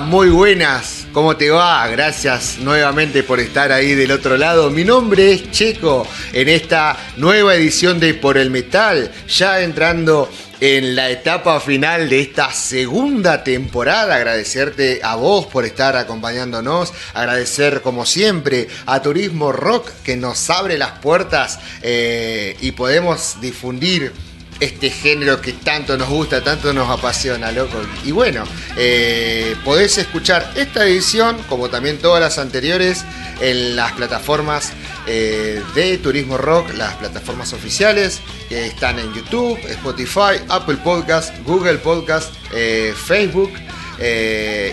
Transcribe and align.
Muy 0.00 0.28
buenas. 0.30 1.06
¿Cómo 1.12 1.36
te 1.36 1.50
va? 1.50 1.86
Gracias 1.86 2.58
nuevamente 2.58 3.22
por 3.22 3.38
estar 3.38 3.70
ahí 3.70 3.94
del 3.94 4.10
otro 4.10 4.36
lado. 4.36 4.70
Mi 4.70 4.84
nombre 4.84 5.32
es 5.32 5.50
Checo 5.52 6.06
en 6.32 6.48
esta 6.48 6.96
nueva 7.16 7.54
edición 7.54 8.00
de 8.00 8.14
Por 8.14 8.36
el 8.36 8.50
Metal, 8.50 9.12
ya 9.28 9.60
entrando 9.60 10.28
en 10.60 10.96
la 10.96 11.10
etapa 11.10 11.60
final 11.60 12.08
de 12.08 12.20
esta 12.20 12.52
segunda 12.52 13.44
temporada. 13.44 14.16
Agradecerte 14.16 15.00
a 15.02 15.14
vos 15.14 15.46
por 15.46 15.64
estar 15.64 15.96
acompañándonos. 15.96 16.92
Agradecer 17.12 17.80
como 17.80 18.04
siempre 18.04 18.66
a 18.86 19.00
Turismo 19.00 19.52
Rock 19.52 19.90
que 20.02 20.16
nos 20.16 20.50
abre 20.50 20.76
las 20.76 20.98
puertas 20.98 21.60
eh, 21.82 22.56
y 22.60 22.72
podemos 22.72 23.40
difundir 23.40 24.12
este 24.60 24.90
género 24.90 25.40
que 25.40 25.52
tanto 25.52 25.96
nos 25.96 26.08
gusta, 26.08 26.42
tanto 26.42 26.72
nos 26.72 26.90
apasiona, 26.90 27.52
loco. 27.52 27.78
Y 28.04 28.10
bueno, 28.12 28.44
eh, 28.76 29.56
podés 29.64 29.98
escuchar 29.98 30.52
esta 30.56 30.86
edición, 30.86 31.36
como 31.48 31.68
también 31.68 31.98
todas 31.98 32.20
las 32.20 32.38
anteriores, 32.38 33.04
en 33.40 33.74
las 33.76 33.92
plataformas 33.92 34.72
eh, 35.06 35.62
de 35.74 35.98
Turismo 35.98 36.38
Rock, 36.38 36.72
las 36.74 36.94
plataformas 36.94 37.52
oficiales, 37.52 38.20
que 38.48 38.66
están 38.66 38.98
en 38.98 39.12
YouTube, 39.12 39.58
Spotify, 39.68 40.40
Apple 40.48 40.76
Podcast, 40.76 41.34
Google 41.44 41.76
Podcast, 41.78 42.32
eh, 42.52 42.94
Facebook. 42.96 43.52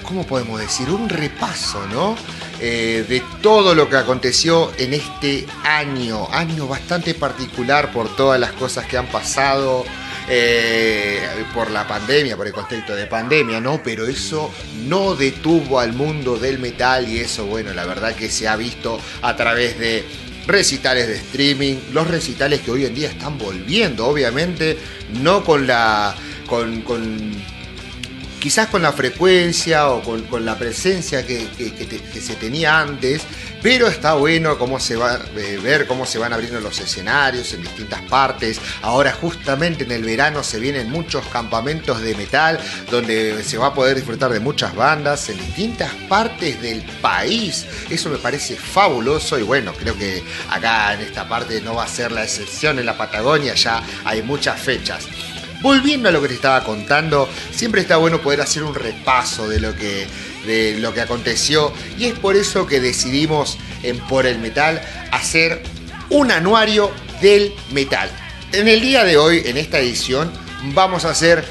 ¿cómo 0.04 0.28
podemos 0.28 0.60
decir? 0.60 0.88
Un 0.92 1.10
repaso, 1.10 1.84
¿no? 1.88 2.16
Eh, 2.60 3.04
de 3.10 3.24
todo 3.42 3.74
lo 3.74 3.90
que 3.90 3.98
aconteció 3.98 4.72
en 4.78 4.94
este 4.94 5.48
año, 5.64 6.28
año 6.32 6.68
bastante 6.68 7.16
particular 7.16 7.92
por 7.92 8.16
todas 8.16 8.40
las 8.40 8.52
cosas 8.52 8.86
que 8.86 8.98
han 8.98 9.08
pasado, 9.08 9.84
eh, 10.30 11.22
por 11.54 11.72
la 11.72 11.88
pandemia, 11.88 12.36
por 12.36 12.48
el 12.48 12.54
contexto 12.54 12.96
de 12.96 13.08
pandemia, 13.08 13.60
¿no? 13.62 13.82
Pero 13.84 14.08
eso 14.08 14.54
no 14.86 15.16
detuvo 15.16 15.80
al 15.80 15.94
mundo 15.94 16.38
del 16.38 16.60
metal 16.60 17.08
y 17.08 17.20
eso, 17.20 17.46
bueno, 17.46 17.74
la 17.74 17.86
verdad 17.86 18.16
que 18.16 18.30
se 18.30 18.48
ha 18.48 18.56
visto 18.56 19.00
a 19.22 19.36
través 19.36 19.80
de 19.80 20.04
recitales 20.48 21.08
de 21.08 21.16
streaming, 21.16 21.76
los 21.94 22.08
recitales 22.08 22.62
que 22.62 22.72
hoy 22.72 22.86
en 22.86 22.96
día 22.96 23.10
están 23.10 23.38
volviendo, 23.38 24.08
obviamente, 24.08 24.78
no 25.22 25.44
con 25.44 25.68
la. 25.68 26.16
con, 26.48 26.84
quizás 28.40 28.68
con 28.68 28.82
la 28.82 28.94
frecuencia 28.94 29.90
o 29.90 30.02
con, 30.02 30.46
la 30.46 30.58
presencia 30.58 31.26
que, 31.26 31.48
se 32.22 32.36
tenía 32.36 32.80
antes, 32.80 33.24
pero 33.68 33.90
está 33.90 34.14
bueno 34.14 34.58
cómo 34.58 34.80
se 34.80 34.96
va 34.96 35.20
eh, 35.36 35.60
ver 35.62 35.88
cómo 35.88 36.06
se 36.06 36.18
van 36.18 36.32
abriendo 36.32 36.62
los 36.62 36.80
escenarios 36.80 37.52
en 37.52 37.64
distintas 37.64 38.02
partes. 38.04 38.62
Ahora 38.82 39.12
justamente 39.12 39.84
en 39.84 39.92
el 39.92 40.06
verano 40.06 40.42
se 40.42 40.58
vienen 40.58 40.90
muchos 40.90 41.26
campamentos 41.28 42.00
de 42.00 42.16
metal 42.16 42.62
donde 42.90 43.44
se 43.44 43.58
va 43.58 43.68
a 43.68 43.74
poder 43.74 43.98
disfrutar 43.98 44.32
de 44.32 44.40
muchas 44.40 44.74
bandas 44.74 45.28
en 45.28 45.38
distintas 45.38 45.94
partes 46.08 46.62
del 46.62 46.82
país. 47.02 47.66
Eso 47.90 48.10
me 48.10 48.20
parece 48.20 48.56
fabuloso 48.56 49.38
y 49.38 49.44
bueno, 49.44 49.74
creo 49.74 49.98
que 49.98 50.24
acá 50.50 50.94
en 50.94 51.02
esta 51.02 51.28
parte 51.28 51.60
no 51.60 51.76
va 51.76 51.84
a 51.84 51.90
ser 51.90 52.14
la 52.14 52.24
excepción 52.24 52.80
en 52.80 52.86
la 52.86 52.98
Patagonia, 52.98 53.54
ya 53.54 53.84
hay 54.06 54.22
muchas 54.22 54.62
fechas. 54.62 55.10
Volviendo 55.62 56.08
a 56.08 56.12
lo 56.12 56.22
que 56.22 56.30
te 56.30 56.36
estaba 56.36 56.64
contando, 56.64 57.28
siempre 57.52 57.82
está 57.82 57.98
bueno 57.98 58.22
poder 58.22 58.42
hacer 58.42 58.64
un 58.64 58.76
repaso 58.76 59.50
de 59.50 59.60
lo 59.60 59.76
que, 59.76 60.08
de 60.48 60.80
lo 60.80 60.94
que 60.94 61.02
aconteció 61.02 61.72
y 62.00 62.06
es 62.06 62.18
por 62.18 62.36
eso 62.36 62.66
que 62.66 62.80
decidimos 62.80 63.58
en 63.84 64.00
Por 64.00 64.26
el 64.26 64.40
Metal 64.40 64.82
hacer 65.12 65.62
un 66.10 66.32
anuario 66.32 66.92
del 67.22 67.54
metal. 67.72 68.10
En 68.54 68.68
el 68.68 68.82
día 68.82 69.04
de 69.04 69.18
hoy, 69.18 69.44
en 69.46 69.58
esta 69.58 69.80
edición, 69.80 70.32
vamos 70.74 71.06
a 71.06 71.12
hacer 71.12 71.44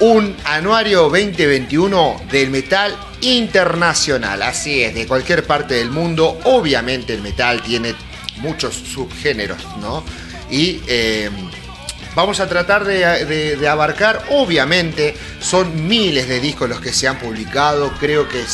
un 0.00 0.36
anuario 0.44 1.02
2021 1.04 2.22
del 2.30 2.50
metal 2.50 2.96
internacional. 3.20 4.42
Así 4.42 4.82
es, 4.82 4.94
de 4.94 5.06
cualquier 5.06 5.44
parte 5.44 5.74
del 5.74 5.90
mundo. 5.90 6.38
Obviamente 6.44 7.14
el 7.14 7.22
metal 7.22 7.62
tiene 7.62 7.94
muchos 8.36 8.74
subgéneros, 8.74 9.64
¿no? 9.80 10.04
Y 10.50 10.80
eh, 10.86 11.30
vamos 12.16 12.40
a 12.40 12.48
tratar 12.48 12.84
de, 12.84 13.68
abarcar, 13.68 14.24
obviamente, 14.30 15.14
son 15.38 15.86
miles 15.86 16.26
de 16.26 16.40
discos 16.40 16.68
los 16.68 16.80
que 16.80 16.92
se 16.92 17.06
han 17.06 17.18
publicado, 17.18 17.92
creo 18.00 18.26
que, 18.26 18.44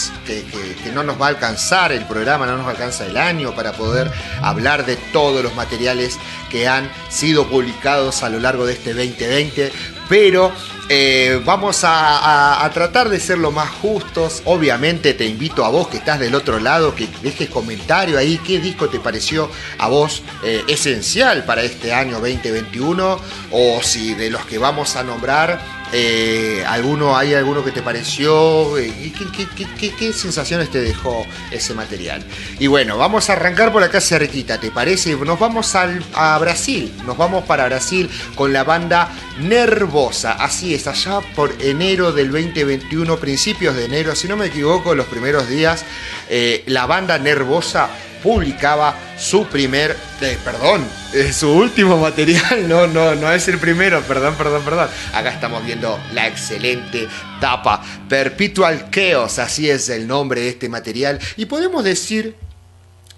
no 0.92 1.02
nos 1.04 1.18
va 1.18 1.26
a 1.26 1.28
alcanzar 1.30 1.92
el 1.92 2.04
programa, 2.04 2.44
no 2.44 2.58
nos 2.58 2.66
alcanza 2.66 3.06
el 3.06 3.16
año 3.16 3.54
para 3.54 3.72
poder 3.72 4.10
hablar 4.42 4.84
de 4.84 4.96
todos 4.96 5.42
los 5.42 5.54
materiales 5.54 6.18
que 6.50 6.68
han 6.68 6.90
sido 7.08 7.48
publicados 7.48 8.22
a 8.22 8.28
lo 8.28 8.40
largo 8.40 8.66
de 8.66 8.74
este 8.74 8.92
2020, 8.92 9.72
pero 10.12 10.52
eh, 10.90 11.40
vamos 11.42 11.84
a, 11.84 12.70
tratar 12.74 13.08
de 13.08 13.18
ser 13.18 13.38
lo 13.38 13.50
más 13.50 13.70
justos. 13.70 14.42
Obviamente 14.44 15.14
te 15.14 15.24
invito 15.24 15.64
a 15.64 15.70
vos 15.70 15.88
que 15.88 15.96
estás 15.96 16.20
del 16.20 16.34
otro 16.34 16.60
lado 16.60 16.94
que 16.94 17.08
dejes 17.22 17.48
comentario 17.48 18.18
ahí 18.18 18.38
qué 18.46 18.60
disco 18.60 18.90
te 18.90 19.00
pareció 19.00 19.50
a 19.78 19.88
vos 19.88 20.22
eh, 20.44 20.64
esencial 20.68 21.44
para 21.44 21.62
este 21.62 21.94
año 21.94 22.20
2021 22.20 23.18
o 23.52 23.82
si 23.82 24.12
de 24.12 24.28
los 24.28 24.44
que 24.44 24.58
vamos 24.58 24.96
a 24.96 25.02
nombrar 25.02 25.81
eh, 25.92 26.64
¿alguno, 26.66 27.16
¿Hay 27.16 27.34
alguno 27.34 27.62
que 27.62 27.70
te 27.70 27.82
pareció? 27.82 28.78
Eh, 28.78 29.12
¿Qué, 29.98 30.12
sensaciones 30.12 30.70
te 30.70 30.80
dejó 30.80 31.26
ese 31.50 31.74
material? 31.74 32.24
Y 32.58 32.66
bueno, 32.66 32.96
vamos 32.96 33.28
a 33.28 33.34
arrancar 33.34 33.72
por 33.72 33.82
acá 33.82 34.00
cerquita, 34.00 34.58
¿te 34.58 34.70
parece? 34.70 35.14
Nos 35.16 35.38
vamos 35.38 35.74
a 35.74 36.38
Brasil, 36.38 36.92
nos 37.04 37.16
vamos 37.16 37.44
para 37.44 37.66
Brasil 37.66 38.08
con 38.34 38.52
la 38.52 38.64
banda 38.64 39.12
Nervosa. 39.40 40.32
Así 40.32 40.74
es, 40.74 40.86
allá 40.86 41.20
por 41.34 41.54
enero 41.60 42.12
del 42.12 42.30
2021, 42.32 43.18
principios 43.18 43.76
de 43.76 43.84
enero, 43.84 44.14
si 44.14 44.28
no 44.28 44.36
me 44.36 44.46
equivoco, 44.46 44.94
los 44.94 45.06
primeros 45.06 45.48
días, 45.48 45.84
eh, 46.30 46.62
la 46.66 46.86
banda 46.86 47.18
Nervosa 47.18 47.90
publicaba 48.22 48.96
su 49.18 49.46
primer, 49.46 49.96
perdón, 50.44 50.86
eh, 51.12 51.32
su 51.32 51.50
último 51.50 51.96
material, 51.98 52.68
no, 52.68 52.86
no, 52.86 53.14
no 53.14 53.32
es 53.32 53.48
el 53.48 53.58
primero, 53.58 54.00
perdón, 54.02 54.34
perdón, 54.36 54.62
perdón. 54.64 54.88
Acá 55.12 55.30
estamos 55.30 55.64
viendo 55.64 55.98
la 56.12 56.28
excelente 56.28 57.08
tapa, 57.40 57.82
Perpetual 58.08 58.90
Chaos, 58.90 59.38
así 59.38 59.68
es 59.68 59.88
el 59.88 60.06
nombre 60.06 60.40
de 60.40 60.48
este 60.50 60.68
material, 60.68 61.18
y 61.36 61.46
podemos 61.46 61.84
decir 61.84 62.36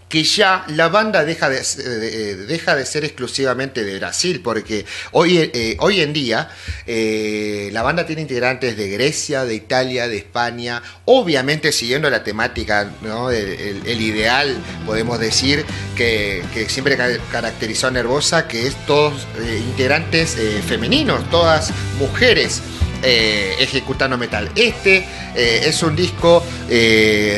que 0.09 0.23
ya 0.23 0.65
la 0.69 0.89
banda 0.89 1.25
deja 1.25 1.49
de, 1.49 1.59
eh, 1.59 2.37
deja 2.47 2.77
de 2.77 2.87
ser 2.87 3.05
exclusivamente 3.05 3.85
de 3.85 3.99
Brasil, 3.99 4.41
porque 4.43 4.85
hoy, 5.13 5.39
eh, 5.39 5.77
hoy 5.81 6.01
en 6.01 6.13
día 6.13 6.51
eh, 6.87 7.71
la 7.73 7.83
banda 7.83 8.07
tiene 8.07 8.23
integrantes 8.23 8.77
de 8.77 8.89
Grecia, 8.91 9.45
de 9.45 9.55
Italia, 9.55 10.07
de 10.07 10.17
España, 10.17 10.83
obviamente 11.07 11.73
siguiendo 11.73 12.09
la 12.11 12.23
temática, 12.23 12.93
el, 13.33 14.01
ideal, 14.01 14.57
podemos 14.87 15.19
decir, 15.19 15.65
que, 15.97 16.45
siempre 16.69 16.97
caracterizó 17.31 17.89
a 17.89 17.91
Nervosa, 17.91 18.47
que 18.47 18.67
es 18.67 18.77
todos 18.87 19.27
integrantes 19.69 20.37
femeninos, 20.67 21.29
todas 21.31 21.71
mujeres. 21.99 22.63
Ejecutando 23.05 24.17
metal. 24.17 24.51
Este 24.57 25.05
es 25.35 25.83
un 25.83 25.95
disco 25.95 26.45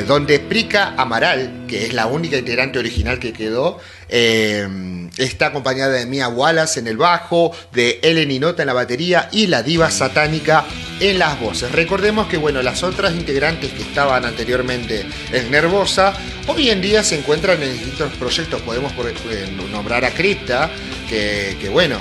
donde 0.06 0.38
Prica 0.40 0.94
Amaral, 0.96 1.64
que 1.66 1.86
es 1.86 1.92
la 1.92 2.06
única 2.06 2.36
integrante 2.36 2.78
original 2.78 3.18
que 3.18 3.32
quedó. 3.32 3.78
Eh, 4.08 4.68
está 5.16 5.46
acompañada 5.46 5.94
de 5.94 6.06
Mia 6.06 6.28
Wallace 6.28 6.78
en 6.78 6.86
el 6.86 6.96
bajo, 6.96 7.52
de 7.72 7.98
Ellen 8.02 8.40
Nota 8.40 8.62
en 8.62 8.68
la 8.68 8.72
batería 8.72 9.28
y 9.32 9.46
la 9.48 9.62
diva 9.62 9.90
satánica 9.90 10.64
en 11.00 11.18
las 11.18 11.40
voces. 11.40 11.72
Recordemos 11.72 12.28
que 12.28 12.36
bueno, 12.36 12.62
las 12.62 12.82
otras 12.82 13.14
integrantes 13.14 13.72
que 13.72 13.82
estaban 13.82 14.24
anteriormente 14.24 15.06
en 15.32 15.50
Nervosa, 15.50 16.14
hoy 16.46 16.70
en 16.70 16.80
día 16.80 17.02
se 17.02 17.18
encuentran 17.18 17.62
en 17.62 17.72
distintos 17.72 18.12
proyectos. 18.14 18.62
Podemos 18.62 18.92
eh, 18.92 19.48
nombrar 19.70 20.04
a 20.04 20.10
Cripta, 20.10 20.70
que, 21.08 21.68
bueno. 21.70 21.98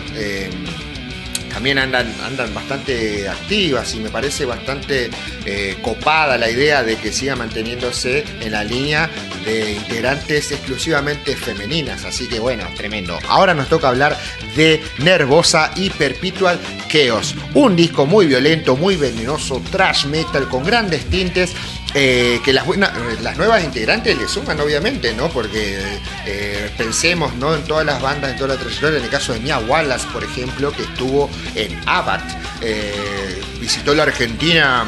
También 1.56 1.80
andan, 1.80 2.14
andan 2.22 2.54
bastante 2.54 3.30
activas 3.30 3.96
y 3.96 4.02
me 4.02 4.10
parece 4.10 4.44
bastante 4.44 5.10
eh, 5.46 5.78
copada 5.82 6.38
la 6.38 6.50
idea 6.50 6.84
de 6.84 6.98
que 6.98 7.14
siga 7.14 7.38
manteniéndose 7.38 8.26
en 8.42 8.52
la 8.52 8.66
línea 8.66 9.10
de 9.46 9.72
integrantes 9.72 10.52
exclusivamente 10.52 11.34
femeninas. 11.38 12.04
Así 12.04 12.28
que 12.28 12.40
bueno, 12.40 12.66
tremendo. 12.76 13.18
Ahora 13.30 13.54
nos 13.54 13.70
toca 13.70 13.88
hablar 13.88 14.18
de 14.58 14.84
Nervosa 14.98 15.72
y 15.78 15.92
Perpetual 15.92 16.60
Chaos. 16.90 17.34
Un 17.54 17.78
disco 17.78 18.06
muy 18.06 18.26
violento, 18.28 18.76
muy 18.76 18.98
venenoso, 18.98 19.64
trash 19.72 20.08
metal 20.08 20.50
con 20.50 20.66
grandes 20.66 21.06
tintes 21.06 21.56
eh, 21.98 22.42
que 22.44 22.52
las, 22.52 22.66
buenas, 22.66 22.92
las 23.22 23.38
nuevas 23.38 23.64
integrantes 23.64 24.18
le 24.18 24.28
suman, 24.28 24.60
obviamente, 24.60 25.14
¿no? 25.14 25.30
Porque 25.30 25.80
eh, 26.26 26.70
pensemos, 26.78 27.34
¿no? 27.36 27.56
En 27.56 27.64
todas 27.64 27.86
las 27.86 28.02
bandas, 28.02 28.32
en 28.32 28.38
toda 28.38 28.56
la 28.56 28.60
trayectoria, 28.60 29.00
en 29.00 29.06
el 29.06 29.10
caso 29.10 29.32
de 29.32 29.40
Mia 29.40 29.60
Wallace, 29.60 30.06
por 30.12 30.22
ejemplo, 30.22 30.74
que 30.74 30.82
estuvo 30.82 31.30
en 31.56 31.80
Abat, 31.86 32.22
eh, 32.62 33.42
visitó 33.62 33.96
la 33.96 34.04
Argentina 34.04 34.86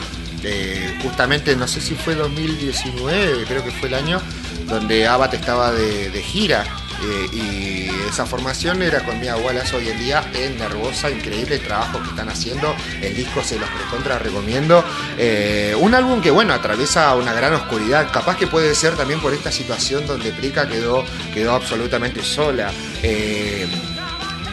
justamente, 1.01 1.55
no 1.57 1.67
sé 1.67 1.81
si 1.81 1.93
fue 1.95 2.15
2019, 2.15 3.43
creo 3.47 3.63
que 3.65 3.71
fue 3.71 3.89
el 3.89 3.95
año, 3.95 4.21
donde 4.65 5.05
Abat 5.05 5.33
estaba 5.33 5.73
de 5.73 6.21
gira 6.21 6.63
eh, 7.03 7.27
y 7.31 8.07
esa 8.07 8.25
formación 8.25 8.81
era 8.81 9.03
con 9.03 9.19
Mia 9.19 9.35
Wallace 9.37 9.75
hoy 9.75 9.89
en 9.89 9.99
día 9.99 10.23
en 10.33 10.57
Nervosa, 10.57 11.09
increíble 11.09 11.59
trabajo 11.59 12.01
que 12.01 12.09
están 12.09 12.29
haciendo. 12.29 12.75
El 13.01 13.15
disco 13.15 13.43
se 13.43 13.59
los 13.59 13.69
recontra 13.73 14.17
recomiendo. 14.19 14.83
Eh, 15.17 15.75
un 15.79 15.93
álbum 15.93 16.21
que, 16.21 16.31
bueno, 16.31 16.53
atraviesa 16.53 17.13
una 17.15 17.33
gran 17.33 17.53
oscuridad. 17.53 18.11
Capaz 18.11 18.37
que 18.37 18.47
puede 18.47 18.73
ser 18.75 18.95
también 18.95 19.19
por 19.19 19.33
esta 19.33 19.51
situación 19.51 20.05
donde 20.07 20.31
Prica 20.31 20.67
quedó, 20.67 21.03
quedó 21.33 21.53
absolutamente 21.53 22.23
sola. 22.23 22.71
Eh, 23.03 23.67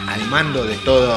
al 0.07 0.25
mando 0.25 0.63
de 0.63 0.75
todo 0.77 1.13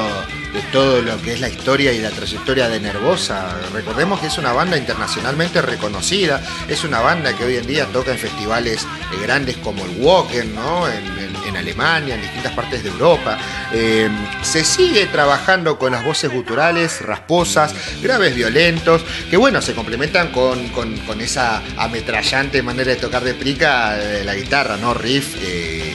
de 0.52 0.62
todo 0.72 1.02
lo 1.02 1.20
que 1.20 1.34
es 1.34 1.40
la 1.40 1.48
historia 1.48 1.92
y 1.92 1.98
la 1.98 2.10
trayectoria 2.10 2.68
de 2.68 2.80
Nervosa. 2.80 3.56
Recordemos 3.72 4.20
que 4.20 4.28
es 4.28 4.38
una 4.38 4.52
banda 4.52 4.76
internacionalmente 4.76 5.60
reconocida, 5.62 6.42
es 6.68 6.84
una 6.84 7.00
banda 7.00 7.36
que 7.36 7.44
hoy 7.44 7.56
en 7.56 7.66
día 7.66 7.86
toca 7.86 8.12
en 8.12 8.18
festivales 8.18 8.82
eh, 8.84 9.22
grandes 9.22 9.56
como 9.58 9.84
el 9.84 9.90
Walker, 9.98 10.46
¿no? 10.46 10.88
en, 10.88 11.28
Alemania, 11.58 12.14
en 12.14 12.22
distintas 12.22 12.52
partes 12.52 12.84
de 12.84 12.90
Europa. 12.90 13.36
Eh, 13.72 14.08
se 14.42 14.64
sigue 14.64 15.06
trabajando 15.06 15.78
con 15.78 15.92
las 15.92 16.04
voces 16.04 16.30
guturales, 16.30 17.00
rasposas, 17.00 17.74
graves 18.00 18.34
violentos, 18.34 19.04
que 19.28 19.36
bueno, 19.36 19.60
se 19.60 19.74
complementan 19.74 20.28
con, 20.28 20.58
esa 21.20 21.62
ametrallante 21.76 22.62
manera 22.62 22.90
de 22.90 22.96
tocar 22.96 23.24
de 23.24 23.34
prica 23.34 23.96
de 23.96 24.24
la 24.24 24.34
guitarra, 24.36 24.76
¿no? 24.76 24.94
Riff. 24.94 25.34
Eh, 25.42 25.87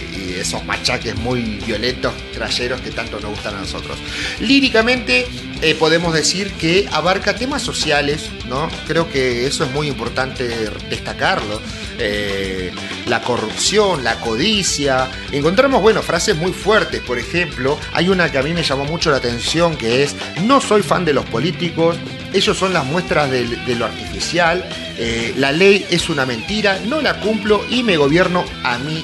esos 0.43 0.63
machaques 0.65 1.15
muy 1.15 1.41
violentos, 1.65 2.13
trayeros 2.33 2.81
que 2.81 2.91
tanto 2.91 3.19
nos 3.19 3.31
gustan 3.31 3.55
a 3.55 3.61
nosotros. 3.61 3.97
Líricamente 4.39 5.25
eh, 5.61 5.75
podemos 5.75 6.13
decir 6.13 6.51
que 6.53 6.87
abarca 6.91 7.35
temas 7.35 7.61
sociales, 7.61 8.29
¿no? 8.49 8.69
Creo 8.87 9.09
que 9.09 9.47
eso 9.47 9.63
es 9.63 9.71
muy 9.71 9.87
importante 9.87 10.69
destacarlo. 10.89 11.61
Eh, 11.99 12.71
la 13.07 13.21
corrupción, 13.21 14.03
la 14.03 14.19
codicia. 14.19 15.09
Encontramos, 15.31 15.81
bueno, 15.81 16.01
frases 16.01 16.35
muy 16.35 16.51
fuertes. 16.51 17.01
Por 17.01 17.17
ejemplo, 17.17 17.77
hay 17.93 18.09
una 18.09 18.31
que 18.31 18.37
a 18.37 18.43
mí 18.43 18.53
me 18.53 18.63
llamó 18.63 18.85
mucho 18.85 19.11
la 19.11 19.17
atención 19.17 19.77
que 19.77 20.03
es, 20.03 20.15
no 20.43 20.59
soy 20.59 20.83
fan 20.83 21.05
de 21.05 21.13
los 21.13 21.25
políticos, 21.25 21.95
ellos 22.33 22.57
son 22.57 22.73
las 22.73 22.85
muestras 22.85 23.29
de, 23.29 23.45
lo 23.75 23.85
artificial, 23.85 24.67
eh, 24.97 25.33
la 25.37 25.51
ley 25.51 25.85
es 25.89 26.09
una 26.09 26.25
mentira, 26.25 26.79
no 26.87 27.01
la 27.01 27.19
cumplo 27.19 27.63
y 27.69 27.83
me 27.83 27.95
gobierno 27.95 28.43
a 28.63 28.77
mí 28.79 29.03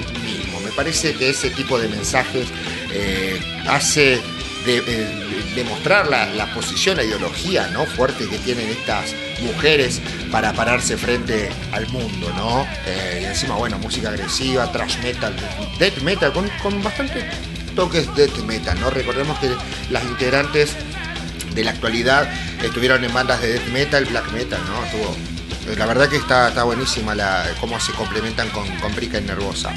parece 0.71 1.13
que 1.13 1.29
ese 1.29 1.49
tipo 1.49 1.79
de 1.79 1.87
mensajes 1.87 2.47
eh, 2.93 3.39
hace 3.67 4.21
eh, 4.65 5.51
demostrar 5.55 6.07
la, 6.07 6.53
posición, 6.53 6.97
la 6.97 7.03
ideología 7.03 7.67
¿no? 7.67 7.85
fuerte 7.85 8.27
que 8.27 8.37
tienen 8.39 8.69
estas 8.69 9.15
mujeres 9.41 10.01
para 10.31 10.53
pararse 10.53 10.97
frente 10.97 11.49
al 11.71 11.87
mundo, 11.87 12.31
¿no? 12.35 12.67
Eh, 12.85 13.21
y 13.21 13.25
encima, 13.25 13.55
bueno, 13.55 13.79
música 13.79 14.09
agresiva, 14.09 14.71
trash 14.71 14.97
metal, 15.01 15.33
death 15.79 15.99
metal, 16.01 16.33
con, 16.33 16.47
con 16.61 16.83
bastante 16.83 17.25
toques 17.75 18.13
death 18.15 18.37
metal, 18.39 18.79
¿no? 18.79 18.89
Recordemos 18.89 19.39
que 19.39 19.49
las 19.89 20.03
integrantes 20.03 20.75
de 21.55 21.63
la 21.63 21.71
actualidad 21.71 22.29
estuvieron 22.61 23.03
en 23.03 23.13
bandas 23.13 23.41
de 23.41 23.53
death 23.53 23.67
metal, 23.69 24.05
black 24.05 24.31
metal, 24.33 24.59
¿no? 24.67 24.85
Estuvo, 24.85 25.15
la 25.77 25.85
verdad 25.85 26.09
que 26.09 26.17
está, 26.17 26.49
está 26.49 26.63
buenísima 26.63 27.15
la, 27.15 27.45
cómo 27.59 27.79
se 27.79 27.93
complementan 27.93 28.49
con, 28.49 28.67
con 28.77 28.93
Brica 28.95 29.19
y 29.19 29.21
Nervosa. 29.21 29.71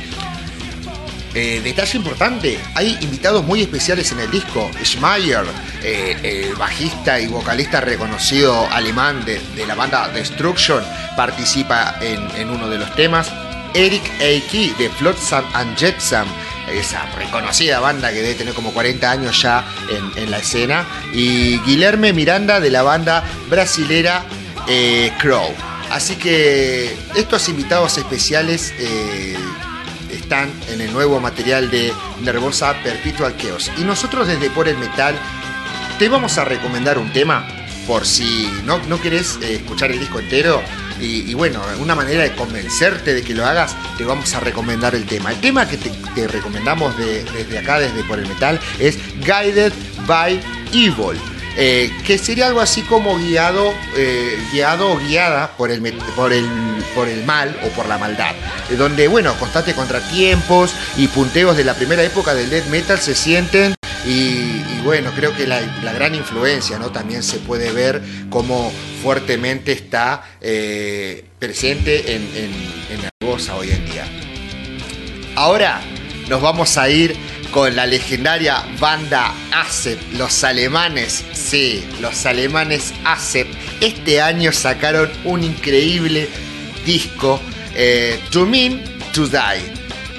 Eh, 1.34 1.62
detalle 1.64 1.96
importante, 1.96 2.60
hay 2.74 2.98
invitados 3.00 3.42
muy 3.44 3.62
especiales 3.62 4.12
en 4.12 4.20
el 4.20 4.30
disco. 4.30 4.70
Schmeier, 4.84 5.44
eh, 5.82 6.52
bajista 6.58 7.18
y 7.18 7.26
vocalista 7.26 7.80
reconocido 7.80 8.68
alemán 8.70 9.24
de, 9.24 9.40
la 9.66 9.74
banda 9.74 10.08
Destruction, 10.08 10.84
participa 11.16 11.96
en, 12.02 12.50
uno 12.50 12.68
de 12.68 12.78
los 12.78 12.94
temas. 12.94 13.32
Eric 13.74 14.02
Eiki 14.20 14.74
de 14.78 14.90
Flotsam 14.90 15.44
and 15.54 15.74
Jetsam, 15.78 16.26
esa 16.70 17.06
reconocida 17.16 17.80
banda 17.80 18.10
que 18.10 18.20
debe 18.20 18.34
tener 18.34 18.52
como 18.52 18.70
40 18.72 19.10
años 19.10 19.40
ya 19.40 19.64
en, 20.16 20.30
la 20.30 20.38
escena. 20.38 20.84
Y 21.14 21.58
Guilherme 21.60 22.12
Miranda 22.12 22.60
de 22.60 22.68
la 22.68 22.82
banda 22.82 23.24
brasilera 23.48 24.22
eh, 24.68 25.10
Crow. 25.18 25.54
Así 25.90 26.16
que 26.16 26.94
estos 27.14 27.48
invitados 27.48 27.96
especiales 27.96 28.74
en 30.32 30.80
el 30.80 30.90
nuevo 30.94 31.20
material 31.20 31.70
de 31.70 31.92
Nervosa 32.22 32.74
Perpetual 32.82 33.36
Chaos. 33.36 33.70
Y 33.76 33.82
nosotros 33.82 34.26
desde 34.26 34.48
Por 34.48 34.66
el 34.66 34.78
Metal 34.78 35.14
te 35.98 36.08
vamos 36.08 36.38
a 36.38 36.44
recomendar 36.46 36.96
un 36.98 37.12
tema 37.12 37.46
por 37.86 38.06
si 38.06 38.50
no, 38.64 38.78
no 38.88 38.98
querés 38.98 39.38
eh, 39.42 39.56
escuchar 39.56 39.90
el 39.90 40.00
disco 40.00 40.20
entero. 40.20 40.62
Y, 41.00 41.34
bueno, 41.34 41.60
una 41.80 41.96
manera 41.96 42.22
de 42.22 42.32
convencerte 42.32 43.12
de 43.12 43.22
que 43.22 43.34
lo 43.34 43.44
hagas, 43.44 43.76
te 43.98 44.04
vamos 44.04 44.32
a 44.34 44.40
recomendar 44.40 44.94
el 44.94 45.04
tema. 45.04 45.32
El 45.32 45.40
tema 45.40 45.66
que 45.66 45.76
te, 45.76 46.28
recomendamos 46.28 46.96
desde 46.96 47.58
acá, 47.58 47.80
desde 47.80 48.04
Por 48.04 48.20
el 48.20 48.28
Metal, 48.28 48.60
es 48.78 48.98
Guided 49.18 49.72
by 50.06 50.40
Evil. 50.72 51.31
Eh, 51.56 51.92
que 52.06 52.16
sería 52.16 52.46
algo 52.46 52.60
así 52.60 52.82
como 52.82 53.18
guiado, 53.18 53.74
eh, 53.96 54.38
guiado 54.52 54.90
o 54.90 54.98
guiada 54.98 55.54
por 55.56 55.70
el, 55.70 55.82
por, 56.16 56.32
el, 56.32 56.48
por 56.94 57.08
el 57.08 57.24
mal 57.24 57.54
o 57.64 57.68
por 57.70 57.86
la 57.86 57.98
maldad, 57.98 58.34
eh, 58.70 58.76
donde, 58.76 59.06
bueno, 59.06 59.34
constantes 59.34 59.74
contratiempos 59.74 60.74
y 60.96 61.08
punteos 61.08 61.56
de 61.56 61.64
la 61.64 61.74
primera 61.74 62.02
época 62.02 62.34
del 62.34 62.48
death 62.48 62.66
metal 62.68 62.98
se 62.98 63.14
sienten 63.14 63.74
y, 64.06 64.62
bueno, 64.82 65.12
creo 65.14 65.36
que 65.36 65.46
la, 65.46 65.60
gran 65.92 66.14
influencia 66.14 66.78
¿no? 66.78 66.90
también 66.90 67.22
se 67.22 67.38
puede 67.38 67.70
ver 67.70 68.02
como 68.30 68.72
fuertemente 69.02 69.72
está 69.72 70.24
presente 71.38 72.14
en, 72.14 72.22
en, 72.34 72.52
en 72.90 73.02
la 73.02 73.54
hoy 73.54 73.70
en 73.70 73.86
día. 73.86 74.04
Ahora 75.36 75.80
nos 76.32 76.40
vamos 76.40 76.78
a 76.78 76.88
ir 76.88 77.14
con 77.50 77.76
la 77.76 77.84
legendaria 77.84 78.64
banda 78.80 79.34
ASEP, 79.52 80.00
los 80.14 80.42
alemanes, 80.44 81.22
sí, 81.34 81.84
los 82.00 82.24
alemanes 82.24 82.94
ASEP, 83.04 83.46
este 83.82 84.22
año 84.22 84.50
sacaron 84.50 85.12
un 85.24 85.44
increíble 85.44 86.30
disco, 86.86 87.38
eh, 87.74 88.18
To 88.30 88.46
Mean 88.46 88.82
To 89.12 89.28
Die. 89.28 89.72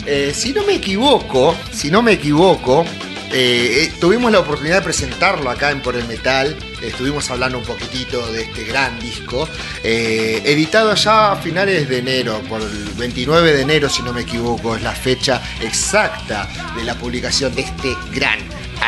Eh, 0.06 0.34
si 0.36 0.54
no 0.54 0.64
me 0.66 0.76
equivoco, 0.76 1.56
si 1.72 1.90
no 1.90 2.04
me 2.04 2.12
equivoco, 2.12 2.86
eh, 3.36 3.92
tuvimos 4.00 4.32
la 4.32 4.40
oportunidad 4.40 4.78
de 4.78 4.82
presentarlo 4.84 5.50
acá 5.50 5.72
en 5.72 5.82
Por 5.82 5.96
el 5.96 6.08
Metal. 6.08 6.56
Estuvimos 6.82 7.30
hablando 7.32 7.58
un 7.58 7.64
poquitito 7.64 8.32
de 8.32 8.44
este 8.44 8.64
gran 8.66 9.00
disco, 9.00 9.50
eh, 9.84 10.42
editado 10.46 10.94
ya 10.94 11.32
a 11.32 11.36
finales 11.36 11.90
de 11.90 11.98
enero, 11.98 12.42
por 12.48 12.62
el 12.62 12.90
29 12.98 13.54
de 13.54 13.62
enero 13.62 13.90
si 13.90 14.04
no 14.04 14.14
me 14.14 14.22
equivoco, 14.22 14.76
es 14.76 14.84
la 14.84 14.92
fecha 14.92 15.42
exacta 15.62 16.48
de 16.76 16.84
la 16.84 16.96
publicación 16.96 17.56
de 17.56 17.62
este 17.62 17.96
gran 18.12 18.40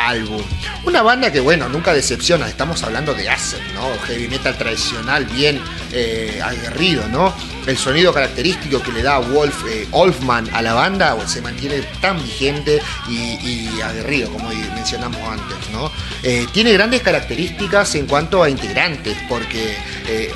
álbum. 0.04 0.42
Una 0.84 1.02
banda 1.02 1.32
que, 1.32 1.40
bueno, 1.40 1.68
nunca 1.68 1.92
decepciona. 1.92 2.48
Estamos 2.48 2.82
hablando 2.82 3.14
de 3.14 3.28
Acid, 3.28 3.58
¿no? 3.74 3.88
Heavy 4.06 4.28
metal 4.28 4.56
tradicional, 4.56 5.24
bien 5.26 5.60
eh, 5.92 6.40
aguerrido, 6.44 7.08
¿no? 7.08 7.34
El 7.66 7.76
sonido 7.76 8.12
característico 8.12 8.80
que 8.80 8.92
le 8.92 9.02
da 9.02 9.18
Wolf 9.18 9.64
eh, 9.68 9.88
Olfman 9.90 10.48
a 10.52 10.62
la 10.62 10.74
banda 10.74 11.16
se 11.26 11.42
mantiene 11.42 11.80
tan 12.00 12.22
vigente 12.22 12.80
y, 13.08 13.80
aguerrido, 13.80 14.30
como 14.30 14.50
mencionamos 14.74 15.20
antes, 15.28 15.70
¿no? 15.72 15.90
Eh, 16.22 16.46
tiene 16.52 16.72
grandes 16.72 17.02
características 17.02 17.94
en 17.96 18.06
cuanto 18.06 18.42
a 18.42 18.50
integrantes, 18.50 19.16
porque 19.28 19.76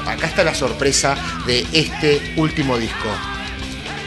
acá 0.06 0.26
está 0.26 0.42
la 0.42 0.54
sorpresa 0.54 1.16
de 1.46 1.66
este 1.72 2.34
último 2.36 2.76
disco. 2.76 3.08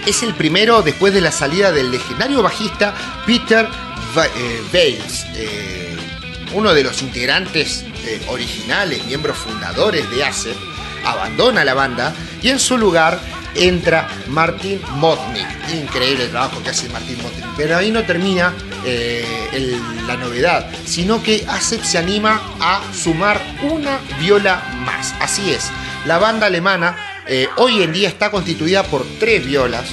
Es 0.05 0.21
el 0.23 0.33
primero 0.33 0.81
después 0.81 1.13
de 1.13 1.21
la 1.21 1.31
salida 1.31 1.71
del 1.71 1.89
legendario 1.89 2.43
bajista 2.43 2.93
Peter 3.25 3.67
Bales, 4.15 5.25
eh, 5.35 5.95
uno 6.53 6.73
de 6.73 6.83
los 6.83 7.01
integrantes 7.01 7.83
eh, 8.05 8.21
originales, 8.27 9.03
miembros 9.05 9.37
fundadores 9.37 10.09
de 10.11 10.23
ACEP, 10.23 10.55
abandona 11.03 11.65
la 11.65 11.73
banda 11.73 12.13
y 12.41 12.49
en 12.49 12.59
su 12.59 12.77
lugar 12.77 13.19
entra 13.55 14.07
Martin 14.27 14.79
Motnik. 14.95 15.47
Increíble 15.73 16.25
el 16.25 16.29
trabajo 16.29 16.61
que 16.61 16.69
hace 16.69 16.89
Martin 16.89 17.17
Motnik. 17.23 17.45
Pero 17.57 17.77
ahí 17.77 17.89
no 17.89 18.03
termina 18.03 18.53
eh, 18.85 19.79
la 20.05 20.15
novedad, 20.15 20.69
sino 20.85 21.23
que 21.23 21.43
ACEP 21.47 21.83
se 21.83 21.97
anima 21.97 22.39
a 22.59 22.81
sumar 22.93 23.41
una 23.63 23.99
viola 24.19 24.63
más. 24.85 25.15
Así 25.19 25.51
es, 25.51 25.69
la 26.05 26.19
banda 26.19 26.47
alemana 26.47 26.95
hoy 27.55 27.81
en 27.81 27.93
día 27.93 28.09
está 28.09 28.29
constituida 28.29 28.83
por 28.83 29.05
tres 29.19 29.45
violas. 29.45 29.89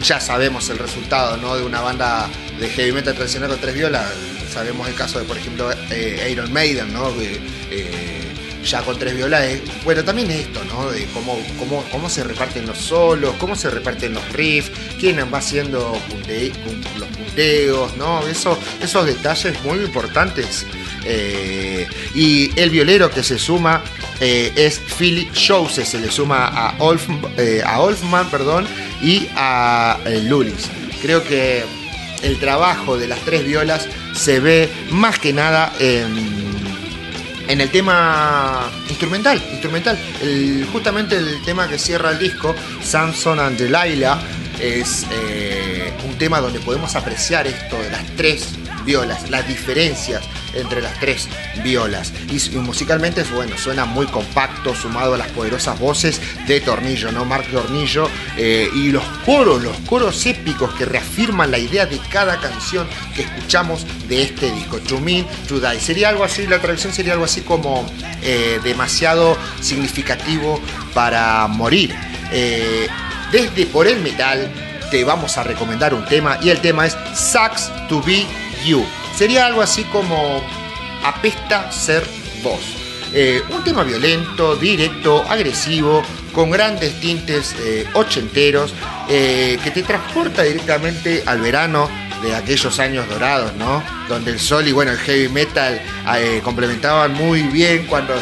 ya 0.00 0.20
sabemos 0.20 0.68
el 0.70 0.78
resultado 0.78 1.36
¿no? 1.36 1.56
de 1.56 1.64
una 1.64 1.80
banda 1.80 2.28
de 2.58 2.68
heavy 2.68 2.92
metal 2.92 3.14
tradicional 3.14 3.50
con 3.50 3.60
tres 3.60 3.74
violas. 3.74 4.12
Sabemos 4.52 4.88
el 4.88 4.94
caso 4.94 5.18
de, 5.18 5.24
por 5.24 5.36
ejemplo, 5.36 5.70
eh, 5.90 6.28
Iron 6.30 6.52
Maiden, 6.52 6.92
¿no? 6.92 7.10
Eh, 7.20 8.16
ya 8.66 8.82
con 8.82 8.98
tres 8.98 9.16
violas, 9.16 9.46
bueno, 9.84 10.02
también 10.02 10.30
esto, 10.30 10.60
¿no? 10.64 10.90
De 10.90 11.06
cómo, 11.14 11.38
cómo, 11.58 11.84
cómo 11.90 12.10
se 12.10 12.24
reparten 12.24 12.66
los 12.66 12.78
solos, 12.78 13.34
cómo 13.38 13.54
se 13.54 13.70
reparten 13.70 14.14
los 14.14 14.32
riffs, 14.32 14.72
quién 14.98 15.18
va 15.32 15.38
haciendo 15.38 15.96
los 16.98 17.08
punteos, 17.08 17.96
¿no? 17.96 18.26
Eso, 18.26 18.58
esos 18.82 19.06
detalles 19.06 19.62
muy 19.62 19.78
importantes. 19.78 20.66
Eh, 21.04 21.86
y 22.14 22.50
el 22.58 22.70
violero 22.70 23.08
que 23.10 23.22
se 23.22 23.38
suma 23.38 23.84
eh, 24.20 24.52
es 24.56 24.80
Philip 24.98 25.30
Jose, 25.32 25.84
se 25.84 26.00
le 26.00 26.10
suma 26.10 26.46
a, 26.46 26.74
Olf, 26.78 27.08
a 27.64 27.80
Olfman 27.80 28.28
perdón, 28.30 28.66
y 29.00 29.28
a 29.36 29.98
Lulis. 30.24 30.68
Creo 31.00 31.22
que 31.22 31.62
el 32.22 32.38
trabajo 32.38 32.96
de 32.96 33.08
las 33.08 33.20
tres 33.20 33.44
violas 33.44 33.88
se 34.14 34.40
ve 34.40 34.68
más 34.90 35.18
que 35.18 35.32
nada 35.32 35.72
en, 35.78 36.36
el 37.48 37.70
tema 37.70 38.70
instrumental, 38.88 39.42
instrumental. 39.52 39.98
justamente 40.72 41.16
el 41.16 41.42
tema 41.44 41.68
que 41.68 41.78
cierra 41.78 42.10
el 42.10 42.18
disco, 42.18 42.54
Samson 42.82 43.38
and 43.38 43.58
Delilah, 43.58 44.18
es 44.60 45.06
eh, 45.12 45.92
un 46.06 46.16
tema 46.16 46.40
donde 46.40 46.60
podemos 46.60 46.96
apreciar 46.96 47.46
esto 47.46 47.76
de 47.78 47.90
las 47.90 48.04
tres 48.16 48.54
violas, 48.84 49.28
las 49.30 49.46
diferencias 49.46 50.22
entre 50.56 50.82
las 50.82 50.98
tres 51.00 51.28
violas. 51.62 52.12
Y, 52.30 52.56
musicalmente, 52.56 53.22
bueno, 53.34 53.56
suena 53.56 53.84
muy 53.84 54.06
compacto, 54.06 54.74
sumado 54.74 55.14
a 55.14 55.18
las 55.18 55.28
poderosas 55.28 55.78
voces 55.78 56.20
de 56.46 56.60
Tornillo, 56.60 57.12
¿no? 57.12 57.24
Mark 57.24 57.46
Tornillo, 57.50 58.08
eh, 58.36 58.68
y 58.74 58.90
los 58.90 59.04
coros, 59.24 59.62
los 59.62 59.76
coros 59.80 60.24
épicos 60.26 60.72
que 60.74 60.84
reafirman 60.84 61.50
la 61.50 61.58
idea 61.58 61.86
de 61.86 61.98
cada 62.10 62.38
canción 62.40 62.86
que 63.14 63.22
escuchamos 63.22 63.86
de 64.08 64.22
este 64.22 64.50
disco. 64.50 64.78
To 64.80 65.00
Me, 65.00 65.24
To 65.48 65.60
Die. 65.60 65.80
Sería 65.80 66.08
algo 66.08 66.24
así, 66.24 66.46
la 66.46 66.60
traducción 66.60 66.92
sería 66.92 67.12
algo 67.12 67.24
así 67.24 67.42
como 67.42 67.86
eh, 68.22 68.60
demasiado 68.62 69.36
significativo 69.60 70.60
para 70.94 71.46
morir. 71.46 71.94
Eh, 72.32 72.88
desde 73.30 73.66
Por 73.66 73.86
el 73.86 74.00
Metal 74.00 74.50
te 74.90 75.04
vamos 75.04 75.36
a 75.36 75.42
recomendar 75.42 75.94
un 75.94 76.04
tema 76.06 76.38
y 76.42 76.50
el 76.50 76.60
tema 76.60 76.86
es 76.86 76.96
Sucks 77.14 77.70
to 77.88 78.02
Be 78.02 78.24
You. 78.64 78.84
Sería 79.16 79.46
algo 79.46 79.62
así 79.62 79.84
como 79.84 80.42
Apesta 81.02 81.72
ser 81.72 82.06
vos. 82.42 82.60
Eh, 83.14 83.42
un 83.48 83.64
tema 83.64 83.82
violento, 83.82 84.56
directo, 84.56 85.24
agresivo, 85.26 86.02
con 86.34 86.50
grandes 86.50 87.00
tintes 87.00 87.54
eh, 87.60 87.86
ochenteros, 87.94 88.74
eh, 89.08 89.58
que 89.64 89.70
te 89.70 89.82
transporta 89.82 90.42
directamente 90.42 91.22
al 91.24 91.40
verano 91.40 91.88
de 92.22 92.34
aquellos 92.34 92.78
años 92.78 93.08
dorados, 93.08 93.54
¿no? 93.54 93.82
Donde 94.06 94.32
el 94.32 94.38
sol 94.38 94.68
y 94.68 94.72
bueno, 94.72 94.92
el 94.92 94.98
heavy 94.98 95.28
metal 95.28 95.80
complementaban 96.42 97.14
muy 97.14 97.42
bien 97.42 97.86
cuando 97.86 98.14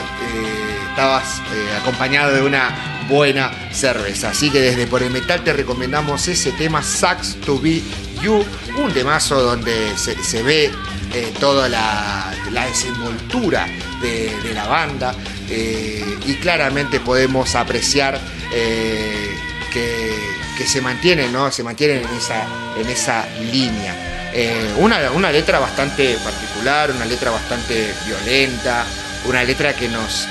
estabas 0.90 1.40
acompañado 1.80 2.34
de 2.34 2.42
una 2.42 2.94
buena 3.08 3.50
cerveza. 3.72 4.30
Así 4.30 4.50
que 4.50 4.60
desde 4.60 4.86
Por 4.86 5.02
el 5.02 5.10
Metal 5.10 5.42
te 5.42 5.52
recomendamos 5.52 6.26
ese 6.28 6.52
tema 6.52 6.82
Sucks 6.82 7.36
to 7.44 7.58
Be 7.58 7.82
Un 8.26 8.93
temazo 8.95 9.40
donde 9.43 9.97
se, 9.99 10.43
ve 10.43 10.71
eh, 11.12 11.35
toda 11.38 11.69
la, 11.69 12.33
desenvoltura 12.66 13.66
de, 14.00 14.54
la 14.54 14.66
banda 14.66 15.14
eh, 15.50 16.19
y 16.26 16.35
claramente 16.37 17.00
podemos 17.00 17.54
apreciar 17.54 18.19
eh, 18.52 19.37
que, 19.73 20.66
se 20.66 20.81
mantienen, 20.81 21.33
¿no? 21.33 21.50
Se 21.50 21.62
mantienen 21.62 21.99
en 21.99 22.14
esa, 22.16 22.47
en 22.78 22.88
esa 22.88 23.26
línea. 23.52 24.33
Una, 24.78 25.11
una, 25.11 25.31
letra 25.31 25.59
bastante 25.59 26.16
particular, 26.25 26.90
una 26.90 27.04
letra 27.04 27.31
bastante 27.31 27.93
violenta, 28.07 28.85
una 29.26 29.45
letra 29.45 29.75
que 29.75 29.88
nos, 29.88 30.26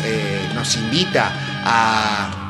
nos 0.56 0.76
invita 0.76 1.32
a 1.64 2.43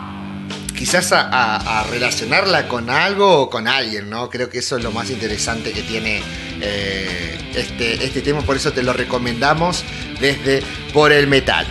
quizás 0.84 1.13
a, 1.13 1.86
relacionarla 1.90 2.68
con 2.68 2.90
algo 2.90 3.44
o 3.44 3.50
con 3.50 3.70
alguien, 3.70 4.10
¿no? 4.10 4.30
Creo 4.30 4.50
que 4.50 4.58
eso 4.58 4.75
es 4.75 4.84
lo 4.84 4.92
más 4.92 5.10
interesante 5.10 5.72
que 5.72 5.82
tiene 5.82 6.22
eh, 6.60 7.40
este, 7.56 8.04
este 8.04 8.22
tema, 8.22 8.42
por 8.42 8.58
eso 8.58 8.74
te 8.74 8.84
lo 8.84 8.92
recomendamos 8.92 9.86
desde 10.20 10.62
Por 10.92 11.13
el 11.13 11.28
Metal. 11.28 11.66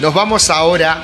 Nos 0.00 0.14
vamos 0.14 0.48
ahora 0.48 1.02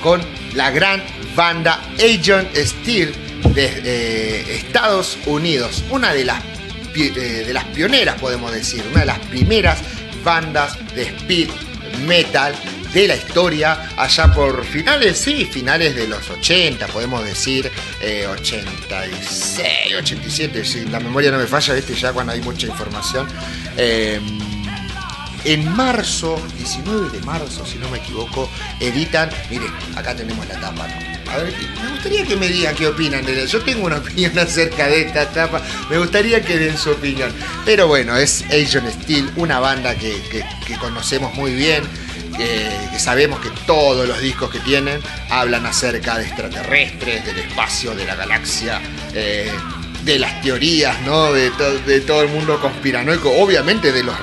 con 0.00 0.22
la 0.54 0.70
gran 0.70 1.02
banda 1.34 1.80
Agent 1.96 2.54
Steel 2.54 3.12
de 3.52 3.72
eh, 3.84 4.54
Estados 4.54 5.18
Unidos, 5.26 5.82
una 5.90 6.14
de 6.14 6.24
las, 6.24 6.40
eh, 6.94 7.44
de 7.44 7.52
las 7.52 7.64
pioneras, 7.64 8.20
podemos 8.20 8.52
decir, 8.52 8.84
una 8.92 9.00
de 9.00 9.06
las 9.06 9.18
primeras 9.18 9.80
bandas 10.22 10.78
de 10.94 11.02
speed 11.02 11.48
metal 12.06 12.54
de 12.94 13.08
la 13.08 13.16
historia, 13.16 13.90
allá 13.96 14.32
por 14.32 14.64
finales, 14.64 15.18
sí, 15.18 15.44
finales 15.46 15.96
de 15.96 16.06
los 16.06 16.30
80, 16.30 16.86
podemos 16.86 17.24
decir, 17.24 17.70
86, 18.00 19.58
eh, 19.58 19.96
87, 19.96 20.64
si 20.64 20.84
la 20.84 21.00
memoria 21.00 21.32
no 21.32 21.38
me 21.38 21.46
falla, 21.46 21.74
viste, 21.74 21.94
ya 21.94 22.12
cuando 22.12 22.32
hay 22.32 22.40
mucha 22.40 22.68
información. 22.68 23.26
Eh, 23.76 24.20
en 25.44 25.76
marzo, 25.76 26.40
19 26.56 27.10
de 27.18 27.24
marzo, 27.26 27.66
si 27.66 27.78
no 27.78 27.90
me 27.90 27.98
equivoco, 27.98 28.48
editan, 28.78 29.28
mire, 29.50 29.66
acá 29.96 30.14
tenemos 30.14 30.46
la 30.46 30.58
tapa, 30.60 30.86
A 31.32 31.38
ver, 31.38 31.52
me 31.82 31.90
gustaría 31.90 32.24
que 32.24 32.36
me 32.36 32.48
digan 32.48 32.76
qué 32.76 32.86
opinan 32.86 33.26
de 33.26 33.44
Yo 33.48 33.60
tengo 33.62 33.86
una 33.86 33.96
opinión 33.96 34.38
acerca 34.38 34.86
de 34.86 35.02
esta 35.02 35.28
tapa, 35.30 35.60
me 35.90 35.98
gustaría 35.98 36.40
que 36.42 36.56
den 36.56 36.78
su 36.78 36.92
opinión. 36.92 37.32
Pero 37.64 37.88
bueno, 37.88 38.16
es 38.16 38.44
Asian 38.44 38.90
Steel, 39.02 39.32
una 39.34 39.58
banda 39.58 39.96
que 39.96 40.44
conocemos 40.78 41.34
muy 41.34 41.52
bien, 41.52 41.82
que, 42.36 42.98
sabemos 42.98 43.40
que 43.40 43.50
todos 43.66 44.06
los 44.06 44.20
discos 44.20 44.50
que 44.50 44.60
tienen 44.60 45.00
hablan 45.30 45.66
acerca 45.66 46.18
de 46.18 46.26
extraterrestres, 46.26 47.24
del 47.24 47.38
espacio, 47.38 47.94
de 47.94 48.04
la 48.04 48.14
galaxia, 48.14 48.80
eh, 49.12 49.52
de 50.04 50.18
las 50.18 50.42
teorías, 50.42 51.00
¿no? 51.02 51.32
De, 51.32 51.50
todo 52.06 52.22
el 52.22 52.28
mundo 52.28 52.60
conspiranoico, 52.60 53.30
obviamente 53.30 53.90
de 53.92 54.02
los, 54.02 54.14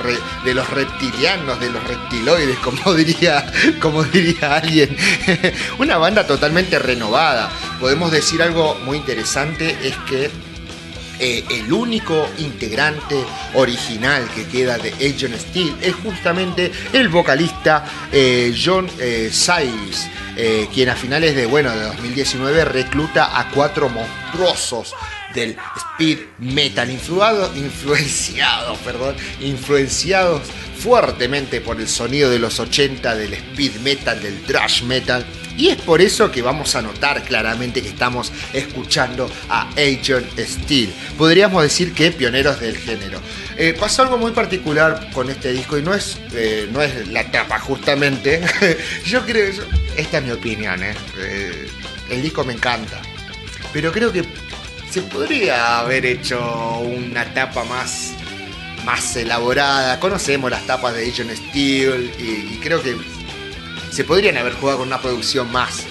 de 0.46 0.54
los 0.54 0.70
reptilianos, 0.70 1.60
de 1.60 1.70
los 1.70 1.84
reptiloides, 1.84 2.58
como 2.64 2.94
diría, 2.94 3.52
como 3.80 4.04
diría 4.04 4.56
alguien. 4.56 4.96
Una 5.80 5.98
banda 5.98 6.28
totalmente 6.28 6.78
renovada. 6.80 7.50
Podemos 7.80 8.12
decir 8.12 8.42
algo 8.44 8.76
muy 8.86 8.98
interesante, 8.98 9.76
es 9.84 9.96
que 10.08 10.30
eh, 11.24 11.46
el 11.52 11.72
único 11.72 12.28
integrante 12.40 13.24
original 13.54 14.28
que 14.34 14.48
queda 14.48 14.80
de 14.80 14.90
Agent 14.90 15.36
Steel 15.36 15.76
es 15.80 15.94
justamente 15.94 16.72
el 16.94 17.10
vocalista 17.10 17.86
eh, 18.12 18.52
John 18.58 18.90
eh, 18.98 19.30
Siles, 19.32 20.10
quien 20.74 20.90
a 20.90 20.96
finales 20.96 21.36
de, 21.36 21.46
bueno, 21.46 21.70
de 21.70 21.84
2019 21.84 22.66
recluta 22.66 23.40
a 23.40 23.52
cuatro 23.52 23.88
monstruosos 23.88 24.96
del 25.36 25.56
speed 25.78 26.18
metal, 26.40 26.90
influenciados, 26.90 28.80
perdón, 28.80 29.16
influenciados 29.42 30.42
fuertemente 30.80 31.62
por 31.62 31.80
el 31.80 31.88
sonido 31.88 32.32
de 32.32 32.40
los 32.40 32.60
80 32.60 33.14
del 33.14 33.34
speed 33.36 33.76
metal, 33.82 34.20
del 34.24 34.42
thrash 34.42 34.82
metal 34.82 35.24
y 35.58 35.70
es 35.70 35.82
por 35.82 36.02
eso 36.02 36.32
que 36.32 36.42
vamos 36.42 36.76
a 36.76 36.82
notar 36.82 37.24
claramente 37.24 37.82
que 37.82 37.90
estamos 37.90 38.32
escuchando 38.54 39.30
a 39.50 39.70
Agent 39.72 40.38
Steel. 40.40 40.94
Podríamos 41.18 41.64
decir 41.64 41.94
que 41.94 42.12
pioneros 42.12 42.60
del 42.60 42.78
género. 42.78 43.20
Eh, 43.58 43.76
pasó 43.80 44.04
algo 44.04 44.18
muy 44.18 44.32
particular 44.32 45.10
con 45.14 45.30
este 45.30 45.52
disco 45.52 45.78
y 45.78 45.82
no 45.82 45.94
es, 45.94 46.18
eh, 46.34 46.70
no 46.72 46.82
es 46.82 47.08
la 47.10 47.30
tapa 47.32 47.60
justamente. 47.60 48.42
yo 49.06 49.26
creo, 49.26 49.52
esta 49.96 50.18
es 50.18 50.24
mi 50.24 50.32
opinión, 50.32 50.82
¿eh? 50.84 50.96
el 52.10 52.22
disco 52.22 52.44
me 52.44 52.54
encanta. 52.54 53.02
Pero 53.74 53.92
creo 53.92 54.12
que 54.12 54.24
se 54.90 55.02
podría 55.04 55.80
haber 55.80 56.06
hecho 56.06 56.80
una 56.80 57.26
tapa 57.34 57.64
más, 57.64 58.14
más 58.86 59.16
elaborada. 59.16 60.00
Conocemos 60.00 60.52
las 60.52 60.66
tapas 60.66 60.94
de 60.96 61.10
Agent 61.10 61.32
Steel 61.32 62.12
y 62.20 62.58
creo 62.58 62.82
que 62.82 62.96
se 63.92 64.04
podrían 64.04 64.38
haber 64.38 64.54
jugado 64.54 64.80
con 64.80 64.88
una 64.88 65.00
producción 65.00 65.52
más, 65.52 65.84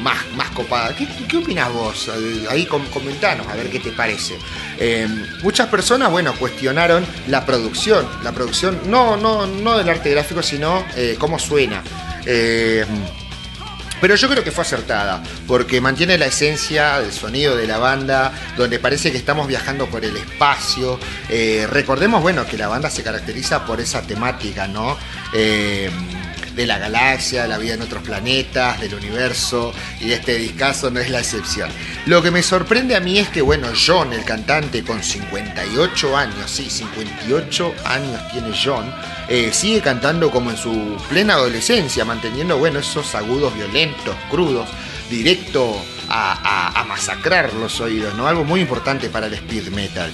más, 0.00 0.16
más 0.36 0.50
copada. 0.50 0.94
¿Qué, 0.96 1.36
opinas 1.36 1.70
vos? 1.72 2.10
Ahí 2.48 2.66
comentanos, 2.66 3.46
a 3.48 3.54
ver 3.54 3.68
qué 3.68 3.80
te 3.80 3.90
parece. 3.90 4.38
Em, 4.78 5.26
muchas 5.42 5.68
personas, 5.68 6.10
bueno, 6.10 6.34
cuestionaron 6.34 7.04
la 7.28 7.44
producción. 7.44 8.08
La 8.22 8.32
producción, 8.32 8.80
no, 8.86 9.16
no, 9.16 9.46
no 9.46 9.76
del 9.76 9.88
arte 9.88 10.10
gráfico, 10.10 10.42
sino 10.42 10.84
eh, 10.96 11.16
cómo 11.18 11.38
suena. 11.38 11.82
Pero 14.00 14.14
yo 14.14 14.28
creo 14.28 14.44
que 14.44 14.50
fue 14.50 14.62
acertada, 14.62 15.22
porque 15.46 15.80
mantiene 15.80 16.18
la 16.18 16.26
esencia 16.26 17.00
del 17.00 17.12
sonido 17.12 17.56
de 17.56 17.66
la 17.66 17.78
banda, 17.78 18.30
donde 18.56 18.78
parece 18.78 19.10
que 19.10 19.16
estamos 19.16 19.46
viajando 19.46 19.86
por 19.86 20.04
el 20.04 20.16
espacio. 20.16 21.00
Eh, 21.30 21.66
recordemos, 21.70 22.20
bueno, 22.20 22.46
que 22.46 22.58
la 22.58 22.68
banda 22.68 22.90
se 22.90 23.02
caracteriza 23.02 23.64
por 23.64 23.80
esa 23.80 24.02
temática, 24.02 24.68
¿no? 24.68 24.98
De 26.56 26.66
la 26.66 26.78
galaxia, 26.78 27.46
la 27.46 27.58
vida 27.58 27.74
en 27.74 27.82
otros 27.82 28.02
planetas, 28.02 28.80
del 28.80 28.94
universo, 28.94 29.72
y 30.00 30.12
este 30.12 30.36
discazo 30.36 30.90
no 30.90 30.98
es 30.98 31.10
la 31.10 31.18
excepción. 31.18 31.70
Lo 32.06 32.22
que 32.22 32.30
me 32.30 32.42
sorprende 32.42 32.96
a 32.96 33.00
mí 33.00 33.18
es 33.18 33.28
que, 33.28 33.42
bueno, 33.42 33.68
John, 33.74 34.12
el 34.14 34.24
cantante, 34.24 34.82
con 34.82 35.02
58 35.02 36.16
años, 36.16 36.50
sí, 36.50 36.68
58 36.70 37.74
años 37.84 38.20
tiene 38.32 38.48
John, 38.64 38.92
eh, 39.28 39.50
sigue 39.52 39.82
cantando 39.82 40.30
como 40.30 40.50
en 40.50 40.56
su 40.56 40.96
plena 41.10 41.34
adolescencia, 41.34 42.04
manteniendo, 42.06 42.56
bueno, 42.56 42.78
esos 42.78 43.14
agudos 43.14 43.54
violentos, 43.54 44.16
crudos, 44.30 44.68
directo 45.10 45.76
a, 46.08 46.80
a 46.80 46.84
masacrar 46.84 47.52
los 47.52 47.80
oídos, 47.80 48.14
¿no? 48.14 48.26
Algo 48.26 48.44
muy 48.44 48.60
importante 48.60 49.10
para 49.10 49.26
el 49.26 49.34
speed 49.34 49.68
metal. 49.68 50.12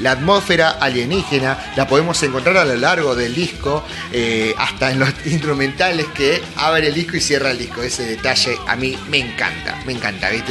La 0.00 0.12
atmósfera 0.12 0.70
alienígena 0.70 1.72
la 1.76 1.86
podemos 1.86 2.22
encontrar 2.22 2.56
a 2.56 2.64
lo 2.64 2.76
largo 2.76 3.14
del 3.14 3.34
disco, 3.34 3.84
eh, 4.12 4.54
hasta 4.58 4.90
en 4.90 4.98
los 4.98 5.10
instrumentales 5.26 6.06
que 6.08 6.42
abre 6.56 6.88
el 6.88 6.94
disco 6.94 7.16
y 7.16 7.20
cierra 7.20 7.50
el 7.50 7.58
disco. 7.58 7.82
Ese 7.82 8.04
detalle 8.04 8.58
a 8.66 8.76
mí 8.76 8.98
me 9.08 9.18
encanta, 9.18 9.78
me 9.86 9.92
encanta. 9.92 10.30
Eh, 10.32 10.42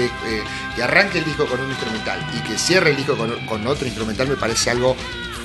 que 0.76 0.84
arranque 0.84 1.20
el 1.20 1.26
disco 1.26 1.46
con 1.46 1.60
un 1.60 1.70
instrumental 1.70 2.20
y 2.38 2.48
que 2.48 2.58
cierre 2.58 2.92
el 2.92 2.98
disco 2.98 3.18
con 3.18 3.68
otro 3.68 3.86
instrumental 3.86 4.28
me 4.28 4.36
parece 4.36 4.70
algo 4.70 4.96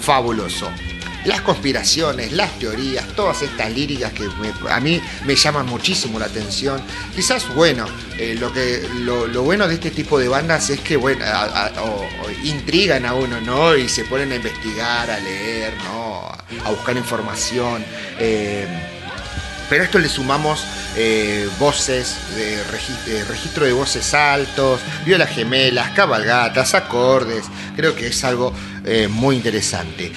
fabuloso 0.01 0.71
las 1.25 1.41
conspiraciones, 1.41 2.33
las 2.33 2.59
teorías, 2.59 3.07
todas 3.17 3.43
estas 3.43 3.73
líricas 3.73 4.13
que 4.13 4.29
a 4.69 4.81
mí 4.81 5.01
me 5.25 5.35
llaman 5.35 5.67
muchísimo 5.67 6.19
la 6.19 6.27
atención. 6.27 6.81
Quizás, 7.15 7.53
bueno, 7.55 7.87
eh, 8.19 8.37
lo, 8.39 8.53
que, 8.53 8.87
lo, 9.01 9.43
bueno 9.43 9.67
de 9.67 9.75
este 9.75 9.91
tipo 9.91 10.19
de 10.19 10.29
bandas 10.29 10.71
es 10.71 10.81
que, 10.81 10.97
bueno, 10.97 11.25
intrigan 12.43 13.07
a 13.07 13.15
uno, 13.15 13.41
¿no? 13.41 13.77
Y 13.77 13.89
se 13.89 14.05
ponen 14.05 14.33
a 14.33 14.37
investigar, 14.37 15.11
a 15.11 15.19
leer, 15.19 15.73
¿no? 15.85 16.29
A 16.65 16.71
buscar 16.71 16.97
información. 16.97 17.85
Eh, 18.19 18.67
pero 19.69 19.83
a 19.83 19.87
esto 19.87 19.99
le 19.99 20.11
sumamos 20.11 20.63
eh, 20.95 21.49
voces, 21.59 22.17
registro 23.29 23.65
de 23.65 23.73
voces 23.73 24.13
altos, 24.13 24.81
violas 25.07 25.31
gemelas, 25.31 25.91
cabalgatas, 25.93 26.75
acordes. 26.75 27.47
Creo 27.75 27.97
que 27.97 28.09
es 28.09 28.25
algo 28.25 28.53
muy 29.09 29.37
interesante. 29.37 30.13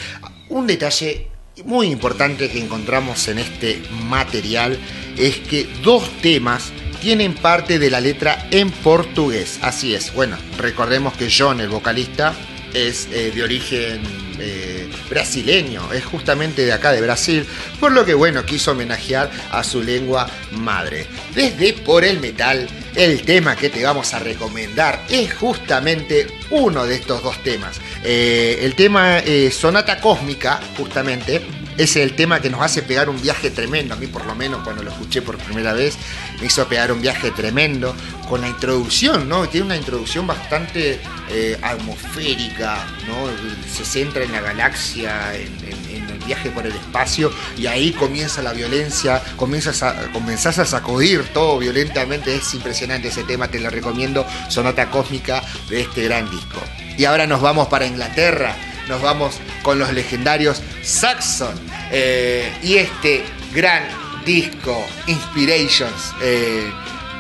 Un 0.50 0.68
detalle 0.68 1.28
muy 1.66 1.88
importante 1.88 2.50
que 2.50 2.60
encontramos 2.60 3.28
en 3.28 3.40
este 3.40 3.82
material 4.04 4.78
es 5.18 5.38
que 5.38 5.68
dos 5.84 6.10
temas 6.22 6.72
tienen 7.02 7.36
parte 7.36 7.80
de 7.80 7.90
la 7.90 8.00
letra 8.00 8.48
en 8.52 8.70
portugués. 8.72 9.60
Así 9.62 9.94
es, 9.94 10.14
bueno, 10.14 10.38
recordemos 10.58 11.14
que 11.14 11.30
John, 11.36 11.60
el 11.60 11.70
vocalista, 11.70 12.34
es 12.74 13.08
eh, 13.12 13.32
de 13.34 13.44
origen 13.44 14.02
eh, 14.40 14.77
brasileño, 15.10 15.92
es 15.94 16.06
justamente 16.06 16.66
de 16.66 16.74
acá 16.74 16.92
de 16.92 17.02
Brasil, 17.02 17.46
por 17.80 17.92
lo 17.92 18.06
que 18.06 18.14
bueno, 18.14 18.46
quiso 18.46 18.72
homenajear 18.72 19.30
a 19.52 19.64
su 19.64 19.82
lengua 19.82 20.28
madre. 20.52 21.08
Desde 21.36 21.74
Por 21.74 22.04
el 22.04 22.20
Metal, 22.20 22.68
el 22.96 23.22
tema 23.22 23.56
que 23.56 23.70
te 23.70 23.84
vamos 23.84 24.14
a 24.14 24.20
recomendar 24.20 25.04
es 25.10 25.34
justamente 25.34 26.28
uno 26.50 26.86
de 26.86 26.96
estos 26.96 27.24
dos 27.24 27.42
temas. 27.44 27.80
Eh, 28.04 28.60
el 28.62 28.76
tema 28.76 29.22
Sonata 29.52 30.00
Cósmica, 30.00 30.60
justamente, 30.78 31.42
es 31.78 31.96
el 31.96 32.16
tema 32.16 32.42
que 32.42 32.50
nos 32.50 32.62
hace 32.62 32.82
pegar 32.82 33.10
un 33.10 33.22
viaje 33.22 33.52
tremendo. 33.52 33.94
A 33.94 33.98
mí 33.98 34.08
por 34.08 34.26
lo 34.26 34.36
menos 34.36 34.64
cuando 34.64 34.84
lo 34.84 34.92
escuché 34.92 35.22
por 35.22 35.38
primera 35.38 35.74
vez 35.74 35.98
me 36.40 36.48
hizo 36.48 36.68
pegar 36.68 36.92
un 36.92 37.02
viaje 37.02 37.32
tremendo 37.32 37.96
con 38.28 38.42
la 38.42 38.48
introducción, 38.48 39.30
¿no? 39.30 39.48
Tiene 39.48 39.68
una 39.68 39.78
introducción 39.78 40.28
bastante 40.28 41.00
eh, 41.30 41.58
atmosférica, 41.62 42.86
¿no? 43.08 43.30
Se 43.72 43.86
centra 43.86 44.24
en 44.24 44.32
la 44.32 44.42
galaxia, 44.42 45.36
en, 45.36 45.78
el 46.08 46.20
viaje 46.28 46.50
por 46.52 46.66
el 46.66 46.74
espacio 46.74 47.32
y 47.58 47.68
ahí 47.68 47.94
comienza 47.94 48.42
la 48.42 48.52
violencia, 48.52 49.24
comienzas 49.38 49.82
a, 49.82 50.12
comenzás 50.12 50.60
a 50.60 50.66
sacudir 50.66 51.24
todo 51.34 51.58
violentamente. 51.58 52.36
Es 52.36 52.54
impresionante 52.54 53.08
ese 53.08 53.24
tema, 53.24 53.48
te 53.48 53.60
lo 53.60 53.70
recomiendo. 53.70 54.26
Sonata 54.50 54.90
cósmica 54.90 55.42
de 55.70 55.82
este 55.82 56.04
gran 56.04 56.30
disco. 56.30 56.62
Y 56.98 57.06
ahora 57.06 57.28
nos 57.28 57.42
vamos 57.42 57.68
para 57.68 57.86
Inglaterra 57.86 58.56
nos 58.88 59.02
vamos 59.02 59.40
con 59.64 59.80
los 59.80 59.92
legendarios 59.94 60.62
Saxon 60.82 61.56
eh, 61.92 62.52
y 62.64 62.76
este 62.76 63.24
gran 63.54 63.84
disco, 64.26 64.86
Inspirations. 65.08 66.14
Eh, 66.22 66.70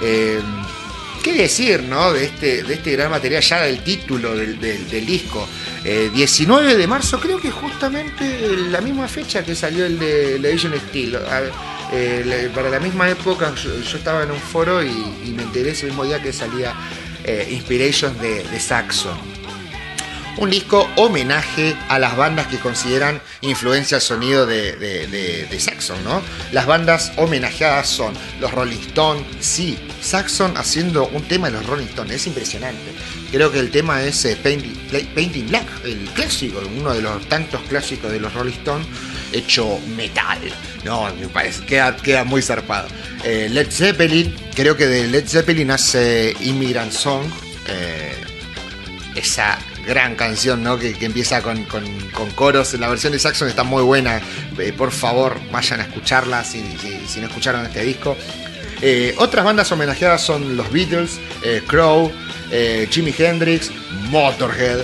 eh, 0.02 0.40
¿Qué 1.24 1.34
decir, 1.34 1.84
no? 1.84 2.14
De 2.14 2.26
este, 2.26 2.64
de 2.64 2.74
este 2.76 2.92
gran 2.94 3.12
material, 3.12 3.42
ya 3.42 3.62
del 3.62 3.84
título 3.84 4.36
del, 4.36 5.06
disco. 5.06 5.48
19 5.84 6.76
de 6.76 6.88
marzo, 6.88 7.20
creo 7.20 7.39
que 7.39 7.50
justamente 7.50 8.39
la 8.70 8.82
misma 8.82 9.08
fecha 9.08 9.44
que 9.44 9.56
salió 9.56 9.86
el 9.86 10.00
de 10.00 10.39
Legend 10.39 10.76
Steel. 10.89 11.18
para 12.54 12.70
la 12.70 12.80
misma 12.80 13.10
época 13.10 13.54
yo, 13.56 13.98
estaba 13.98 14.24
en 14.24 14.32
un 14.32 14.39
foro 14.39 14.84
y, 14.84 15.34
me 15.36 15.44
enteré 15.44 15.72
ese 15.72 15.88
mismo 15.88 16.06
día 16.06 16.22
que 16.22 16.32
salía 16.32 16.74
Inspirations 17.50 18.20
de, 18.22 18.44
de 18.44 18.60
Saxon 18.60 19.37
un 20.38 20.50
disco 20.52 20.88
homenaje 20.95 21.76
a 21.89 22.00
las 22.00 22.15
bandas 22.15 22.47
que 22.47 22.58
consideran 22.58 23.21
influencia 23.41 23.97
al 23.97 24.02
sonido 24.02 24.45
de, 24.45 25.58
Saxon, 25.60 26.04
¿no? 26.04 26.21
Las 26.52 26.65
bandas 26.67 27.12
homenajeadas 27.17 27.88
son 27.88 28.13
los 28.39 28.52
Rolling 28.52 28.78
Stones, 28.78 29.26
sí, 29.39 29.78
Saxon 30.02 30.56
haciendo 30.58 31.08
un 31.08 31.23
tema 31.23 31.47
de 31.47 31.54
los 31.54 31.65
Rolling 31.65 31.88
Stones, 31.88 32.15
es 32.15 32.28
impresionante. 32.28 32.91
Creo 33.32 33.52
que 33.52 33.60
el 33.60 33.71
tema 33.71 34.04
es 34.04 34.23
eh, 34.26 34.38
Painting, 34.41 35.47
Black, 35.47 35.67
el 35.84 35.97
clásico, 36.13 36.62
uno 36.78 36.93
de 36.93 37.02
los 37.02 37.28
tantos 37.28 37.62
clásicos 37.67 38.12
de 38.12 38.19
los 38.19 38.34
Rolling 38.34 38.54
Stones, 38.54 38.88
hecho 39.34 39.80
metal. 39.95 40.39
No, 40.84 41.13
me 41.19 41.28
parece, 41.28 41.65
queda, 41.65 41.95
queda 41.97 42.23
muy 42.23 42.41
zarpado. 42.41 42.88
Eh, 43.23 43.50
Led 43.52 43.69
Zeppelin, 43.71 44.34
creo 44.56 44.78
que 44.78 44.86
de 44.86 45.08
Led 45.08 45.28
Zeppelin 45.28 45.71
hace 45.71 46.36
Immigrant 46.41 46.91
Song. 46.91 47.26
Eh, 47.67 48.13
esa 49.15 49.58
gran 49.88 50.15
canción, 50.15 50.62
¿no? 50.62 50.78
Que, 50.78 50.95
empieza 51.02 51.41
con, 51.41 51.65
coros. 52.36 52.73
La 52.73 52.89
versión 52.89 53.13
de 53.13 53.19
Saxon 53.19 53.47
está 53.47 53.63
muy 53.63 53.82
buena. 53.82 54.21
Eh, 54.60 54.73
por 54.78 54.91
favor, 54.91 55.39
vayan 55.52 55.80
a 55.80 55.84
escucharla 55.84 56.43
si, 56.43 56.62
no 57.19 57.28
escucharon 57.28 57.65
este 57.65 57.84
disco. 57.84 58.15
Eh, 58.82 59.15
otras 59.17 59.43
bandas 59.43 59.71
homenajeadas 59.71 60.21
son 60.21 60.56
los 60.56 60.71
Beatles, 60.71 61.19
eh, 61.41 61.63
Crow, 61.65 62.12
Jimi 62.91 63.13
Hendrix, 63.17 63.71
Motorhead, 64.10 64.84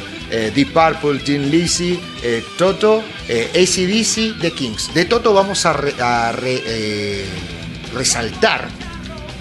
Deep 0.56 0.74
Purple, 0.74 1.20
Tim 1.20 1.44
Lizzy, 1.52 2.00
Toto, 2.58 3.04
ACDC, 3.30 4.40
The 4.42 4.52
Kings. 4.52 4.94
De 4.94 5.06
Toto 5.06 5.34
vamos 5.34 5.66
a, 5.66 5.74
resaltar 7.94 8.68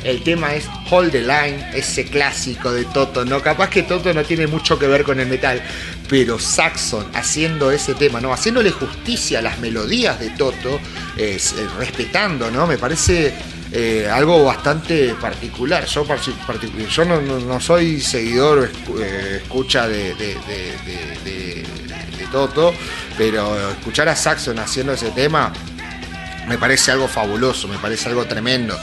el 0.04 0.22
tema 0.22 0.54
es 0.54 0.66
Hold 0.92 1.10
the 1.10 1.22
Line, 1.22 1.70
ese 1.72 2.04
clásico 2.04 2.70
de 2.70 2.84
Toto, 2.84 3.24
¿no? 3.24 3.40
Capaz 3.40 3.70
que 3.70 3.82
Toto 3.82 4.12
no 4.12 4.24
tiene 4.24 4.46
mucho 4.46 4.78
que 4.78 4.86
ver 4.86 5.04
con 5.04 5.18
el 5.20 5.26
metal, 5.26 5.62
pero 6.06 6.38
Saxon 6.38 7.06
haciendo 7.14 7.70
ese 7.70 7.94
tema, 7.94 8.20
¿no? 8.20 8.30
Haciéndole 8.30 8.70
justicia 8.72 9.38
a 9.38 9.42
las 9.42 9.58
melodías 9.58 10.20
de 10.20 10.28
Toto, 10.30 10.78
eh, 11.16 11.40
respetando, 11.78 12.50
¿no? 12.50 12.66
Me 12.66 12.76
parece 12.76 13.32
eh, 13.72 14.06
algo 14.12 14.44
bastante 14.44 15.14
particular. 15.14 15.86
Yo, 15.86 16.04
yo 16.90 17.04
no, 17.06 17.58
soy 17.58 17.98
seguidor 17.98 18.70
o 18.94 19.00
eh, 19.00 19.40
escucha 19.42 19.88
de, 19.88 20.14
Toto, 22.30 22.74
pero 23.16 23.70
escuchar 23.70 24.10
a 24.10 24.16
Saxon 24.16 24.58
haciendo 24.58 24.92
ese 24.92 25.10
tema 25.10 25.52
me 26.48 26.58
parece 26.58 26.90
algo 26.90 27.08
fabuloso, 27.08 27.66
me 27.68 27.78
parece 27.78 28.10
algo 28.10 28.26
tremendo. 28.26 28.78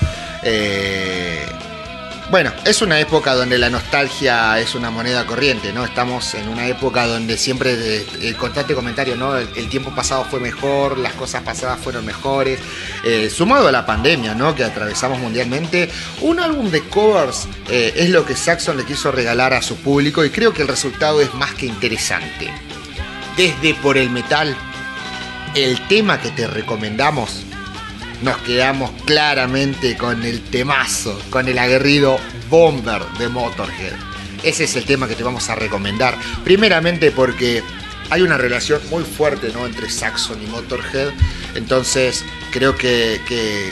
Bueno, 2.31 2.51
es 2.63 2.81
una 2.83 2.99
época 2.99 3.33
donde 3.33 3.57
la 3.57 3.71
nostalgia 3.71 4.59
es 4.59 4.75
una 4.75 4.91
moneda 4.91 5.25
corriente, 5.25 5.73
¿no? 5.73 5.83
Estamos 5.83 6.35
en 6.35 6.47
una 6.47 6.67
época 6.67 7.07
donde 7.07 7.37
siempre 7.37 7.73
eh, 7.73 8.05
el 8.21 8.35
constante 8.35 8.75
comentario, 8.75 9.15
¿no? 9.15 9.35
El, 9.35 9.69
tiempo 9.69 9.89
pasado 9.95 10.25
fue 10.25 10.39
mejor, 10.39 10.97
las 10.99 11.13
cosas 11.13 11.41
pasadas 11.41 11.79
fueron 11.79 12.05
mejores. 12.05 12.59
Eh, 13.03 13.29
sumado 13.29 13.67
a 13.67 13.71
la 13.71 13.85
pandemia, 13.85 14.35
¿no? 14.35 14.53
Que 14.53 14.63
atravesamos 14.63 15.19
mundialmente, 15.19 15.89
un 16.21 16.39
álbum 16.39 16.69
de 16.69 16.81
covers 16.81 17.47
es 17.69 18.09
lo 18.09 18.25
que 18.25 18.35
Saxon 18.35 18.77
le 18.77 18.85
quiso 18.85 19.11
regalar 19.11 19.53
a 19.53 19.61
su 19.61 19.75
público 19.77 20.23
y 20.23 20.29
creo 20.29 20.53
que 20.53 20.61
el 20.61 20.67
resultado 20.67 21.21
es 21.21 21.33
más 21.33 21.53
que 21.53 21.65
interesante. 21.65 22.51
Desde 23.37 23.73
por 23.75 23.97
el 23.97 24.09
metal, 24.09 24.55
el 25.55 25.87
tema 25.87 26.19
que 26.19 26.29
te 26.29 26.47
recomendamos 26.47 27.45
nos 28.21 28.37
quedamos 28.39 28.91
claramente 29.05 29.95
con 29.95 30.23
el 30.23 30.41
temazo, 30.41 31.19
con 31.29 31.47
el 31.47 31.57
aguerrido 31.57 32.19
Bomber 32.49 33.01
de 33.17 33.29
Motorhead. 33.29 33.93
Ese 34.43 34.65
es 34.65 34.75
el 34.75 34.85
tema 34.85 35.07
que 35.07 35.15
te 35.15 35.23
vamos 35.23 35.49
a 35.49 35.55
recomendar. 35.55 36.17
Primeramente 36.43 37.11
porque 37.11 37.63
hay 38.09 38.21
una 38.21 38.37
relación 38.37 38.81
muy 38.89 39.03
fuerte 39.03 39.51
¿no? 39.53 39.65
entre 39.65 39.89
Saxon 39.89 40.41
y 40.41 40.47
Motorhead. 40.47 41.09
Entonces 41.55 42.23
creo 42.51 42.75
que, 42.75 43.19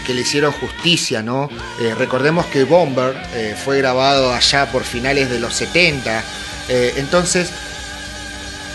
le 0.07 0.21
hicieron 0.21 0.51
justicia. 0.53 1.21
¿no? 1.21 1.49
Eh, 1.81 1.93
recordemos 1.97 2.45
que 2.47 2.63
Bomber 2.63 3.15
eh, 3.33 3.55
fue 3.63 3.77
grabado 3.79 4.33
allá 4.33 4.71
por 4.71 4.83
finales 4.83 5.29
de 5.29 5.39
los 5.39 5.53
70. 5.53 6.23
Eh, 6.69 6.93
entonces, 6.97 7.49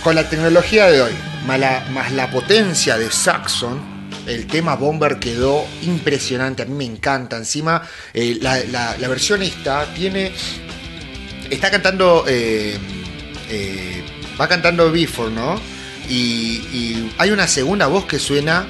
con 0.03 0.15
la 0.15 0.29
tecnología 0.29 0.87
de 0.87 1.03
hoy, 1.03 1.13
más 1.47 2.13
la 2.13 2.31
potencia 2.31 2.97
de 2.97 3.11
Saxon, 3.11 3.92
el 4.27 4.46
tema 4.46 4.77
Bomber 4.77 5.18
quedó 5.18 5.66
impresionante, 5.83 6.62
a 6.62 6.66
mí 6.66 6.75
me 6.75 6.85
encanta. 6.85 7.37
Encima, 7.37 7.83
eh, 8.14 8.38
la, 8.40 9.09
versión 9.09 9.42
esta 9.42 9.87
tiene. 9.94 10.33
Está 11.51 11.70
cantando. 11.70 12.25
Eh, 12.29 12.79
eh, 13.51 14.05
va 14.40 14.48
cantando 14.48 14.90
Before, 14.90 15.31
¿no? 15.31 15.61
Y, 16.09 17.11
hay 17.18 17.31
una 17.31 17.46
segunda 17.46 17.87
voz 17.87 18.07
que 18.07 18.18
suena 18.18 18.66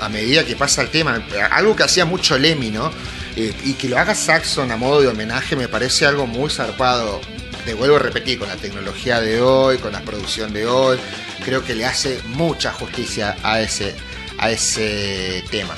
a 0.00 0.08
medida 0.08 0.44
que 0.44 0.56
pasa 0.56 0.82
el 0.82 0.88
tema. 0.88 1.24
Algo 1.50 1.74
que 1.74 1.82
hacía 1.82 2.04
mucho 2.04 2.38
Lemmy, 2.38 2.70
¿no? 2.70 2.90
y 3.36 3.74
que 3.74 3.90
lo 3.90 3.98
haga 3.98 4.14
Saxon 4.14 4.70
a 4.70 4.78
modo 4.78 5.02
de 5.02 5.08
homenaje 5.08 5.56
me 5.56 5.68
parece 5.68 6.06
algo 6.06 6.26
muy 6.26 6.48
zarpado. 6.48 7.20
Te 7.66 7.74
vuelvo 7.74 7.96
a 7.96 7.98
repetir, 7.98 8.38
con 8.38 8.48
la 8.48 8.56
tecnología 8.56 9.20
de 9.20 9.42
hoy, 9.42 9.76
con 9.76 9.92
la 9.92 10.00
producción 10.00 10.54
de 10.54 10.66
hoy, 10.66 10.98
creo 11.44 11.62
que 11.62 11.74
le 11.74 11.84
hace 11.84 12.20
mucha 12.28 12.72
justicia 12.72 13.36
a 13.42 13.60
ese, 13.60 13.94
a 14.38 14.50
ese 14.50 15.44
tema. 15.50 15.74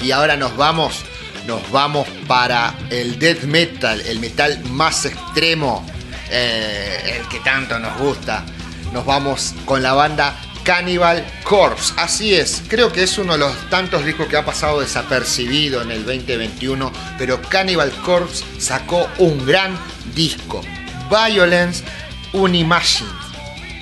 Y 0.00 0.10
ahora 0.10 0.36
nos 0.36 0.56
vamos, 0.56 1.02
nos 1.46 1.70
vamos 1.70 2.08
para 2.26 2.74
el 2.90 3.18
death 3.18 3.44
metal, 3.44 4.00
el 4.02 4.20
metal 4.20 4.62
más 4.70 5.06
extremo, 5.06 5.86
eh, 6.30 7.18
el 7.20 7.28
que 7.28 7.40
tanto 7.40 7.78
nos 7.78 7.96
gusta. 7.98 8.44
Nos 8.92 9.04
vamos 9.04 9.54
con 9.64 9.82
la 9.82 9.92
banda 9.92 10.36
Cannibal 10.64 11.24
Corpse. 11.44 11.92
Así 11.96 12.34
es, 12.34 12.62
creo 12.68 12.90
que 12.90 13.02
es 13.02 13.18
uno 13.18 13.34
de 13.34 13.38
los 13.38 13.70
tantos 13.70 14.04
discos 14.04 14.26
que 14.28 14.36
ha 14.36 14.44
pasado 14.44 14.80
desapercibido 14.80 15.82
en 15.82 15.90
el 15.90 16.04
2021, 16.04 16.90
pero 17.18 17.40
Cannibal 17.42 17.90
Corpse 18.04 18.44
sacó 18.58 19.08
un 19.18 19.44
gran 19.46 19.78
disco, 20.14 20.62
Violence 21.10 21.84
Unimagined. 22.32 23.10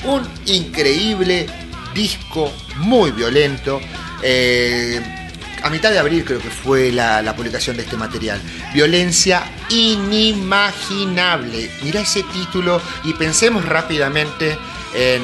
Un 0.05 0.29
increíble 0.47 1.47
disco 1.95 2.53
muy 2.77 3.11
violento. 3.11 3.81
Eh, 4.23 5.01
a 5.63 5.71
mitad 5.71 5.91
de 5.91 5.99
abril 5.99 6.25
creo 6.25 6.41
que 6.41 6.51
fue 6.51 6.91
la, 6.91 7.35
publicación 7.37 7.77
de 7.77 7.85
este 7.85 7.97
material. 7.97 8.41
Violencia 8.75 9.45
inimaginable. 9.69 11.71
Mira 11.83 12.01
ese 12.01 12.25
título 12.25 12.81
y 13.05 13.13
pensemos 13.15 13.65
rápidamente 13.65 14.59
en, 14.95 15.23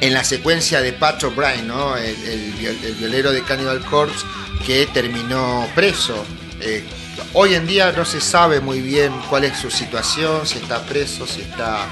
en 0.00 0.14
la 0.14 0.22
secuencia 0.22 0.80
de 0.80 0.92
Pat 0.92 1.22
O'Brien, 1.24 1.66
¿no? 1.66 1.96
el, 1.96 2.52
violero 2.98 3.32
de 3.32 3.42
Cannibal 3.42 3.84
Corpse 3.84 4.24
que 4.64 4.86
terminó 4.86 5.68
preso. 5.74 6.24
Eh, 6.60 6.84
hoy 7.32 7.54
en 7.54 7.66
día 7.66 7.92
no 7.92 8.04
se 8.04 8.20
sabe 8.20 8.60
muy 8.60 8.80
bien 8.80 9.12
cuál 9.28 9.44
es 9.44 9.58
su 9.58 9.70
situación, 9.70 10.46
si 10.46 10.58
está 10.58 10.84
preso, 10.86 11.26
si 11.26 11.42
está 11.42 11.86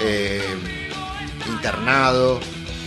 eh, 0.00 0.42
internado 1.48 2.40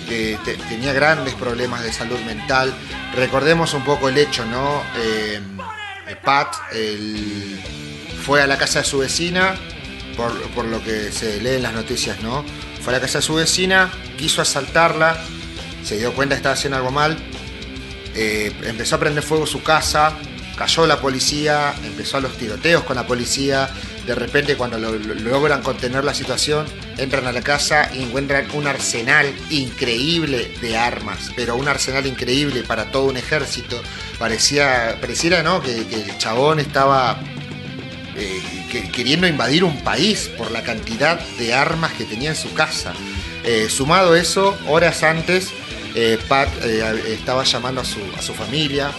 tenía 0.06 0.94
grandes 0.94 1.34
problemas 1.34 1.84
de 1.84 1.92
salud 1.92 2.20
mental. 2.22 2.74
Recordemos 3.16 3.74
un 3.74 3.84
poco 3.84 4.10
el 4.10 4.18
hecho, 4.18 4.46
¿no? 4.46 4.82
Eh, 4.98 5.42
Pat 6.24 6.56
fue 8.24 8.42
a 8.42 8.48
la 8.48 8.58
casa 8.58 8.80
de 8.80 8.86
su 8.86 9.00
vecina, 9.00 9.56
por, 10.16 10.66
lo 10.66 10.84
que 10.84 11.12
se 11.12 11.40
lee 11.42 11.56
en 11.56 11.64
las 11.64 11.74
noticias, 11.74 12.22
¿no? 12.22 12.44
Fue 12.82 12.94
a 12.94 12.98
la 12.98 13.02
casa 13.02 13.20
de 13.20 13.22
su 13.24 13.36
vecina, 13.36 13.92
quiso 14.18 14.42
asaltarla, 14.42 15.18
se 15.84 15.98
dio 15.98 16.14
cuenta 16.14 16.36
que 16.36 16.38
estaba 16.38 16.54
haciendo 16.54 16.78
algo 16.78 16.92
mal, 16.92 17.18
eh, 18.16 18.52
empezó 18.64 18.96
a 18.96 19.00
prender 19.00 19.24
fuego 19.24 19.46
su 19.46 19.62
casa, 19.62 20.14
cayó 20.58 20.88
la 20.88 21.00
policía, 21.00 21.76
empezó 21.84 22.18
a 22.18 22.22
los 22.22 22.38
tiroteos 22.38 22.84
con 22.84 22.96
la 22.96 23.06
policía, 23.06 23.70
de 24.06 24.16
repente 24.16 24.56
cuando 24.56 24.78
logran 24.78 25.62
contener 25.62 26.04
la 26.04 26.14
situación, 26.14 26.66
entran 26.98 27.26
a 27.28 27.32
la 27.32 27.42
casa 27.42 27.90
y 27.94 28.04
encuentran 28.04 28.48
un 28.54 28.68
arsenal 28.68 29.34
increíble 29.50 30.52
de 30.62 30.78
armas, 30.78 31.32
pero 31.36 31.56
un 31.56 31.68
arsenal 31.68 32.06
increíble 32.06 32.64
para 32.64 32.92
todo 32.92 33.06
un 33.06 33.18
ejército. 33.18 33.82
Parecía, 34.20 34.98
pareciera 35.02 35.42
¿no? 35.44 35.62
que, 35.62 35.76
el 35.76 36.18
chabón 36.18 36.60
estaba 36.60 37.20
eh, 38.16 38.90
queriendo 38.94 39.28
invadir 39.28 39.64
un 39.64 39.84
país 39.84 40.30
por 40.38 40.52
la 40.52 40.64
cantidad 40.64 41.20
de 41.40 41.54
armas 41.54 41.94
que 41.94 42.06
tenía 42.06 42.30
en 42.30 42.36
su 42.36 42.54
casa. 42.54 42.94
Eh, 43.44 43.68
sumado 43.70 44.16
eso, 44.16 44.58
horas 44.68 45.04
antes, 45.04 45.50
eh, 45.96 46.20
Pat 46.28 46.50
estaba 47.08 47.44
llamando 47.44 47.82
a 47.82 47.86
su, 47.86 48.00
a 48.18 48.22
su 48.22 48.34
familia, 48.34 48.92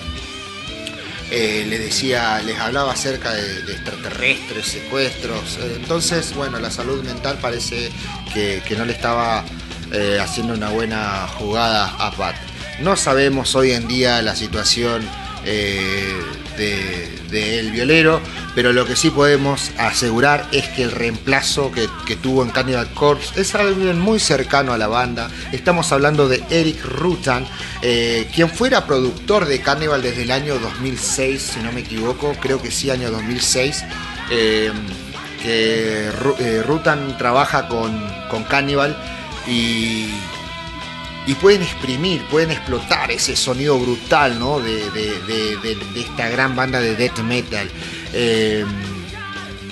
eh, 1.31 1.65
le 1.69 1.79
decía, 1.79 2.41
les 2.43 2.59
hablaba 2.59 2.93
acerca 2.93 3.33
de, 3.33 3.59
extraterrestres, 3.73 4.67
secuestros. 4.67 5.59
Eh, 5.59 5.73
entonces, 5.77 6.35
bueno, 6.35 6.59
la 6.61 6.71
salud 6.71 7.03
mental 7.03 7.39
parece 7.41 7.91
que, 8.33 8.63
no 8.77 8.85
le 8.85 8.93
estaba 8.93 9.45
eh, 9.93 10.19
haciendo 10.21 10.55
una 10.55 10.69
buena 10.71 11.27
jugada 11.29 11.89
a 11.99 12.13
Pat. 12.13 12.37
No 12.81 12.97
sabemos 12.97 13.55
hoy 13.57 13.73
en 13.73 13.89
día 13.89 14.23
la 14.23 14.37
situación 14.37 15.09
de, 15.47 17.59
El 17.59 17.71
Violero, 17.71 18.21
pero 18.55 18.73
lo 18.73 18.87
que 18.87 18.97
sí 18.97 19.11
podemos 19.11 19.71
asegurar 19.79 20.47
es 20.53 20.67
que 20.69 20.83
el 20.83 20.91
reemplazo 20.91 21.71
que, 21.73 22.17
tuvo 22.17 22.43
en 22.43 22.51
Cannibal 22.51 22.89
Corpse 22.95 23.41
es 23.41 23.55
alguien 23.55 23.99
muy 23.99 24.19
cercano 24.19 24.73
a 24.73 24.79
la 24.79 24.89
banda. 24.89 25.29
Estamos 25.53 25.93
hablando 25.93 26.29
de 26.29 26.43
Eric 26.51 26.85
Rutan, 26.85 27.47
eh, 27.83 28.29
quien 28.35 28.51
fuera 28.51 28.87
productor 28.87 29.47
de 29.47 29.61
Cannibal 29.61 30.03
desde 30.03 30.23
el 30.23 30.31
año 30.31 30.59
2006, 30.59 31.53
si 31.55 31.61
no 31.61 31.73
me 31.73 31.81
equivoco, 31.81 32.35
creo 32.41 32.61
que 32.61 32.71
sí, 32.71 32.91
año 32.91 33.11
2006. 33.11 33.85
Eh, 34.31 34.73
que 35.43 36.11
eh, 36.41 36.63
Rutan 36.67 37.17
trabaja 37.19 37.69
con, 37.69 38.03
con 38.31 38.43
Cannibal 38.45 38.97
y 39.47 40.09
y 41.27 41.35
pueden 41.35 41.63
exprimir, 41.63 42.23
pueden 42.31 42.53
explotar 42.53 43.11
ese 43.11 43.35
sonido 43.37 43.79
brutal 43.79 44.39
¿no? 44.39 44.61
de, 44.61 45.77
esta 45.97 46.29
gran 46.29 46.55
banda 46.55 46.81
de 46.81 46.95
death 46.95 47.19
metal. 47.19 47.69
Eh, 48.13 48.65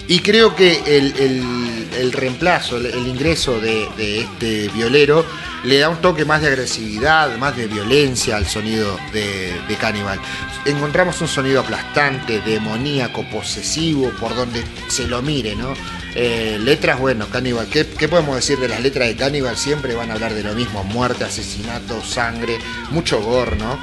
y 0.07 0.19
creo 0.19 0.55
que 0.55 0.83
el, 0.87 2.13
reemplazo, 2.13 2.77
el, 2.77 3.07
ingreso 3.07 3.59
de, 3.61 4.21
este 4.21 4.69
violero 4.75 5.25
le 5.63 5.79
da 5.79 5.89
un 5.89 5.97
toque 6.03 6.25
más 6.27 6.43
de 6.43 6.49
agresividad, 6.49 7.39
más 7.39 7.57
de 7.57 7.69
violencia 7.69 8.37
al 8.37 8.47
sonido 8.47 8.99
de, 9.13 9.55
de 9.67 9.77
Cannibal. 9.77 10.21
Encontramos 10.67 11.21
un 11.23 11.29
sonido 11.29 11.61
aplastante, 11.61 12.41
demoníaco, 12.41 13.25
posesivo, 13.31 14.11
por 14.21 14.35
donde 14.35 14.63
se 14.89 15.07
lo 15.07 15.23
mire, 15.23 15.57
¿no? 15.57 15.73
Eh, 16.15 16.59
letras, 16.61 17.01
bueno, 17.01 17.29
Cannibal, 17.29 17.67
¿qué, 17.67 17.85
podemos 17.85 18.37
decir 18.37 18.59
de 18.59 18.69
las 18.69 18.81
letras 18.81 19.09
de 19.09 19.17
Cannibal? 19.17 19.57
Siempre 19.57 19.95
van 19.95 20.11
a 20.11 20.15
hablar 20.15 20.33
de 20.33 20.45
lo 20.45 20.55
mismo, 20.55 20.85
muerte, 20.85 21.25
asesinato, 21.25 22.05
sangre, 22.05 22.59
mucho 22.91 23.21
gore, 23.21 23.57
¿no? 23.57 23.79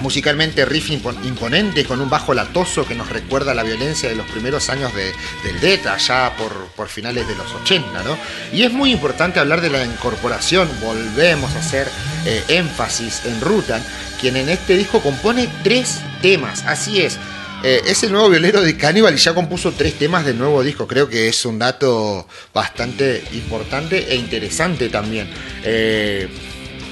Musicalmente 0.00 0.64
riff 0.64 0.90
imponente 0.90 1.84
con 1.84 2.00
un 2.00 2.08
bajo 2.08 2.32
latoso 2.32 2.86
que 2.86 2.94
nos 2.94 3.10
recuerda 3.10 3.52
la 3.52 3.64
violencia 3.64 4.08
de 4.08 4.14
los 4.14 4.26
primeros 4.30 4.70
años 4.70 4.94
de, 4.94 5.12
del 5.44 5.60
Deta, 5.60 5.98
ya 5.98 6.34
por, 6.36 6.88
finales 6.88 7.28
de 7.28 7.34
los 7.34 7.52
80, 7.52 8.04
¿no? 8.04 8.16
Y 8.52 8.62
es 8.62 8.72
muy 8.72 8.92
importante 8.92 9.40
hablar 9.40 9.60
de 9.60 9.70
la 9.70 9.84
incorporación, 9.84 10.68
volvemos 10.80 11.52
a 11.54 11.58
hacer 11.58 11.88
eh, 12.24 12.42
énfasis 12.48 13.26
en 13.26 13.40
Rutan, 13.40 13.82
quien 14.20 14.36
en 14.36 14.48
este 14.48 14.76
disco 14.76 15.00
compone 15.00 15.48
tres 15.62 16.00
temas, 16.22 16.64
así 16.64 17.02
es, 17.02 17.18
eh, 17.62 17.82
es 17.86 18.02
el 18.04 18.12
nuevo 18.12 18.30
violero 18.30 18.62
de 18.62 18.74
Cannibal 18.76 19.14
y 19.14 19.18
ya 19.18 19.34
compuso 19.34 19.72
tres 19.72 19.94
temas 19.94 20.24
del 20.24 20.38
nuevo 20.38 20.62
disco. 20.62 20.86
Creo 20.86 21.08
que 21.08 21.28
es 21.28 21.44
un 21.44 21.58
dato 21.58 22.26
bastante 22.54 23.22
importante 23.32 24.12
e 24.12 24.16
interesante 24.16 24.88
también. 24.88 25.28
Eh, 25.62 26.26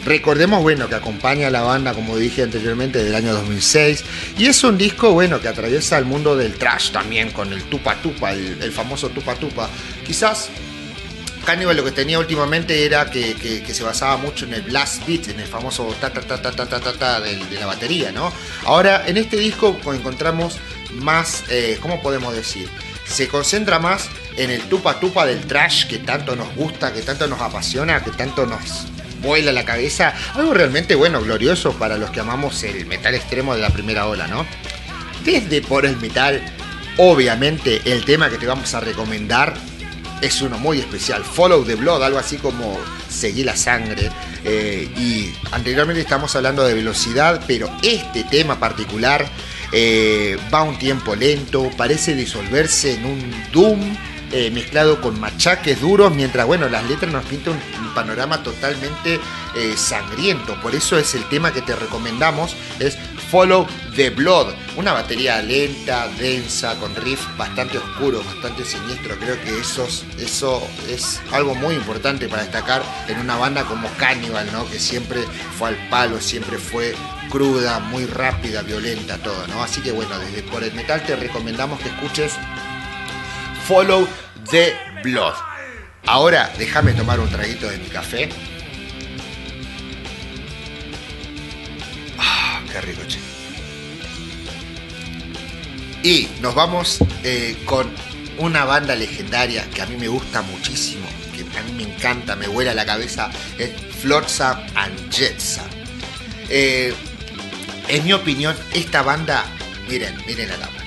recordemos, 0.05 0.63
bueno, 0.63 0.87
que 0.89 0.95
acompaña 0.95 1.47
a 1.47 1.51
la 1.51 1.63
banda, 1.63 1.95
como 1.95 2.19
dije 2.19 2.43
anteriormente, 2.43 3.03
del 3.03 3.15
año 3.15 3.33
2006. 3.33 4.05
Y 4.37 4.47
es 4.47 4.63
un 4.63 4.77
disco, 4.77 5.13
bueno, 5.13 5.41
que 5.41 5.49
atraviesa 5.49 5.97
el 5.97 6.05
mundo 6.05 6.37
del 6.37 6.55
trash 6.55 6.91
también, 6.91 7.31
con 7.31 7.51
el 7.53 7.63
tupa 7.65 7.95
tupa, 8.03 8.33
el, 8.33 8.71
famoso 8.71 9.09
tupa 9.09 9.37
tupa. 9.37 9.71
Quizás 10.07 10.51
Cannibal 11.49 11.79
lo 11.79 11.83
que 11.85 11.93
tenía 11.93 12.19
últimamente 12.19 12.85
era 12.85 13.11
que, 13.11 13.65
se 13.73 13.83
basaba 13.83 14.19
mucho 14.19 14.45
en 14.45 14.53
el 14.53 14.61
blast 14.61 15.07
beat, 15.07 15.29
en 15.29 15.41
el 15.41 15.47
famoso 15.47 15.87
ta 15.99 16.11
ta 16.11 16.21
ta 16.21 16.43
ta 16.43 16.53
ta 16.53 16.79
ta 16.79 16.93
ta, 16.93 17.21
de, 17.23 17.39
la 17.59 17.65
batería, 17.65 18.13
¿no? 18.13 18.31
Ahora 18.67 19.05
en 19.07 19.17
este 19.17 19.39
disco 19.39 19.75
encontramos 19.95 20.59
más, 20.97 21.45
eh, 21.49 21.79
¿cómo 21.81 22.03
podemos 22.03 22.35
decir? 22.35 22.69
Se 23.07 23.29
concentra 23.29 23.79
más 23.79 24.11
en 24.37 24.51
el 24.51 24.61
tupa 24.65 25.01
tupa 25.01 25.25
del 25.25 25.41
trash 25.47 25.87
que 25.87 25.97
tanto 25.97 26.37
nos 26.37 26.55
gusta, 26.55 26.93
que 26.93 27.01
tanto 27.01 27.27
nos 27.27 27.41
apasiona, 27.41 28.05
que 28.05 28.11
tanto 28.11 28.45
nos 28.45 28.85
vuela 29.23 29.51
la 29.51 29.65
cabeza. 29.65 30.13
Algo 30.35 30.53
realmente 30.53 30.97
bueno, 30.97 31.23
glorioso 31.23 31.73
para 31.79 31.97
los 31.97 32.11
que 32.11 32.21
amamos 32.21 32.63
el 32.63 32.85
metal 32.85 33.15
extremo 33.15 33.55
de 33.55 33.63
la 33.63 33.71
primera 33.71 34.07
ola, 34.07 34.27
¿no? 34.27 34.45
Desde 35.25 35.63
por 35.63 35.87
el 35.87 35.97
metal, 35.97 36.43
obviamente 36.99 37.81
el 37.87 38.05
tema 38.05 38.29
que 38.29 38.37
te 38.37 38.47
vamos 38.47 38.75
a 38.75 38.81
recomendar 38.81 39.55
es 40.21 40.43
uno 40.43 40.59
muy 40.59 40.79
especial. 40.79 41.25
Follow 41.25 41.65
the 41.65 41.75
Blood, 41.75 42.03
algo 42.03 42.19
así 42.19 42.37
como 42.37 42.79
seguir 43.09 43.47
la 43.47 43.57
sangre. 43.57 44.11
Eh, 44.45 44.89
y 44.97 45.33
anteriormente 45.53 46.01
estamos 46.01 46.35
hablando 46.37 46.65
de 46.65 46.75
velocidad, 46.75 47.43
pero 47.47 47.71
este 47.83 48.25
tema 48.25 48.59
particular 48.59 49.29
eh, 49.73 50.37
va 50.53 50.63
un 50.63 50.79
tiempo 50.79 51.15
lento, 51.15 51.71
parece 51.77 52.15
disolverse 52.15 52.95
en 52.95 53.05
un 53.05 53.35
doom 53.53 53.97
eh, 54.33 54.51
mezclado 54.51 55.01
con 55.01 55.19
machaques 55.19 55.81
duros, 55.81 56.15
mientras, 56.15 56.47
bueno, 56.47 56.69
las 56.69 56.85
letras 56.85 57.13
nos 57.13 57.25
pintan 57.25 57.55
un, 57.55 57.89
panorama 57.95 58.43
totalmente 58.43 59.19
eh, 59.57 59.75
sangriento. 59.77 60.61
Por 60.61 60.75
eso 60.75 60.99
es 60.99 61.15
el 61.15 61.25
tema 61.29 61.53
que 61.53 61.63
te 61.63 61.75
recomendamos, 61.75 62.55
es 62.79 62.97
Follow 63.31 63.67
the 63.97 64.11
Blood, 64.11 64.55
una 64.77 64.93
batería 64.93 65.43
lenta, 65.43 66.09
densa, 66.19 66.77
con 66.77 66.95
riff 66.95 67.21
bastante 67.37 67.79
oscuro, 67.79 68.23
bastante 68.23 68.65
siniestro. 68.65 69.19
Creo 69.19 69.41
que 69.43 69.59
eso, 69.59 69.87
eso 70.19 70.63
es 70.89 71.21
algo 71.33 71.55
muy 71.55 71.75
importante 71.75 72.29
para 72.29 72.43
destacar 72.43 72.83
en 73.09 73.19
una 73.19 73.37
banda 73.37 73.65
como 73.65 73.89
Cannibal, 73.99 74.49
¿no? 74.53 74.69
que 74.71 74.79
siempre 74.79 75.23
fue 75.59 75.71
al 75.71 75.89
palo, 75.89 76.21
siempre 76.21 76.59
fue 76.59 76.95
cruda, 77.29 77.81
muy 77.81 78.07
rápida, 78.07 78.63
violenta, 78.63 79.19
todo, 79.19 79.47
¿no? 79.49 79.63
Así 79.63 79.81
que 79.83 79.93
bueno, 79.93 80.19
desde 80.19 80.43
por 80.43 80.65
el 80.65 80.73
metal 80.73 81.03
te 81.05 81.15
recomendamos 81.17 81.79
que 81.81 81.89
escuches 81.89 82.33
Follow 83.69 84.09
the 84.51 84.73
Blood. 85.03 85.35
Ahora 86.07 86.51
déjame 86.57 86.95
tomar 86.95 87.21
un 87.21 87.29
traguito 87.29 87.69
de 87.69 87.77
mi 87.77 87.89
café. 87.89 88.31
Ah, 92.19 92.63
qué 92.73 92.81
rico. 92.81 93.03
Y 96.03 96.29
nos 96.41 96.55
vamos 96.55 97.01
eh, 97.23 97.59
con 97.67 97.91
una 98.39 98.65
banda 98.65 98.95
legendaria 98.95 99.69
que 99.69 99.83
a 99.83 99.87
mí 99.87 99.97
me 99.97 100.09
gusta 100.09 100.41
muchísimo, 100.41 101.07
que 101.35 101.43
a 101.59 101.63
mí 101.65 101.73
me 101.73 101.83
encanta, 101.83 102.37
me 102.37 102.47
vuela 102.47 102.73
la 102.73 102.87
cabeza, 102.87 103.31
es 103.59 103.71
Flotsam 104.01 104.59
and 104.77 105.13
Jetsam. 105.13 105.67
Eh, 106.49 106.95
en 107.89 108.05
mi 108.05 108.15
opinión, 108.15 108.57
esta 108.73 109.03
banda, 109.03 109.45
miren, 109.91 110.17
miren 110.27 110.53
a 110.53 110.57
la 110.57 110.67
mano, 110.69 110.78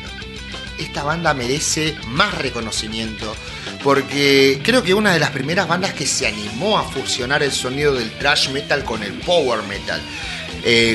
esta 0.84 1.04
banda 1.04 1.34
merece 1.34 1.96
más 2.08 2.38
reconocimiento 2.38 3.36
porque 3.84 4.60
creo 4.64 4.84
que 4.84 4.94
una 4.94 5.14
de 5.14 5.20
las 5.20 5.32
primeras 5.32 5.68
bandas 5.68 5.94
que 5.94 6.06
se 6.06 6.28
animó 6.28 6.78
a 6.78 6.84
fusionar 6.84 7.44
el 7.44 7.52
sonido 7.52 7.94
del 7.94 8.12
thrash 8.12 8.50
metal 8.50 8.84
con 8.84 9.04
el 9.04 9.14
power 9.14 9.64
metal. 9.64 10.02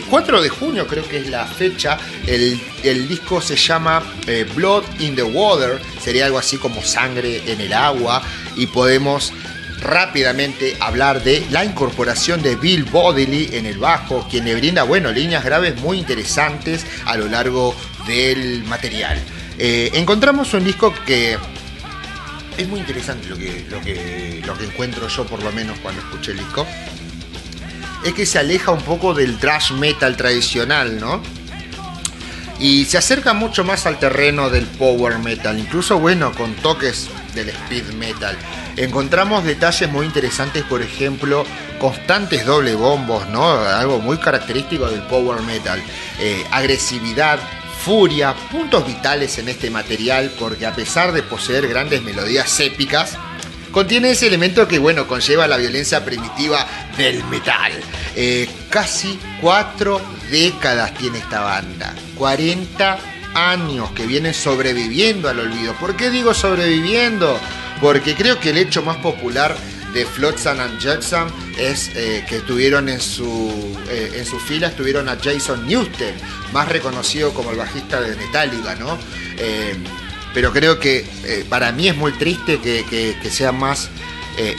4 0.09 0.38
eh, 0.38 0.42
de 0.42 0.49
junio 0.49 0.87
creo 0.87 1.09
que 1.09 1.18
es 1.18 1.29
la 1.29 1.44
fecha, 1.44 1.99
el, 2.27 2.61
disco 3.09 3.40
se 3.40 3.57
llama 3.57 4.03
eh, 4.29 4.46
Blood 4.55 4.85
in 5.01 5.16
the 5.16 5.25
Water, 5.25 5.81
sería 6.01 6.27
algo 6.27 6.38
así 6.38 6.57
como 6.57 6.83
sangre 6.83 7.42
en 7.51 7.61
el 7.61 7.72
agua 7.72 8.22
y 8.55 8.66
podemos 8.66 9.33
rápidamente 9.81 10.77
hablar 10.81 11.22
de 11.22 11.44
la 11.51 11.64
incorporación 11.64 12.42
de 12.42 12.55
Bill 12.55 12.85
Bodley 12.85 13.51
en 13.53 13.66
el 13.66 13.79
bajo, 13.79 14.27
quien 14.31 14.44
le 14.44 14.55
brinda, 14.55 14.85
bueno, 14.85 15.11
líneas 15.11 15.44
graves 15.44 15.77
muy 15.81 15.99
interesantes 15.99 16.87
a 17.05 17.16
lo 17.16 17.27
largo 17.27 17.75
del 18.07 18.62
material. 18.64 19.20
Eh, 19.58 19.90
encontramos 19.94 20.52
un 20.54 20.64
disco 20.64 20.92
que 21.06 21.38
es 22.56 22.68
muy 22.68 22.80
interesante 22.80 23.28
lo 23.28 23.36
que, 23.36 23.66
lo, 23.70 23.80
que, 23.80 24.42
lo 24.44 24.56
que 24.56 24.64
encuentro 24.64 25.08
yo, 25.08 25.26
por 25.26 25.42
lo 25.42 25.52
menos 25.52 25.78
cuando 25.80 26.00
escuché 26.02 26.32
el 26.32 26.38
disco. 26.38 26.66
Es 28.04 28.14
que 28.14 28.26
se 28.26 28.38
aleja 28.38 28.70
un 28.70 28.82
poco 28.82 29.14
del 29.14 29.38
thrash 29.38 29.72
metal 29.72 30.16
tradicional, 30.16 31.00
¿no? 31.00 31.22
Y 32.58 32.86
se 32.86 32.96
acerca 32.96 33.34
mucho 33.34 33.64
más 33.64 33.84
al 33.86 33.98
terreno 33.98 34.48
del 34.48 34.66
power 34.66 35.18
metal, 35.18 35.58
incluso 35.58 35.98
bueno, 35.98 36.32
con 36.32 36.54
toques 36.54 37.08
del 37.34 37.50
speed 37.50 37.92
metal. 37.94 38.36
Encontramos 38.76 39.44
detalles 39.44 39.90
muy 39.90 40.06
interesantes, 40.06 40.62
por 40.64 40.80
ejemplo, 40.80 41.44
constantes 41.78 42.46
doble 42.46 42.74
bombos, 42.74 43.28
¿no? 43.28 43.46
Algo 43.60 43.98
muy 43.98 44.16
característico 44.16 44.88
del 44.88 45.02
power 45.02 45.42
metal. 45.42 45.82
Eh, 46.18 46.44
agresividad, 46.50 47.38
furia, 47.87 48.35
puntos 48.51 48.85
vitales 48.85 49.38
en 49.38 49.49
este 49.49 49.70
material, 49.70 50.33
porque 50.40 50.66
a 50.66 50.75
pesar 50.75 51.12
de 51.12 51.22
poseer 51.22 51.68
grandes 51.68 52.03
melodías 52.03 52.59
épicas, 52.59 53.16
contiene 53.70 54.11
ese 54.11 54.27
elemento 54.27 54.66
que, 54.66 54.81
bueno, 54.81 55.07
conlleva 55.07 55.46
la 55.46 55.57
violencia 55.57 56.05
primitiva 56.05 56.66
del 56.96 57.22
metal. 57.27 57.70
Eh, 58.16 58.51
casi 58.70 59.20
cuatro 59.40 60.01
décadas 60.33 60.94
tiene 60.94 61.18
esta 61.18 61.42
banda. 61.42 61.94
40 62.16 62.99
años 63.35 63.92
que 63.92 64.05
viene 64.05 64.35
sobreviviendo 64.35 65.29
al 65.29 65.38
olvido. 65.38 65.72
¿Por 65.75 65.94
qué 65.94 66.11
digo 66.11 66.35
sobreviviendo? 66.35 67.38
Porque 67.81 68.16
creo 68.16 68.40
que 68.40 68.51
el 68.51 68.59
hecho 68.59 68.83
más 68.83 68.96
popular 68.96 69.57
de 69.96 70.04
Flotsam 70.04 70.61
and 70.61 70.78
Jetsam 70.78 71.26
es 71.59 71.90
eh, 71.94 72.22
que 72.28 72.40
tuvieron 72.40 72.90
en 72.90 73.00
su, 73.00 73.74
eh, 73.88 74.12
en 74.14 74.26
su 74.26 74.38
fila 74.38 74.66
estuvieron 74.68 75.09
a 75.09 75.16
Jason 75.16 75.66
Newsted, 75.66 76.12
más 76.52 76.68
reconocido 76.68 77.32
como 77.32 77.50
el 77.50 77.56
bajista 77.56 78.02
de 78.02 78.14
Metallica, 78.14 78.74
¿no? 78.74 78.98
Eh, 79.38 79.74
pero 80.35 80.52
creo 80.52 80.78
que 80.78 81.06
para 81.48 81.72
mí 81.72 81.88
es 81.88 81.96
muy 81.96 82.12
triste 82.12 82.61
que, 82.61 83.30
sea 83.30 83.52
más 83.52 83.88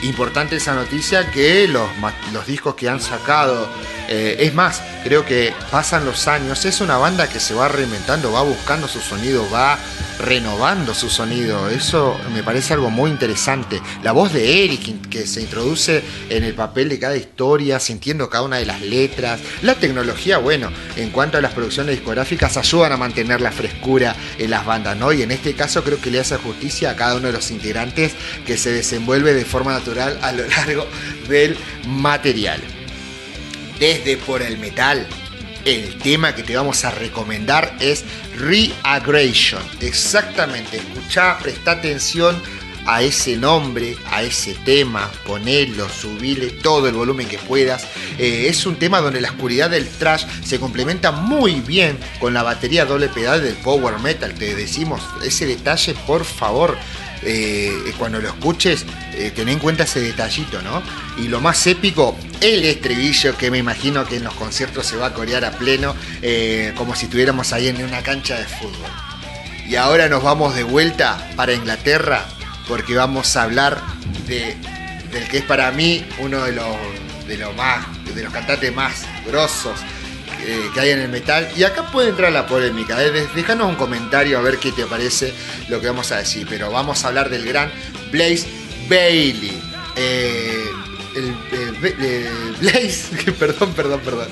importante 0.02 0.56
esa 0.56 0.74
noticia 0.74 1.30
que 1.30 1.68
los, 1.68 1.88
los 2.32 2.44
discos 2.48 2.74
que 2.74 2.88
han 2.88 3.00
sacado. 3.00 3.70
es 4.08 4.52
más, 4.54 4.82
creo 5.04 5.24
que 5.24 5.54
pasan 5.70 6.04
los 6.04 6.26
años, 6.26 6.64
es 6.64 6.80
una 6.80 6.96
banda 6.96 7.28
que 7.28 7.38
se 7.38 7.54
va 7.54 7.68
reinventando, 7.68 8.32
va 8.32 8.42
buscando 8.42 8.88
su 8.88 8.98
sonido, 8.98 9.48
va 9.52 9.78
renovando 10.18 10.94
su 10.94 11.08
sonido. 11.08 11.68
Eso 11.68 12.18
me 12.32 12.42
parece 12.42 12.74
algo 12.74 12.90
muy 12.90 13.10
interesante. 13.10 13.80
La 14.02 14.12
voz 14.12 14.32
de 14.32 14.64
Eric, 14.64 15.08
que 15.08 15.26
se 15.26 15.40
introduce 15.40 16.02
en 16.28 16.44
el 16.44 16.54
papel 16.54 16.88
de 16.88 16.98
cada 16.98 17.16
historia, 17.16 17.80
sintiendo 17.80 18.28
cada 18.28 18.44
una 18.44 18.56
de 18.56 18.66
las 18.66 18.80
letras. 18.82 19.40
La 19.62 19.74
tecnología, 19.74 20.38
bueno, 20.38 20.70
en 20.96 21.10
cuanto 21.10 21.38
a 21.38 21.40
las 21.40 21.52
producciones 21.52 21.96
discográficas, 21.96 22.56
ayudan 22.56 22.92
a 22.92 22.96
mantener 22.96 23.40
la 23.40 23.52
frescura 23.52 24.14
en 24.38 24.50
las 24.50 24.66
bandas, 24.66 24.96
¿no? 24.96 25.12
Y 25.12 25.22
en 25.22 25.30
este 25.30 25.54
caso 25.54 25.84
creo 25.84 26.00
que 26.00 26.10
le 26.10 26.20
hace 26.20 26.36
justicia 26.36 26.90
a 26.90 26.96
cada 26.96 27.16
uno 27.16 27.28
de 27.28 27.32
los 27.32 27.50
integrantes 27.50 28.12
que 28.46 28.56
se 28.56 28.72
desenvuelve 28.72 29.34
de 29.34 29.44
forma 29.44 29.72
natural 29.72 30.18
a 30.22 30.32
lo 30.32 30.46
largo 30.46 30.86
del 31.28 31.56
material. 31.86 32.60
Desde 33.78 34.16
por 34.16 34.42
el 34.42 34.58
metal 34.58 35.06
el 35.68 35.98
tema 35.98 36.34
que 36.34 36.42
te 36.42 36.56
vamos 36.56 36.84
a 36.84 36.90
recomendar 36.90 37.76
es 37.78 38.04
Reaggration. 38.36 39.62
Exactamente, 39.80 40.78
escucha, 40.78 41.38
presta 41.38 41.72
atención 41.72 42.40
a 42.86 43.02
ese 43.02 43.36
nombre, 43.36 43.94
a 44.10 44.22
ese 44.22 44.54
tema, 44.64 45.10
ponelo, 45.26 45.86
subile 45.90 46.46
todo 46.62 46.88
el 46.88 46.94
volumen 46.94 47.28
que 47.28 47.36
puedas. 47.36 47.86
Eh, 48.18 48.46
es 48.48 48.64
un 48.64 48.76
tema 48.76 49.00
donde 49.00 49.20
la 49.20 49.28
oscuridad 49.28 49.68
del 49.68 49.86
trash 49.86 50.24
se 50.42 50.58
complementa 50.58 51.12
muy 51.12 51.60
bien 51.60 51.98
con 52.18 52.32
la 52.32 52.42
batería 52.42 52.86
doble 52.86 53.08
pedal 53.08 53.42
del 53.42 53.56
power 53.56 53.98
metal. 53.98 54.32
Te 54.32 54.54
decimos 54.54 55.02
ese 55.22 55.44
detalle, 55.44 55.94
por 56.06 56.24
favor. 56.24 56.78
Eh, 57.22 57.92
cuando 57.98 58.20
lo 58.20 58.28
escuches, 58.28 58.86
eh, 59.12 59.32
ten 59.34 59.48
en 59.48 59.58
cuenta 59.58 59.82
ese 59.82 60.00
detallito, 60.00 60.62
¿no? 60.62 60.82
Y 61.18 61.28
lo 61.28 61.40
más 61.40 61.66
épico, 61.66 62.16
el 62.40 62.64
estribillo 62.64 63.36
que 63.36 63.50
me 63.50 63.58
imagino 63.58 64.06
que 64.06 64.16
en 64.16 64.24
los 64.24 64.34
conciertos 64.34 64.86
se 64.86 64.96
va 64.96 65.06
a 65.06 65.14
corear 65.14 65.44
a 65.44 65.52
pleno, 65.52 65.94
eh, 66.22 66.72
como 66.76 66.94
si 66.94 67.06
estuviéramos 67.06 67.52
ahí 67.52 67.68
en 67.68 67.82
una 67.84 68.02
cancha 68.02 68.38
de 68.38 68.44
fútbol. 68.44 68.90
Y 69.68 69.76
ahora 69.76 70.08
nos 70.08 70.22
vamos 70.22 70.54
de 70.54 70.62
vuelta 70.62 71.30
para 71.36 71.52
Inglaterra, 71.52 72.26
porque 72.66 72.94
vamos 72.94 73.36
a 73.36 73.42
hablar 73.42 73.82
de, 74.26 74.56
del 75.12 75.28
que 75.28 75.38
es 75.38 75.44
para 75.44 75.70
mí 75.72 76.06
uno 76.20 76.44
de 76.44 76.52
los, 76.52 76.76
de 77.26 77.38
más, 77.54 77.86
de 78.14 78.22
los 78.22 78.32
cantantes 78.32 78.74
más 78.74 79.04
grosos 79.26 79.78
eh, 80.46 80.70
que 80.72 80.80
hay 80.80 80.90
en 80.90 81.00
el 81.00 81.08
metal. 81.08 81.48
Y 81.56 81.64
acá 81.64 81.90
puede 81.90 82.10
entrar 82.10 82.32
la 82.32 82.46
polémica. 82.46 83.02
¿eh? 83.02 83.10
Déjanos 83.34 83.68
un 83.68 83.74
comentario 83.74 84.38
a 84.38 84.40
ver 84.40 84.58
qué 84.58 84.72
te 84.72 84.86
parece 84.86 85.34
lo 85.68 85.80
que 85.80 85.88
vamos 85.88 86.12
a 86.12 86.16
decir. 86.16 86.46
Pero 86.48 86.70
vamos 86.70 87.04
a 87.04 87.08
hablar 87.08 87.28
del 87.28 87.44
gran 87.44 87.70
Blaze 88.10 88.46
Bailey. 88.88 89.60
Eh, 89.96 90.64
el, 91.18 92.54
Blaze, 92.60 93.32
perdón, 93.38 93.72
perdón, 93.74 94.00
perdón. 94.00 94.28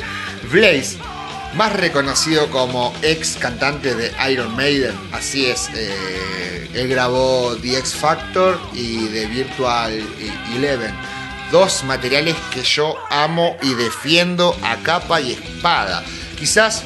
Blaze, 0.51 0.97
más 1.55 1.73
reconocido 1.73 2.49
como 2.51 2.95
ex 3.03 3.37
cantante 3.37 3.95
de 3.95 4.13
Iron 4.31 4.55
Maiden, 4.57 4.95
así 5.13 5.47
es. 5.47 5.69
él 6.75 6.89
grabó 6.89 7.57
The 7.63 7.79
X 7.79 7.95
Factor 7.95 8.59
y 8.75 9.07
The 9.07 9.27
Virtual 9.27 10.03
Eleven 10.55 10.95
dos 11.51 11.85
materiales 11.85 12.35
que 12.53 12.63
yo 12.63 12.97
amo 13.11 13.57
y 13.63 13.75
defiendo 13.75 14.57
a 14.63 14.77
capa 14.77 15.21
y 15.21 15.33
espada. 15.33 16.05
Quizás 16.39 16.83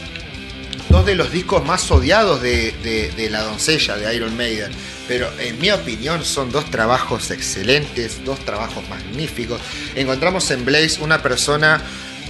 dos 0.89 1.07
de 1.07 1.15
los 1.15 1.33
discos 1.33 1.65
más 1.65 1.91
odiados 1.91 2.43
de, 2.43 3.29
La 3.31 3.43
Doncella, 3.43 3.97
de 3.97 4.15
Iron 4.15 4.37
Maiden. 4.37 4.71
Pero 5.11 5.29
en 5.41 5.59
mi 5.59 5.73
opinión 5.73 6.25
son 6.25 6.53
dos 6.53 6.71
trabajos 6.71 7.33
excelentes, 7.33 8.25
dos 8.25 8.39
trabajos 8.45 8.89
magníficos. 8.89 9.61
Encontramos 9.97 10.49
en 10.53 10.65
Blaze 10.65 11.03
una 11.03 11.21
persona 11.21 11.83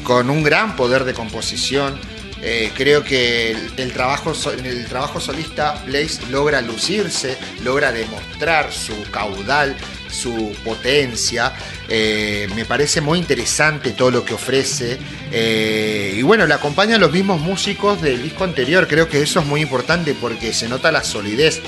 con 0.03 0.31
un 0.31 0.43
gran 0.43 0.77
poder 0.77 1.05
de 1.05 1.13
composición. 1.13 2.01
Eh, 2.41 2.73
creo 2.75 3.05
que 3.05 3.55
el, 3.77 3.93
trabajo, 3.93 4.33
en 4.57 4.65
el 4.65 4.87
trabajo 4.87 5.21
solista 5.21 5.75
Blaze 5.85 6.23
logra 6.31 6.63
lucirse, 6.63 7.37
logra 7.63 7.93
demostrar 7.93 8.73
su 8.73 8.95
caudal, 9.11 9.77
su 10.11 10.57
potencia. 10.65 11.53
Eh, 11.87 12.49
me 12.57 12.65
parece 12.65 13.03
muy 13.03 13.19
interesante 13.19 13.91
todo 13.91 14.11
lo 14.11 14.25
que 14.25 14.33
ofrece. 14.33 14.99
Eh, 15.31 16.15
y 16.17 16.23
bueno, 16.23 16.47
le 16.47 16.55
acompañan 16.55 16.99
los 16.99 17.13
mismos 17.13 17.43
músicos 17.43 18.01
del 18.01 18.23
disco 18.23 18.45
anterior. 18.45 18.89
Creo 18.89 19.07
que 19.07 19.21
eso 19.21 19.41
es 19.41 19.45
muy 19.45 19.61
importante 19.61 20.15
porque 20.19 20.55
se 20.55 20.67
nota 20.67 20.91
la 20.91 21.05
solidez. 21.05 21.61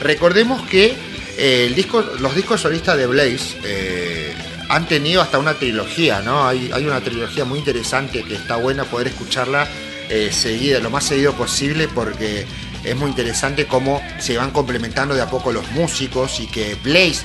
Recordemos 0.00 0.62
que 0.68 0.94
el 1.38 1.74
disco, 1.74 2.02
los 2.18 2.34
discos 2.34 2.60
solistas 2.60 2.96
de 2.96 3.06
Blaze 3.06 3.56
eh, 3.64 4.34
han 4.68 4.86
tenido 4.86 5.22
hasta 5.22 5.38
una 5.38 5.54
trilogía, 5.54 6.20
¿no? 6.20 6.46
Hay, 6.46 6.70
hay, 6.72 6.84
una 6.84 7.00
trilogía 7.00 7.44
muy 7.44 7.60
interesante 7.60 8.24
que 8.24 8.34
está 8.34 8.56
buena 8.56 8.84
poder 8.84 9.08
escucharla 9.08 9.66
eh, 10.08 10.30
seguida, 10.32 10.80
lo 10.80 10.90
más 10.90 11.04
seguido 11.04 11.34
posible, 11.34 11.88
porque 11.88 12.46
es 12.82 12.96
muy 12.96 13.10
interesante 13.10 13.66
cómo 13.66 14.02
se 14.18 14.36
van 14.36 14.50
complementando 14.50 15.14
de 15.14 15.22
a 15.22 15.30
poco 15.30 15.52
los 15.52 15.70
músicos 15.72 16.40
y 16.40 16.46
que 16.46 16.76
Blaze 16.82 17.22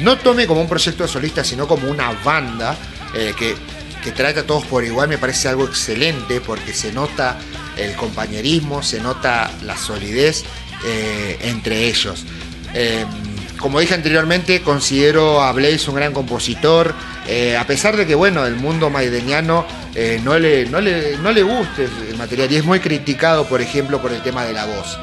no 0.00 0.18
tome 0.18 0.46
como 0.46 0.60
un 0.60 0.68
proyecto 0.68 1.06
solista, 1.08 1.44
sino 1.44 1.66
como 1.66 1.88
una 1.88 2.12
banda 2.24 2.76
eh, 3.14 3.32
que, 3.38 3.54
que 4.02 4.12
trata 4.12 4.40
a 4.40 4.42
todos 4.44 4.66
por 4.66 4.84
igual, 4.84 5.08
me 5.08 5.18
parece 5.18 5.48
algo 5.48 5.64
excelente 5.64 6.40
porque 6.40 6.74
se 6.74 6.92
nota 6.92 7.38
el 7.76 7.94
compañerismo, 7.94 8.82
se 8.82 9.00
nota 9.00 9.50
la 9.62 9.76
solidez 9.76 10.44
eh, 10.84 11.38
entre 11.42 11.88
ellos. 11.88 12.24
Eh, 12.74 13.04
como 13.58 13.80
dije 13.80 13.94
anteriormente, 13.94 14.60
considero 14.60 15.40
a 15.40 15.52
Blaze 15.52 15.88
un 15.88 15.96
gran 15.96 16.12
compositor, 16.12 16.94
a 17.58 17.66
pesar 17.66 17.96
de 17.96 18.06
que, 18.06 18.14
bueno, 18.14 18.44
el 18.44 18.56
mundo 18.56 18.90
maideniano 18.90 19.64
no, 20.22 20.38
le, 20.38 20.66
no, 20.66 20.82
le, 20.82 21.16
no 21.16 21.32
le 21.32 21.42
guste 21.42 21.88
el 22.10 22.18
material 22.18 22.52
y 22.52 22.56
es 22.56 22.64
muy 22.64 22.80
criticado, 22.80 23.46
por 23.46 23.62
ejemplo, 23.62 24.02
por 24.02 24.12
el 24.12 24.20
tema 24.20 24.44
de 24.44 24.52
la 24.52 24.66
voz. 24.66 24.98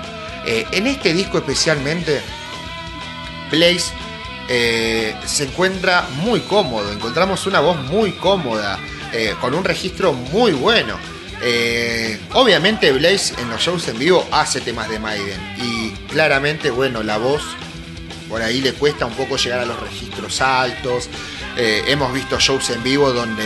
en 0.46 0.86
este 0.86 1.14
disco 1.14 1.40
especialmente, 1.40 2.22
Blaze 3.50 3.92
eh, 4.54 5.16
se 5.26 5.46
encuentra 5.46 6.06
muy 6.24 6.42
cómodo. 6.42 6.92
Encontramos 6.92 7.46
una 7.48 7.62
voz 7.62 7.78
muy 7.84 8.12
cómoda, 8.12 8.78
eh, 9.14 9.34
con 9.40 9.54
un 9.54 9.64
registro 9.64 10.12
muy 10.12 10.52
bueno. 10.52 10.98
Eh, 11.44 12.20
obviamente 12.34 12.92
Blaze 12.92 13.34
en 13.42 13.50
los 13.50 13.62
shows 13.62 13.88
en 13.88 13.98
vivo 13.98 14.28
hace 14.32 14.62
temas 14.62 14.90
de 14.90 15.00
Maiden 15.00 15.40
y 15.58 15.92
claramente, 16.12 16.70
bueno, 16.70 17.04
la 17.04 17.18
voz 17.18 17.42
por 18.30 18.42
ahí 18.42 18.62
le 18.62 18.74
cuesta 18.74 19.06
un 19.06 19.14
poco 19.14 19.38
llegar 19.38 19.60
a 19.60 19.66
los 19.66 19.80
registros 19.80 20.40
altos. 20.42 21.10
hemos 21.58 22.14
visto 22.14 22.40
shows 22.40 22.70
en 22.70 22.82
vivo 22.82 23.12
donde 23.12 23.44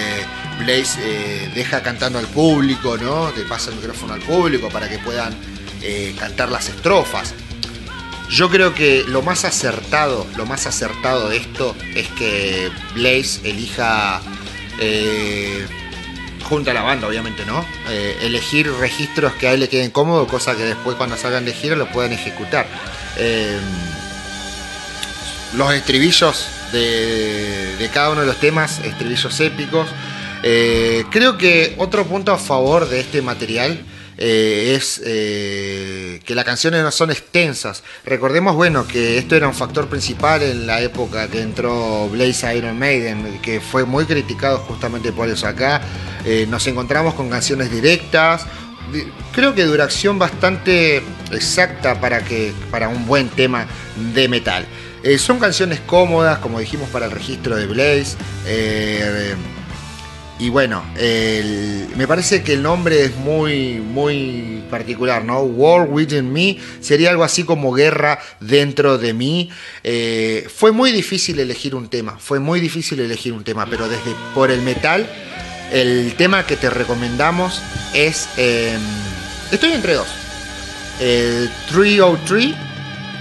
Blaze 0.59 1.49
deja 1.55 1.81
cantando 1.81 2.19
al 2.19 2.27
público, 2.27 2.95
¿no? 2.97 3.31
Le 3.35 3.43
pasa 3.45 3.71
el 3.71 3.77
micrófono 3.77 4.13
al 4.13 4.21
público 4.21 4.69
para 4.69 4.87
que 4.87 4.99
puedan 4.99 5.35
cantar 6.19 6.49
las 6.51 6.69
estrofas. 6.69 7.33
Yo 8.29 8.49
creo 8.49 8.73
que 8.73 9.03
lo 9.07 9.21
más 9.21 9.45
acertado, 9.45 10.25
lo 10.35 10.45
más 10.45 10.65
acertado 10.65 11.29
de 11.29 11.37
esto 11.37 11.75
es 11.95 12.07
que 12.09 12.71
Blaze 12.95 13.47
elija 13.47 14.19
eh, 14.79 15.65
junto 16.47 16.71
a 16.71 16.73
la 16.73 16.81
banda, 16.81 17.07
obviamente, 17.07 17.45
¿no? 17.45 17.65
Eh, 17.89 18.17
elegir 18.21 18.71
registros 18.71 19.33
que 19.33 19.47
a 19.47 19.53
él 19.53 19.59
le 19.59 19.69
queden 19.69 19.91
cómodos, 19.91 20.27
cosa 20.27 20.55
que 20.55 20.63
después 20.63 20.95
cuando 20.95 21.17
salgan 21.17 21.45
de 21.45 21.53
gira 21.53 21.75
lo 21.75 21.91
puedan 21.91 22.13
ejecutar. 22.13 22.67
Eh, 23.17 23.59
los 25.55 25.73
estribillos 25.73 26.47
de, 26.71 27.75
de, 27.77 27.89
cada 27.89 28.11
uno 28.11 28.21
de 28.21 28.27
los 28.27 28.39
temas, 28.39 28.79
estribillos 28.79 29.39
épicos. 29.39 29.87
creo 30.41 31.37
que 31.37 31.75
otro 31.77 32.05
punto 32.05 32.31
a 32.31 32.37
favor 32.37 32.87
de 32.89 32.99
este 32.99 33.21
material 33.21 33.79
eh, 34.17 34.75
es 34.75 35.01
eh, 35.03 36.21
que 36.25 36.35
las 36.35 36.45
canciones 36.45 36.83
no 36.83 36.91
son 36.91 37.11
extensas. 37.11 37.83
Recordemos, 38.05 38.55
bueno, 38.55 38.87
que 38.87 39.17
esto 39.17 39.35
era 39.35 39.47
un 39.47 39.53
factor 39.53 39.87
principal 39.87 40.41
en 40.41 40.67
la 40.67 40.81
época 40.81 41.27
que 41.27 41.41
entró 41.41 42.07
Blaze 42.09 42.55
Iron 42.55 42.79
Maiden, 42.79 43.39
que 43.41 43.59
fue 43.59 43.83
muy 43.85 44.05
criticado 44.05 44.59
justamente 44.59 45.11
por 45.11 45.29
eso. 45.29 45.47
Acá 45.47 45.81
eh, 46.25 46.45
nos 46.49 46.65
encontramos 46.67 47.13
con 47.13 47.29
canciones 47.29 47.71
directas, 47.71 48.45
creo 49.33 49.53
que 49.53 49.63
duración 49.63 50.17
bastante 50.17 51.01
exacta 51.31 51.99
para, 51.99 52.23
que, 52.23 52.53
para 52.71 52.87
un 52.87 53.05
buen 53.05 53.29
tema 53.29 53.67
de 54.13 54.27
metal. 54.29 54.65
son 55.17 55.39
canciones 55.39 55.79
cómodas, 55.81 56.39
como 56.39 56.59
dijimos, 56.59 56.89
para 56.89 57.05
el 57.05 57.11
registro 57.11 57.57
de 57.57 57.67
Blaze. 57.67 58.15
Y 60.37 60.49
bueno, 60.49 60.83
me 61.95 62.07
parece 62.07 62.43
que 62.43 62.53
el 62.53 62.61
nombre 62.63 63.05
es 63.05 63.15
muy, 63.15 63.75
muy 63.75 64.63
particular, 64.69 65.23
¿no? 65.23 65.39
War 65.39 65.87
Within 65.89 66.31
Me 66.31 66.57
sería 66.81 67.11
algo 67.11 67.23
así 67.23 67.45
como 67.45 67.71
guerra 67.71 68.19
dentro 68.41 68.97
de 68.97 69.13
mí. 69.13 69.49
Eh, 69.83 70.45
fue 70.53 70.73
muy 70.73 70.91
difícil 70.91 71.39
elegir 71.39 71.73
un 71.73 71.87
tema, 71.87 72.17
fue 72.19 72.39
muy 72.39 72.59
difícil 72.59 72.99
elegir 72.99 73.31
un 73.31 73.45
tema, 73.45 73.65
pero 73.69 73.87
desde 73.87 74.11
por 74.33 74.51
el 74.51 74.61
metal, 74.61 75.07
el 75.71 76.13
tema 76.17 76.45
que 76.45 76.57
te 76.57 76.69
recomendamos 76.69 77.61
es. 77.93 78.27
Em, 78.35 78.81
estoy 79.53 79.71
entre 79.71 79.93
dos. 79.93 80.07
El 80.99 81.49
303 81.69 82.55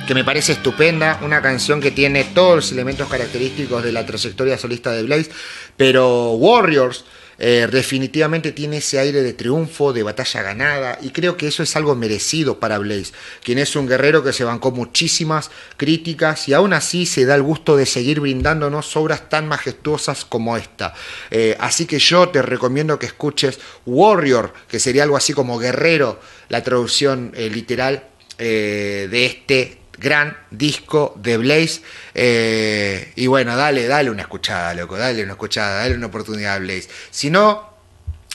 que 0.06 0.14
me 0.14 0.24
parece 0.24 0.52
estupenda, 0.52 1.18
una 1.22 1.40
canción 1.40 1.80
que 1.80 1.90
tiene 1.90 2.24
todos 2.24 2.56
los 2.56 2.72
elementos 2.72 3.08
característicos 3.08 3.82
de 3.82 3.92
la 3.92 4.04
trayectoria 4.04 4.58
solista 4.58 4.92
de 4.92 5.02
Blaze, 5.02 5.30
pero 5.76 6.32
Warriors 6.32 7.04
eh, 7.38 7.68
definitivamente 7.70 8.52
tiene 8.52 8.76
ese 8.76 8.98
aire 8.98 9.22
de 9.22 9.32
triunfo, 9.32 9.92
de 9.92 10.02
batalla 10.02 10.42
ganada, 10.42 10.98
y 11.02 11.10
creo 11.10 11.36
que 11.36 11.48
eso 11.48 11.62
es 11.62 11.74
algo 11.76 11.94
merecido 11.96 12.60
para 12.60 12.78
Blaze, 12.78 13.12
quien 13.42 13.58
es 13.58 13.74
un 13.74 13.88
guerrero 13.88 14.22
que 14.22 14.32
se 14.32 14.44
bancó 14.44 14.70
muchísimas 14.70 15.50
críticas 15.76 16.48
y 16.48 16.54
aún 16.54 16.72
así 16.72 17.06
se 17.06 17.24
da 17.24 17.34
el 17.34 17.42
gusto 17.42 17.76
de 17.76 17.86
seguir 17.86 18.20
brindándonos 18.20 18.96
obras 18.96 19.28
tan 19.28 19.48
majestuosas 19.48 20.24
como 20.24 20.56
esta. 20.56 20.94
Eh, 21.30 21.56
así 21.58 21.86
que 21.86 21.98
yo 21.98 22.28
te 22.28 22.42
recomiendo 22.42 22.98
que 22.98 23.06
escuches 23.06 23.58
Warrior, 23.84 24.52
que 24.68 24.78
sería 24.78 25.02
algo 25.02 25.16
así 25.16 25.32
como 25.32 25.58
guerrero, 25.58 26.20
la 26.48 26.62
traducción 26.62 27.32
eh, 27.34 27.50
literal 27.50 28.08
de 28.36 29.26
este 29.26 29.83
gran 29.98 30.36
disco 30.50 31.14
de 31.16 31.36
Blaze. 31.36 31.82
Eh, 32.14 33.12
y 33.16 33.26
bueno, 33.26 33.56
dale, 33.56 33.86
dale 33.86 34.10
una 34.10 34.22
escuchada, 34.22 34.74
loco, 34.74 34.96
dale 34.96 35.22
una 35.22 35.32
escuchada, 35.32 35.78
dale 35.78 35.94
una 35.94 36.06
oportunidad 36.06 36.54
a 36.54 36.58
Blaze. 36.58 36.88
Si 37.10 37.30
no, 37.30 37.74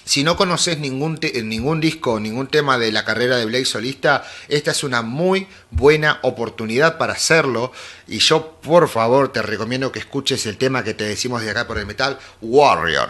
si 0.09 0.23
no 0.23 0.35
conoces 0.35 0.79
ningún, 0.79 1.19
ningún 1.43 1.79
disco, 1.79 2.19
ningún 2.19 2.47
tema 2.47 2.79
de 2.79 2.91
la 2.91 3.05
carrera 3.05 3.37
de 3.37 3.45
Blaze 3.45 3.65
solista, 3.65 4.25
esta 4.47 4.71
es 4.71 4.83
una 4.83 5.03
muy 5.03 5.47
buena 5.69 6.19
oportunidad 6.23 6.97
para 6.97 7.13
hacerlo. 7.13 7.71
Y 8.07 8.17
yo, 8.17 8.59
por 8.61 8.89
favor, 8.89 9.31
te 9.31 9.41
recomiendo 9.41 9.91
que 9.91 9.99
escuches 9.99 10.47
el 10.47 10.57
tema 10.57 10.83
que 10.83 10.95
te 10.95 11.03
decimos 11.03 11.43
de 11.43 11.51
acá 11.51 11.67
por 11.67 11.77
el 11.77 11.85
metal, 11.85 12.17
Warrior. 12.41 13.09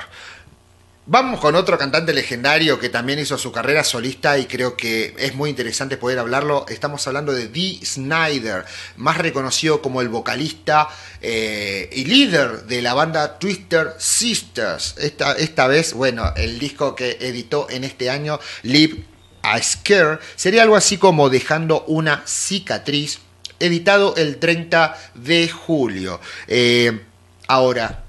Vamos 1.12 1.40
con 1.40 1.56
otro 1.56 1.76
cantante 1.76 2.14
legendario 2.14 2.78
que 2.78 2.88
también 2.88 3.18
hizo 3.18 3.36
su 3.36 3.52
carrera 3.52 3.84
solista 3.84 4.38
y 4.38 4.46
creo 4.46 4.78
que 4.78 5.16
es 5.18 5.34
muy 5.34 5.50
interesante 5.50 5.98
poder 5.98 6.20
hablarlo. 6.20 6.68
Estamos 6.70 7.08
hablando 7.08 7.34
de 7.34 7.48
Dee 7.48 7.84
Snyder, 7.84 8.64
más 8.96 9.18
reconocido 9.18 9.82
como 9.82 10.02
el 10.02 10.10
vocalista 10.10 10.88
eh, 11.20 11.90
y 11.92 12.06
líder 12.06 12.66
de 12.66 12.84
la 12.84 12.94
banda 12.94 13.40
Twister 13.40 13.96
Sisters. 13.98 14.98
Esta, 15.00 15.32
esta 15.34 15.66
vez, 15.66 15.94
bueno, 15.94 16.32
el 16.38 16.60
disco 16.60 16.94
que 16.94 17.18
editó 17.20 17.68
en 17.72 17.86
este 17.86 18.12
año, 18.12 18.40
Live 18.62 19.04
a 19.42 19.60
Scare, 19.60 20.20
sería 20.36 20.62
algo 20.62 20.76
así 20.76 20.98
como 20.98 21.32
Dejando 21.32 21.86
una 21.88 22.22
cicatriz, 22.28 23.18
editado 23.60 24.16
el 24.16 24.38
30 24.38 24.96
de 25.16 25.50
julio. 25.50 26.22
Eh, 26.48 27.02
ahora, 27.48 28.04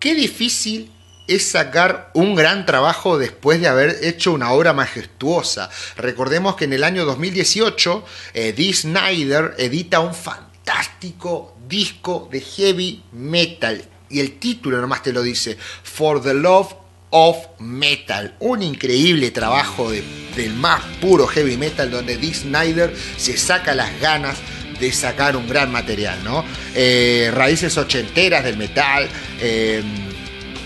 qué 0.00 0.16
difícil 0.16 0.90
es 1.26 1.50
sacar 1.50 2.10
un 2.14 2.34
gran 2.34 2.66
trabajo 2.66 3.18
después 3.18 3.60
de 3.60 3.68
haber 3.68 3.98
hecho 4.02 4.32
una 4.32 4.52
obra 4.52 4.72
majestuosa. 4.72 5.70
Recordemos 5.96 6.56
que 6.56 6.64
en 6.64 6.74
el 6.74 6.84
año 6.84 7.04
2018 7.04 8.04
eh, 8.34 8.52
Dee 8.52 8.72
Snyder 8.72 9.54
edita 9.58 10.00
un 10.00 10.14
fantástico 10.14 11.56
disco 11.68 12.28
de 12.30 12.40
heavy 12.40 13.02
metal 13.12 13.84
y 14.10 14.20
el 14.20 14.38
título 14.38 14.80
nomás 14.80 15.02
te 15.02 15.12
lo 15.12 15.22
dice, 15.22 15.56
For 15.82 16.22
the 16.22 16.34
Love 16.34 16.74
of 17.10 17.38
Metal, 17.58 18.34
un 18.40 18.62
increíble 18.62 19.30
trabajo 19.30 19.90
del 19.90 20.54
más 20.54 20.82
puro 21.00 21.26
heavy 21.26 21.56
metal 21.56 21.90
donde 21.90 22.16
Dee 22.16 22.34
Snyder 22.34 22.94
se 23.16 23.36
saca 23.36 23.74
las 23.74 23.98
ganas 24.00 24.36
de 24.78 24.92
sacar 24.92 25.36
un 25.36 25.48
gran 25.48 25.70
material, 25.70 26.22
¿no? 26.24 26.44
Eh, 26.74 27.30
raíces 27.32 27.78
ochenteras 27.78 28.44
del 28.44 28.56
metal. 28.56 29.08
Eh, 29.40 29.82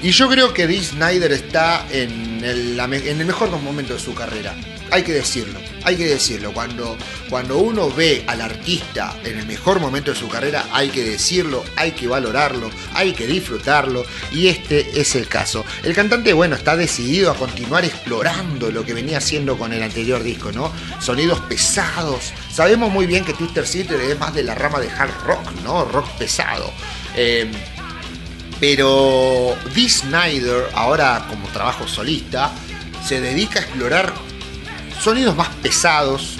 y 0.02 0.10
yo 0.10 0.28
creo 0.28 0.54
que 0.54 0.66
Dee 0.66 0.82
Snyder 0.82 1.32
está 1.32 1.84
en 1.90 2.44
el, 2.44 2.78
en 2.78 3.20
el 3.20 3.26
mejor 3.26 3.50
momento 3.60 3.94
de 3.94 4.00
su 4.00 4.14
carrera. 4.14 4.54
Hay 4.90 5.02
que 5.02 5.12
decirlo, 5.12 5.58
hay 5.82 5.96
que 5.96 6.06
decirlo. 6.06 6.52
Cuando, 6.52 6.96
cuando 7.28 7.58
uno 7.58 7.90
ve 7.90 8.24
al 8.26 8.40
artista 8.40 9.16
en 9.24 9.38
el 9.38 9.46
mejor 9.46 9.80
momento 9.80 10.12
de 10.12 10.16
su 10.16 10.28
carrera, 10.28 10.66
hay 10.72 10.88
que 10.90 11.02
decirlo, 11.02 11.64
hay 11.76 11.92
que 11.92 12.06
valorarlo, 12.06 12.70
hay 12.94 13.12
que 13.12 13.26
disfrutarlo. 13.26 14.04
Y 14.32 14.46
este 14.46 15.00
es 15.00 15.16
el 15.16 15.26
caso. 15.26 15.64
El 15.82 15.94
cantante, 15.94 16.32
bueno, 16.32 16.54
está 16.54 16.76
decidido 16.76 17.30
a 17.30 17.34
continuar 17.34 17.84
explorando 17.84 18.70
lo 18.70 18.84
que 18.84 18.94
venía 18.94 19.18
haciendo 19.18 19.58
con 19.58 19.72
el 19.72 19.82
anterior 19.82 20.22
disco, 20.22 20.52
¿no? 20.52 20.72
Sonidos 21.00 21.40
pesados. 21.40 22.32
Sabemos 22.52 22.90
muy 22.92 23.06
bien 23.06 23.24
que 23.24 23.34
Twister 23.34 23.66
City 23.66 23.94
es 23.94 24.18
más 24.18 24.32
de 24.32 24.44
la 24.44 24.54
rama 24.54 24.78
de 24.78 24.90
hard 24.90 25.24
rock, 25.26 25.52
¿no? 25.64 25.84
Rock 25.84 26.08
pesado. 26.18 26.72
Eh, 27.16 27.50
pero 28.60 29.56
Dee 29.74 29.88
Snyder, 29.88 30.68
ahora 30.74 31.26
como 31.28 31.48
trabajo 31.48 31.86
solista, 31.86 32.50
se 33.06 33.20
dedica 33.20 33.60
a 33.60 33.62
explorar 33.62 34.12
sonidos 35.00 35.36
más 35.36 35.48
pesados, 35.62 36.38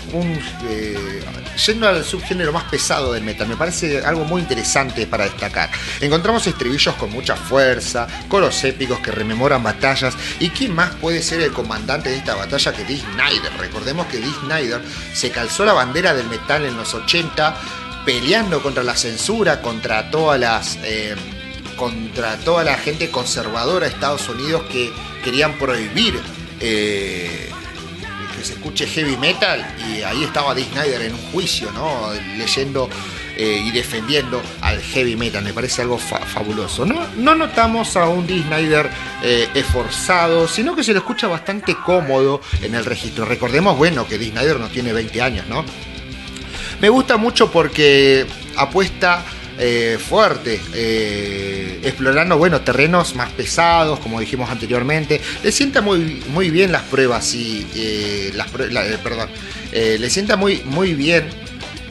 eh, 0.68 1.22
yendo 1.66 1.88
al 1.88 2.04
subgénero 2.04 2.52
más 2.52 2.64
pesado 2.64 3.12
del 3.12 3.22
metal, 3.22 3.48
me 3.48 3.56
parece 3.56 4.04
algo 4.04 4.24
muy 4.24 4.42
interesante 4.42 5.06
para 5.06 5.24
destacar. 5.24 5.70
Encontramos 6.00 6.46
estribillos 6.46 6.94
con 6.96 7.10
mucha 7.10 7.36
fuerza, 7.36 8.06
coros 8.28 8.62
épicos 8.64 8.98
que 9.00 9.10
rememoran 9.10 9.62
batallas, 9.62 10.14
y 10.40 10.50
quién 10.50 10.74
más 10.74 10.94
puede 10.96 11.22
ser 11.22 11.40
el 11.40 11.52
comandante 11.52 12.10
de 12.10 12.16
esta 12.16 12.34
batalla 12.34 12.72
que 12.72 12.84
Dee 12.84 13.00
Snyder. 13.00 13.52
Recordemos 13.58 14.06
que 14.06 14.18
Dee 14.18 14.34
Snyder 14.44 14.82
se 15.14 15.30
calzó 15.30 15.64
la 15.64 15.72
bandera 15.72 16.14
del 16.14 16.28
metal 16.28 16.64
en 16.64 16.76
los 16.76 16.94
80 16.94 17.56
peleando 18.04 18.62
contra 18.62 18.82
la 18.82 18.96
censura, 18.96 19.60
contra 19.60 20.10
todas 20.10 20.40
las 20.40 20.78
eh, 20.82 21.14
contra 21.78 22.36
toda 22.38 22.64
la 22.64 22.76
gente 22.76 23.10
conservadora 23.10 23.86
de 23.86 23.94
Estados 23.94 24.28
Unidos 24.28 24.62
que 24.70 24.92
querían 25.24 25.54
prohibir 25.54 26.20
eh, 26.60 27.48
que 28.36 28.44
se 28.44 28.54
escuche 28.54 28.86
heavy 28.86 29.16
metal 29.16 29.64
y 29.88 30.02
ahí 30.02 30.24
estaba 30.24 30.54
Dee 30.54 30.64
Snyder 30.64 31.02
en 31.02 31.14
un 31.14 31.22
juicio, 31.32 31.70
¿no? 31.72 32.12
leyendo 32.36 32.88
eh, 33.36 33.62
y 33.64 33.70
defendiendo 33.70 34.42
al 34.60 34.80
heavy 34.80 35.14
metal, 35.16 35.44
me 35.44 35.52
parece 35.52 35.82
algo 35.82 35.98
fabuloso. 35.98 36.84
No, 36.84 37.06
no 37.16 37.34
notamos 37.34 37.96
a 37.96 38.08
un 38.08 38.26
Dee 38.26 38.42
Snyder 38.42 38.90
eh, 39.22 39.48
esforzado, 39.54 40.48
sino 40.48 40.74
que 40.74 40.82
se 40.82 40.92
lo 40.92 40.98
escucha 40.98 41.28
bastante 41.28 41.76
cómodo 41.86 42.40
en 42.62 42.74
el 42.74 42.84
registro. 42.84 43.24
Recordemos, 43.24 43.78
bueno, 43.78 44.06
que 44.06 44.18
Dee 44.18 44.30
Snyder 44.30 44.58
no 44.58 44.68
tiene 44.68 44.92
20 44.92 45.22
años, 45.22 45.46
¿no? 45.46 45.64
Me 46.80 46.88
gusta 46.88 47.16
mucho 47.16 47.50
porque 47.50 48.26
apuesta 48.56 49.24
eh, 49.60 49.98
fuerte, 49.98 50.60
eh, 50.72 51.80
explorando 51.82 52.38
bueno, 52.38 52.60
terrenos 52.60 53.16
más 53.16 53.32
pesados, 53.32 53.98
como 53.98 54.20
dijimos 54.20 54.48
anteriormente. 54.50 55.20
Le 55.42 55.50
sienta 55.50 55.80
muy, 55.80 56.22
muy 56.28 56.50
bien 56.50 56.70
las 56.70 56.82
pruebas 56.82 57.34
y 57.34 57.66
eh, 57.74 58.30
las, 58.34 58.48
perdón, 59.02 59.28
le 59.72 60.10
sienta 60.10 60.36
muy, 60.36 60.62
muy 60.64 60.94
bien 60.94 61.24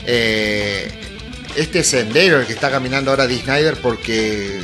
este 0.06 1.84
sendero 1.84 2.40
el 2.40 2.46
que 2.46 2.54
está 2.54 2.72
caminando 2.72 3.12
ahora 3.12 3.28
Dee 3.28 3.42
Snyder 3.42 3.76
porque 3.76 4.62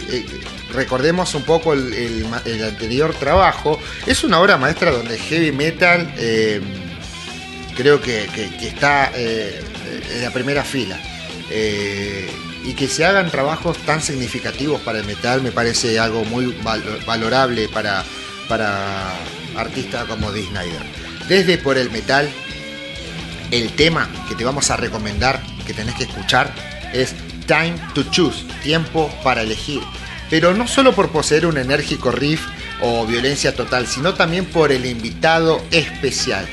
recordemos 0.71 1.35
un 1.35 1.43
poco 1.43 1.73
el, 1.73 2.25
anterior 2.63 3.13
trabajo, 3.13 3.81
es 4.07 4.23
una 4.23 4.39
obra 4.39 4.55
maestra 4.55 4.91
donde 4.91 5.17
heavy 5.17 5.51
metal 5.51 6.09
creo 7.75 7.99
que 7.99 8.29
está 8.61 9.11
en 9.13 10.21
la 10.21 10.31
primera 10.31 10.63
fila 10.63 10.97
y 12.63 12.73
que 12.73 12.87
se 12.87 13.05
hagan 13.05 13.29
trabajos 13.29 13.77
tan 13.79 14.01
significativos 14.01 14.81
para 14.81 14.99
el 14.99 15.05
metal 15.05 15.41
me 15.41 15.51
parece 15.51 15.99
algo 15.99 16.23
muy 16.25 16.55
valorable 17.05 17.67
para, 17.69 18.03
para 18.47 19.13
artistas 19.55 20.05
como 20.05 20.31
Dee 20.31 20.47
Snyder. 20.47 20.81
Desde 21.27 21.57
por 21.57 21.77
el 21.77 21.89
metal, 21.91 22.29
el 23.51 23.71
tema 23.73 24.09
que 24.27 24.35
te 24.35 24.45
vamos 24.45 24.71
a 24.71 24.77
recomendar, 24.77 25.41
que 25.65 25.73
tenés 25.73 25.95
que 25.95 26.03
escuchar, 26.03 26.53
es 26.93 27.13
Time 27.47 27.75
to 27.93 28.03
Choose, 28.11 28.45
tiempo 28.63 29.13
para 29.23 29.41
elegir. 29.41 29.81
Pero 30.29 30.53
no 30.53 30.67
solo 30.67 30.93
por 30.93 31.11
poseer 31.11 31.45
un 31.45 31.57
enérgico 31.57 32.11
riff 32.11 32.41
o 32.81 33.05
violencia 33.05 33.55
total, 33.55 33.87
sino 33.87 34.13
también 34.13 34.45
por 34.45 34.71
el 34.71 34.85
invitado 34.85 35.61
especial. 35.71 36.47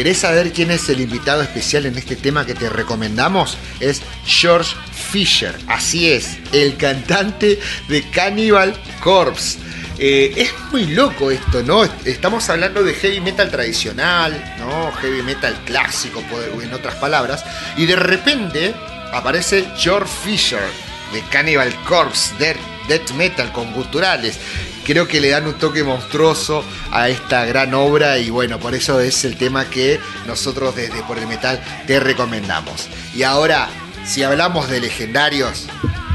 ¿Querés 0.00 0.20
saber 0.20 0.50
quién 0.54 0.70
es 0.70 0.88
el 0.88 1.02
invitado 1.02 1.42
especial 1.42 1.84
en 1.84 1.98
este 1.98 2.16
tema 2.16 2.46
que 2.46 2.54
te 2.54 2.70
recomendamos? 2.70 3.58
Es 3.80 4.00
George 4.24 4.74
Fisher. 5.12 5.54
Así 5.66 6.10
es, 6.10 6.38
el 6.52 6.78
cantante 6.78 7.60
de 7.86 8.08
Cannibal 8.08 8.74
Corpse. 9.02 9.58
Eh, 9.98 10.32
es 10.38 10.54
muy 10.72 10.86
loco 10.86 11.30
esto, 11.30 11.62
¿no? 11.62 11.84
Estamos 12.06 12.48
hablando 12.48 12.82
de 12.82 12.94
heavy 12.94 13.20
metal 13.20 13.50
tradicional, 13.50 14.56
¿no? 14.58 14.90
Heavy 15.02 15.20
metal 15.20 15.54
clásico, 15.66 16.24
en 16.62 16.72
otras 16.72 16.94
palabras. 16.94 17.44
Y 17.76 17.84
de 17.84 17.96
repente 17.96 18.74
aparece 19.12 19.68
George 19.76 20.10
Fisher 20.24 20.64
de 21.12 21.20
Cannibal 21.30 21.74
Corpse, 21.84 22.32
death 22.38 23.10
metal 23.10 23.52
con 23.52 23.70
guturales 23.74 24.38
creo 24.84 25.06
que 25.06 25.20
le 25.20 25.30
dan 25.30 25.46
un 25.46 25.54
toque 25.54 25.84
monstruoso 25.84 26.64
a 26.90 27.08
esta 27.08 27.44
gran 27.44 27.74
obra 27.74 28.18
y 28.18 28.30
bueno, 28.30 28.58
por 28.58 28.74
eso 28.74 29.00
es 29.00 29.24
el 29.24 29.36
tema 29.36 29.68
que 29.70 30.00
nosotros 30.26 30.74
desde 30.74 31.02
Por 31.02 31.18
el 31.18 31.26
Metal 31.26 31.60
te 31.86 32.00
recomendamos. 32.00 32.88
Y 33.14 33.22
ahora, 33.22 33.68
si 34.04 34.22
hablamos 34.22 34.68
de 34.68 34.80
legendarios, 34.80 35.66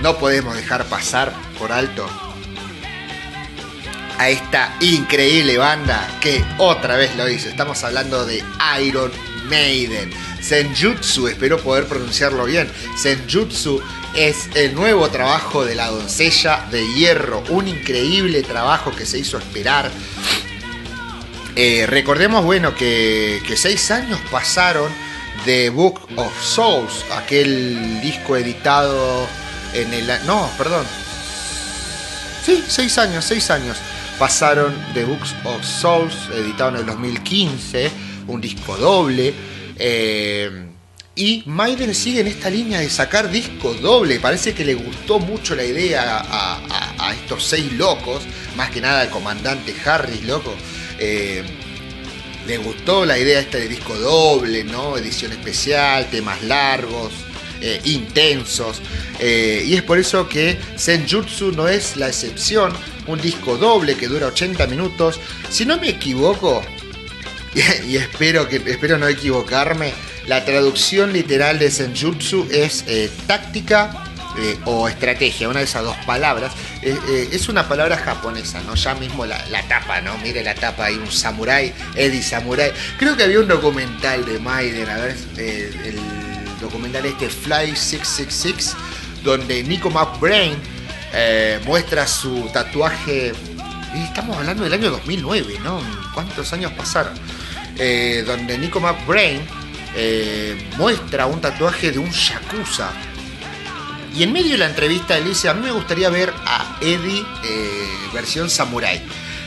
no 0.02 0.18
podemos 0.18 0.56
dejar 0.56 0.86
pasar 0.86 1.34
por 1.58 1.72
alto 1.72 2.08
a 4.18 4.30
esta 4.30 4.76
increíble 4.80 5.58
banda 5.58 6.08
que 6.22 6.44
otra 6.58 6.96
vez 6.96 7.16
lo 7.16 7.30
hizo. 7.30 7.50
Estamos 7.50 7.84
hablando 7.84 8.26
de 8.26 8.44
Iron 8.82 9.12
Maiden. 9.50 10.12
Senjutsu, 10.42 11.28
espero 11.28 11.60
poder 11.60 11.86
pronunciarlo 11.86 12.46
bien. 12.46 12.70
Senjutsu 12.98 13.82
es 14.16 14.50
el 14.56 14.76
nuevo 14.76 15.10
trabajo 15.10 15.66
de 15.66 15.76
la 15.76 15.88
doncella 15.88 16.68
de 16.72 16.88
hierro, 16.94 17.44
un 17.50 17.68
increíble 17.68 18.44
trabajo 18.44 18.92
que 18.92 19.06
se 19.06 19.20
hizo 19.20 19.38
esperar. 19.38 19.92
Eh, 21.56 21.86
recordemos, 21.88 22.44
bueno, 22.44 22.76
que, 22.76 23.42
seis 23.56 23.92
años 23.92 24.20
pasaron 24.32 24.92
de 25.46 25.70
Book 25.70 26.02
of 26.16 26.34
Souls, 26.42 27.06
aquel 27.14 28.02
disco 28.02 28.36
editado 28.36 29.28
en 29.74 29.94
el... 29.94 30.08
No, 30.26 30.50
perdón. 30.58 30.86
Sí, 32.46 32.64
seis 32.68 32.98
años, 32.98 33.26
seis 33.26 33.50
años 33.50 33.78
pasaron 34.20 34.74
de 34.94 35.04
Books 35.04 35.36
of 35.44 35.64
Souls, 35.64 36.16
editado 36.34 36.72
en 36.72 36.76
el 36.78 36.86
2015, 36.86 37.92
un 38.28 38.42
disco 38.42 38.78
doble. 38.78 39.34
Eh, 39.78 40.66
y 41.16 41.44
Maiden 41.46 41.96
sigue 41.96 42.22
en 42.22 42.28
esta 42.28 42.50
línea 42.50 42.80
de 42.80 42.90
sacar 42.90 43.32
disco 43.32 43.74
doble. 43.74 44.20
Parece 44.20 44.54
que 44.54 44.66
le 44.66 44.74
gustó 44.74 45.20
mucho 45.20 45.56
la 45.56 45.64
idea 45.64 46.22
a, 46.28 47.14
estos 47.14 47.46
seis 47.46 47.72
locos, 47.74 48.24
más 48.58 48.70
que 48.70 48.82
nada 48.82 49.02
al 49.02 49.10
comandante 49.10 49.74
Harris, 49.86 50.24
loco. 50.26 50.54
Eh, 51.00 51.44
le 52.46 52.58
gustó 52.58 53.06
la 53.06 53.18
idea 53.18 53.40
esta 53.40 53.58
de 53.58 53.70
disco 53.70 53.96
doble, 53.96 54.64
¿no? 54.66 54.98
Edición 54.98 55.32
especial, 55.32 56.08
temas 56.10 56.44
largos, 56.44 57.14
eh, 57.62 57.80
intensos. 57.86 58.82
Y 59.20 59.74
es 59.74 59.82
por 59.84 59.98
eso 59.98 60.28
que 60.28 60.58
Senjutsu 60.76 61.54
no 61.54 61.68
es 61.70 61.96
la 61.96 62.10
excepción. 62.10 62.74
Un 63.08 63.22
disco 63.22 63.58
doble 63.58 63.96
que 63.96 64.08
dura 64.08 64.28
80 64.28 64.68
minutos. 64.68 65.20
Si 65.50 65.66
no 65.66 65.78
me 65.80 65.90
equivoco, 65.90 66.62
y, 67.88 67.96
espero, 67.96 68.50
que, 68.50 68.58
espero 68.58 68.98
no 68.98 69.08
equivocarme, 69.08 69.94
la 70.28 70.44
traducción 70.44 71.14
literal 71.14 71.58
de 71.58 71.72
Senjutsu 71.72 72.48
es 72.52 72.84
eh, 72.88 73.10
táctica 73.28 74.04
eh, 74.38 74.58
o 74.66 74.90
estrategia, 74.90 75.48
una 75.48 75.60
de 75.60 75.66
esas 75.66 75.84
dos 75.84 75.96
palabras. 76.06 76.52
Eh, 76.82 77.30
es 77.32 77.48
una 77.48 77.68
palabra 77.68 77.98
japonesa, 77.98 78.62
¿no? 78.64 78.76
Ya 78.76 78.94
mismo 78.96 79.26
la, 79.26 79.40
tapa, 79.70 80.02
¿no? 80.02 80.18
Mire 80.18 80.44
la 80.44 80.54
tapa, 80.54 80.86
hay 80.86 80.96
un 80.96 81.10
samurái, 81.10 81.74
Eddie 81.96 82.22
Samurai. 82.22 82.74
Creo 82.98 83.16
que 83.16 83.24
había 83.24 83.40
un 83.40 83.48
documental 83.48 84.26
de 84.26 84.38
Maiden, 84.40 84.90
a 84.90 84.98
ver, 84.98 85.16
el 85.38 86.00
documental 86.60 87.06
este 87.06 87.30
Fly 87.30 87.76
666, 87.76 88.76
donde 89.24 89.64
Nico 89.64 89.90
McBrain 89.90 90.56
muestra 91.66 92.06
su 92.06 92.50
tatuaje. 92.52 93.32
estamos 93.96 94.36
hablando 94.36 94.64
del 94.64 94.74
año 94.74 94.92
2009, 94.92 95.60
¿no? 95.64 95.80
¿Cuántos 96.14 96.52
años 96.52 96.74
pasaron? 96.74 97.14
Donde 98.26 98.58
Nico 98.58 98.80
McBrain 98.80 99.42
eh, 99.98 100.58
muestra 100.78 101.26
un 101.26 101.40
tatuaje 101.40 101.92
de 101.92 102.00
un 102.00 102.12
yakuza. 102.12 102.92
Y 104.14 104.24
en 104.24 104.34
medio 104.34 104.52
de 104.52 104.58
la 104.58 104.66
entrevista 104.66 105.18
él 105.18 105.26
dice, 105.26 105.48
a 105.48 105.54
mí 105.54 105.62
me 105.62 105.72
gustaría 105.72 106.10
ver 106.10 106.34
a 106.46 106.78
Eddie 106.82 107.26
eh, 107.46 107.88
versión 108.14 108.50
samurai. 108.50 109.02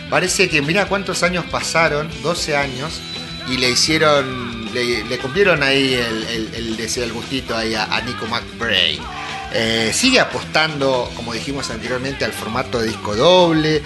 Parece 0.09 0.49
que 0.49 0.63
mira 0.63 0.87
cuántos 0.87 1.23
años 1.23 1.45
pasaron, 1.51 2.09
12 2.23 2.57
años, 2.57 2.99
y 3.47 3.59
le 3.59 3.71
hicieron, 3.71 4.73
le, 4.73 5.19
cumplieron 5.19 5.63
ahí 5.63 5.95
el, 5.95 6.77
deseo, 6.79 7.05
el 7.05 7.13
gustito 7.13 7.55
ahí 7.55 7.75
a, 7.75 8.01
Nico 8.01 8.27
McBrain. 8.27 9.01
Eh, 9.53 9.91
sigue 9.95 10.21
apostando, 10.21 11.11
como 11.17 11.33
dijimos 11.33 11.71
anteriormente, 11.71 12.25
al 12.25 12.33
formato 12.33 12.81
de 12.81 12.89
disco 12.89 13.17
doble, 13.17 13.83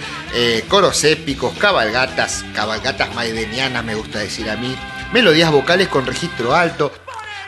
coros 0.68 1.04
épicos, 1.04 1.56
cabalgatas, 1.58 2.44
cabalgatas 2.54 3.14
maidenianas 3.14 3.84
me 3.84 3.94
gusta 3.94 4.18
decir 4.18 4.50
a 4.50 4.56
mí, 4.56 4.76
melodías 5.12 5.52
vocales 5.52 5.88
con 5.88 6.06
registro 6.06 6.54
alto. 6.54 6.92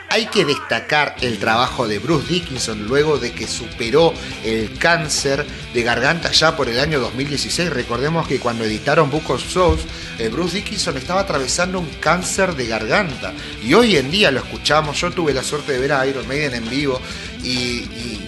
Hay 0.09 0.27
que 0.27 0.45
destacar 0.45 1.15
el 1.21 1.39
trabajo 1.39 1.87
de 1.87 1.99
Bruce 1.99 2.27
Dickinson 2.31 2.85
luego 2.87 3.17
de 3.17 3.33
que 3.33 3.47
superó 3.47 4.13
el 4.43 4.77
cáncer 4.77 5.45
de 5.73 5.83
garganta 5.83 6.31
ya 6.31 6.55
por 6.55 6.69
el 6.69 6.79
año 6.79 6.99
2016. 6.99 7.71
Recordemos 7.71 8.27
que 8.27 8.39
cuando 8.39 8.63
editaron 8.63 9.09
Book 9.09 9.29
of 9.31 9.43
Souls, 9.43 9.81
eh, 10.19 10.29
Bruce 10.29 10.57
Dickinson 10.57 10.95
estaba 10.97 11.21
atravesando 11.21 11.79
un 11.79 11.89
cáncer 11.99 12.55
de 12.55 12.67
garganta. 12.67 13.33
Y 13.63 13.73
hoy 13.73 13.97
en 13.97 14.11
día 14.11 14.31
lo 14.31 14.39
escuchamos. 14.39 15.01
Yo 15.01 15.11
tuve 15.11 15.33
la 15.33 15.43
suerte 15.43 15.73
de 15.73 15.79
ver 15.79 15.91
a 15.91 16.05
Iron 16.05 16.27
Maiden 16.27 16.53
en 16.53 16.69
vivo 16.69 17.01
y, 17.45 18.21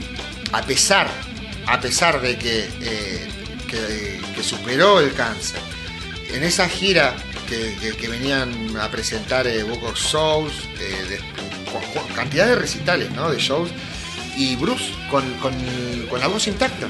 a 0.51 0.61
pesar, 0.61 1.09
a 1.65 1.79
pesar 1.79 2.21
de 2.21 2.37
que, 2.37 2.69
eh, 2.81 3.27
que 4.35 4.43
superó 4.43 4.99
el 4.99 5.13
cáncer, 5.13 5.59
en 6.29 6.43
esa 6.43 6.67
gira 6.69 7.15
que, 7.47 8.07
venían 8.07 8.75
a 8.77 8.89
presentar 8.89 9.47
eh, 9.47 9.63
Book 9.63 9.83
of 9.83 9.97
Souls, 9.97 10.53
eh, 10.79 11.19
cantidad 12.15 12.47
de 12.47 12.55
recitales, 12.55 13.11
¿no? 13.11 13.29
De 13.31 13.37
shows. 13.37 13.69
Y 14.35 14.55
Bruce 14.55 14.93
con, 15.09 15.23
con, 15.35 15.53
con 16.09 16.19
la 16.19 16.27
voz 16.27 16.47
intacta. 16.47 16.87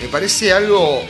Me 0.00 0.08
parece 0.08 0.52
algo 0.52 1.06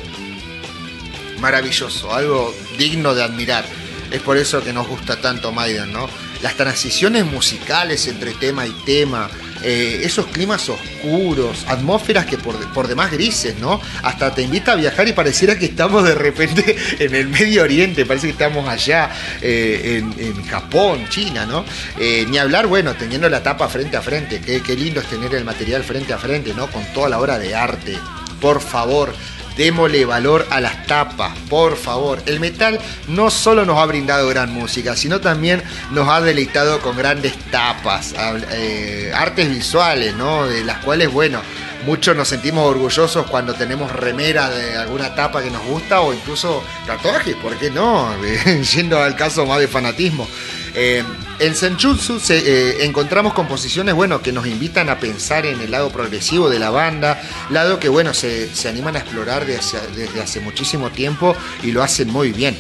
maravilloso, 1.38 2.14
algo 2.14 2.54
digno 2.78 3.14
de 3.14 3.22
admirar. 3.22 3.64
Es 4.10 4.20
por 4.20 4.36
eso 4.36 4.62
que 4.62 4.72
nos 4.72 4.86
gusta 4.86 5.20
tanto 5.20 5.52
Maiden, 5.52 5.92
¿no? 5.92 6.08
Las 6.42 6.56
transiciones 6.56 7.24
musicales 7.24 8.06
entre 8.06 8.32
tema 8.34 8.66
y 8.66 8.70
tema, 8.84 9.28
eh, 9.64 10.00
esos 10.02 10.26
climas 10.26 10.68
oscuros, 10.68 11.64
atmósferas 11.68 12.26
que 12.26 12.38
por, 12.38 12.56
por, 12.72 12.88
demás 12.88 13.10
grises, 13.10 13.58
¿no? 13.58 13.80
Hasta 14.02 14.34
te 14.34 14.42
invita 14.42 14.72
a 14.72 14.74
viajar 14.76 15.08
y 15.08 15.12
pareciera 15.12 15.58
que 15.58 15.66
estamos 15.66 16.04
de 16.04 16.14
repente 16.14 16.76
en 16.98 17.14
el 17.14 17.28
Medio 17.28 17.62
Oriente, 17.62 18.04
parece 18.06 18.26
que 18.26 18.32
estamos 18.32 18.68
allá 18.68 19.10
eh, 19.40 20.02
en, 20.18 20.42
Japón, 20.44 21.06
China, 21.08 21.46
¿no? 21.46 21.64
Eh, 21.98 22.26
ni 22.28 22.38
hablar, 22.38 22.66
bueno, 22.66 22.94
teniendo 22.94 23.28
la 23.28 23.42
tapa 23.42 23.68
frente 23.68 23.96
a 23.96 24.02
frente, 24.02 24.40
qué, 24.40 24.62
qué 24.62 24.76
lindo 24.76 25.00
es 25.00 25.06
tener 25.06 25.34
el 25.34 25.44
material 25.44 25.84
frente 25.84 26.12
a 26.12 26.18
frente, 26.18 26.52
¿no? 26.54 26.66
Con 26.68 26.84
toda 26.92 27.08
la 27.08 27.18
obra 27.18 27.38
de 27.38 27.54
arte. 27.54 27.98
Por 28.40 28.60
favor, 28.60 29.14
démosle 29.56 30.04
valor 30.04 30.46
a 30.50 30.60
las 30.60 30.86
tapas, 30.86 31.36
por 31.48 31.76
favor. 31.76 32.22
El 32.26 32.40
metal 32.40 32.78
no 33.08 33.30
solo 33.30 33.64
nos 33.64 33.78
ha 33.78 33.86
brindado 33.86 34.28
gran 34.28 34.52
música, 34.52 34.96
sino 34.96 35.20
también 35.20 35.62
nos 35.90 36.08
ha 36.08 36.20
deleitado 36.20 36.80
con 36.80 36.96
grandes 36.96 37.34
tapas, 37.50 38.14
eh, 38.52 39.12
artes 39.14 39.48
visuales, 39.48 40.14
¿no? 40.14 40.46
De 40.46 40.64
las 40.64 40.78
cuales, 40.78 41.10
bueno, 41.12 41.40
muchos 41.86 42.16
nos 42.16 42.28
sentimos 42.28 42.68
orgullosos 42.68 43.26
cuando 43.26 43.54
tenemos 43.54 43.92
remera 43.92 44.50
de 44.50 44.76
alguna 44.76 45.14
tapa 45.14 45.42
que 45.42 45.50
nos 45.50 45.64
gusta 45.64 46.00
o 46.00 46.12
incluso 46.12 46.62
tatuajes, 46.86 47.34
¿por 47.36 47.56
qué 47.56 47.70
no? 47.70 48.08
Yendo 48.74 49.02
al 49.02 49.16
caso 49.16 49.46
más 49.46 49.58
de 49.58 49.68
fanatismo. 49.68 50.26
Eh, 50.74 51.04
en 51.38 51.54
Senjutsu 51.54 52.18
eh, 52.30 52.78
encontramos 52.80 53.34
composiciones 53.34 53.94
bueno, 53.94 54.22
que 54.22 54.32
nos 54.32 54.46
invitan 54.46 54.88
a 54.88 54.98
pensar 54.98 55.44
en 55.44 55.60
el 55.60 55.70
lado 55.70 55.90
progresivo 55.90 56.48
de 56.48 56.58
la 56.58 56.70
banda, 56.70 57.20
lado 57.50 57.78
que 57.78 57.88
bueno, 57.88 58.14
se, 58.14 58.50
animan 58.66 58.96
a 58.96 59.00
explorar 59.00 59.44
desde 59.44 60.20
hace, 60.20 60.40
muchísimo 60.40 60.90
tiempo 60.90 61.36
y 61.62 61.72
lo 61.72 61.82
hacen 61.82 62.08
muy 62.08 62.32
bien. 62.32 62.56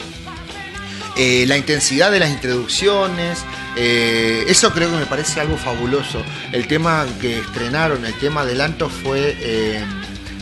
Eh, 1.16 1.44
la 1.46 1.58
intensidad 1.58 2.10
de 2.10 2.20
las 2.20 2.30
introducciones, 2.30 3.38
eso 3.76 4.72
creo 4.72 4.90
que 4.90 4.96
me 4.96 5.06
parece 5.06 5.40
algo 5.40 5.56
fabuloso. 5.56 6.22
El 6.52 6.66
tema 6.66 7.06
que 7.20 7.38
estrenaron, 7.38 8.04
el 8.04 8.14
tema 8.14 8.42
adelanto 8.42 8.88
fue 8.88 9.36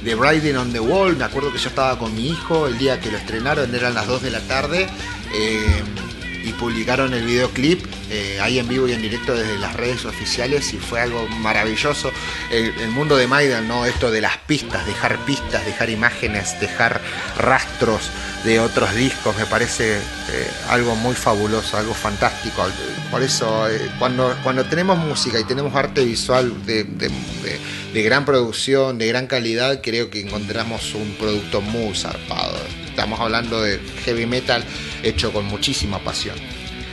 The 0.04 0.14
Riding 0.14 0.56
on 0.56 0.72
the 0.72 0.80
Wall, 0.80 1.16
me 1.16 1.24
acuerdo 1.24 1.52
que 1.52 1.58
yo 1.58 1.68
estaba 1.68 1.98
con 1.98 2.14
mi 2.14 2.28
hijo 2.28 2.66
el 2.66 2.78
día 2.78 3.00
que 3.00 3.10
lo 3.10 3.18
estrenaron, 3.18 3.74
eran 3.74 3.94
las 3.94 4.06
2 4.06 4.22
de 4.22 4.30
la 4.30 4.40
tarde 4.40 4.88
y 6.44 6.52
publicaron 6.52 7.14
el 7.14 7.24
videoclip 7.24 7.84
eh, 8.10 8.38
ahí 8.40 8.58
en 8.58 8.68
vivo 8.68 8.88
y 8.88 8.92
en 8.92 9.02
directo 9.02 9.34
desde 9.34 9.58
las 9.58 9.74
redes 9.74 10.04
oficiales 10.04 10.72
y 10.72 10.78
fue 10.78 11.00
algo 11.00 11.26
maravilloso. 11.28 12.10
El, 12.50 12.72
mundo 12.90 13.16
de 13.16 13.26
Maiden, 13.26 13.68
¿no? 13.68 13.86
Esto 13.86 14.10
de 14.10 14.20
las 14.20 14.36
pistas, 14.38 14.84
dejar 14.86 15.18
pistas, 15.24 15.64
dejar 15.64 15.90
imágenes, 15.90 16.58
dejar 16.60 17.00
rastros 17.36 18.10
de 18.44 18.58
otros 18.58 18.94
discos, 18.94 19.36
me 19.36 19.46
parece 19.46 19.96
eh, 19.96 20.50
algo 20.68 20.96
muy 20.96 21.14
fabuloso, 21.14 21.76
algo 21.76 21.94
fantástico. 21.94 22.66
Por 23.10 23.22
eso, 23.22 23.68
eh, 23.68 23.90
cuando, 23.98 24.36
cuando 24.42 24.64
tenemos 24.64 24.98
música 24.98 25.38
y 25.38 25.44
tenemos 25.44 25.74
arte 25.74 26.04
visual 26.04 26.66
de, 26.66 26.84
de 26.84 28.02
gran 28.02 28.24
producción, 28.24 28.98
de 28.98 29.06
gran 29.08 29.26
calidad, 29.26 29.80
creo 29.82 30.10
que 30.10 30.20
encontramos 30.20 30.94
un 30.94 31.14
producto 31.18 31.60
muy 31.60 31.94
zarpado. 31.94 32.58
Estamos 32.90 33.18
hablando 33.20 33.62
de 33.62 33.80
heavy 34.04 34.26
metal 34.26 34.62
hecho 35.02 35.32
con 35.32 35.46
muchísima 35.46 35.98
pasión. 35.98 36.36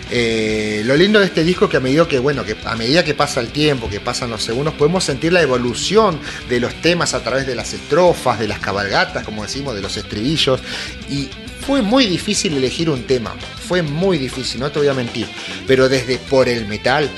Eh, 0.09 0.83
lo 0.85 0.95
lindo 0.95 1.19
de 1.19 1.25
este 1.25 1.43
disco 1.43 1.65
es 1.65 1.71
que 1.71 1.77
a 1.77 1.81
medida 1.81 2.07
que, 2.07 2.19
bueno, 2.19 2.45
que 2.45 2.55
a 2.63 2.75
medida 2.75 3.03
que 3.03 3.13
pasa 3.13 3.41
el 3.41 3.49
tiempo, 3.49 3.89
que 3.89 3.99
pasan 3.99 4.29
los 4.29 4.41
segundos, 4.41 4.73
podemos 4.75 5.03
sentir 5.03 5.33
la 5.33 5.41
evolución 5.41 6.19
de 6.47 6.59
los 6.59 6.73
temas 6.81 7.13
a 7.13 7.23
través 7.23 7.45
de 7.45 7.55
las 7.55 7.73
estrofas, 7.73 8.39
de 8.39 8.47
las 8.47 8.59
cabalgatas, 8.59 9.25
como 9.25 9.43
decimos, 9.43 9.75
de 9.75 9.81
los 9.81 9.97
estribillos. 9.97 10.61
Y 11.09 11.27
fue 11.65 11.81
muy 11.81 12.05
difícil 12.05 12.55
elegir 12.55 12.89
un 12.89 13.03
tema. 13.03 13.35
Fue 13.67 13.81
muy 13.81 14.17
difícil, 14.17 14.61
no 14.61 14.71
te 14.71 14.79
voy 14.79 14.87
a 14.87 14.93
mentir. 14.93 15.27
Pero 15.67 15.89
desde 15.89 16.17
Por 16.17 16.47
el 16.47 16.65
Metal, 16.67 17.09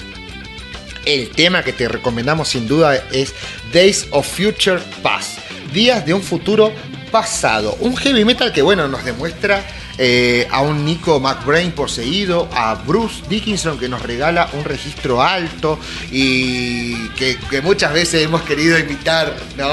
el 1.06 1.30
tema 1.30 1.64
que 1.64 1.74
te 1.74 1.88
recomendamos 1.88 2.50
sin 2.50 2.68
duda 2.68 2.96
es 3.12 3.34
Days 3.72 4.08
of 4.10 4.28
Future 4.28 4.80
Past. 5.04 5.38
Días 5.72 6.04
de 6.06 6.16
un 6.16 6.24
futuro 6.24 6.74
pasado. 7.12 7.76
Un 7.80 7.96
heavy 7.98 8.26
metal 8.26 8.52
que, 8.54 8.62
bueno, 8.62 8.88
nos 8.88 9.04
demuestra 9.04 9.66
eh, 9.98 10.48
a 10.50 10.62
un 10.62 10.86
Nico 10.86 11.20
McBrain 11.20 11.74
poseído, 11.74 12.48
a 12.54 12.76
Bruce 12.76 13.22
Dickinson 13.28 13.78
que 13.78 13.90
nos 13.90 14.02
regala 14.02 14.50
un 14.54 14.64
registro 14.64 15.22
alto 15.22 15.78
y 16.10 17.10
que, 17.10 17.38
muchas 17.62 17.92
veces 17.92 18.24
hemos 18.24 18.44
querido 18.44 18.80
imitar, 18.80 19.36
¿no? 19.58 19.68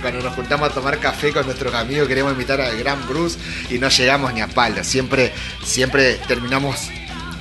Cuando 0.00 0.22
nos 0.22 0.34
juntamos 0.34 0.70
a 0.70 0.72
tomar 0.72 0.98
café 0.98 1.32
con 1.32 1.46
nuestros 1.46 1.74
amigos 1.74 2.06
queremos 2.06 2.32
imitar 2.34 2.60
al 2.60 2.78
gran 2.78 3.06
Bruce 3.08 3.36
y 3.70 3.78
no 3.78 3.88
llegamos 3.88 4.32
ni 4.32 4.40
a 4.40 4.46
palo. 4.46 4.84
Siempre, 4.84 5.32
siempre 5.64 6.14
terminamos 6.28 6.88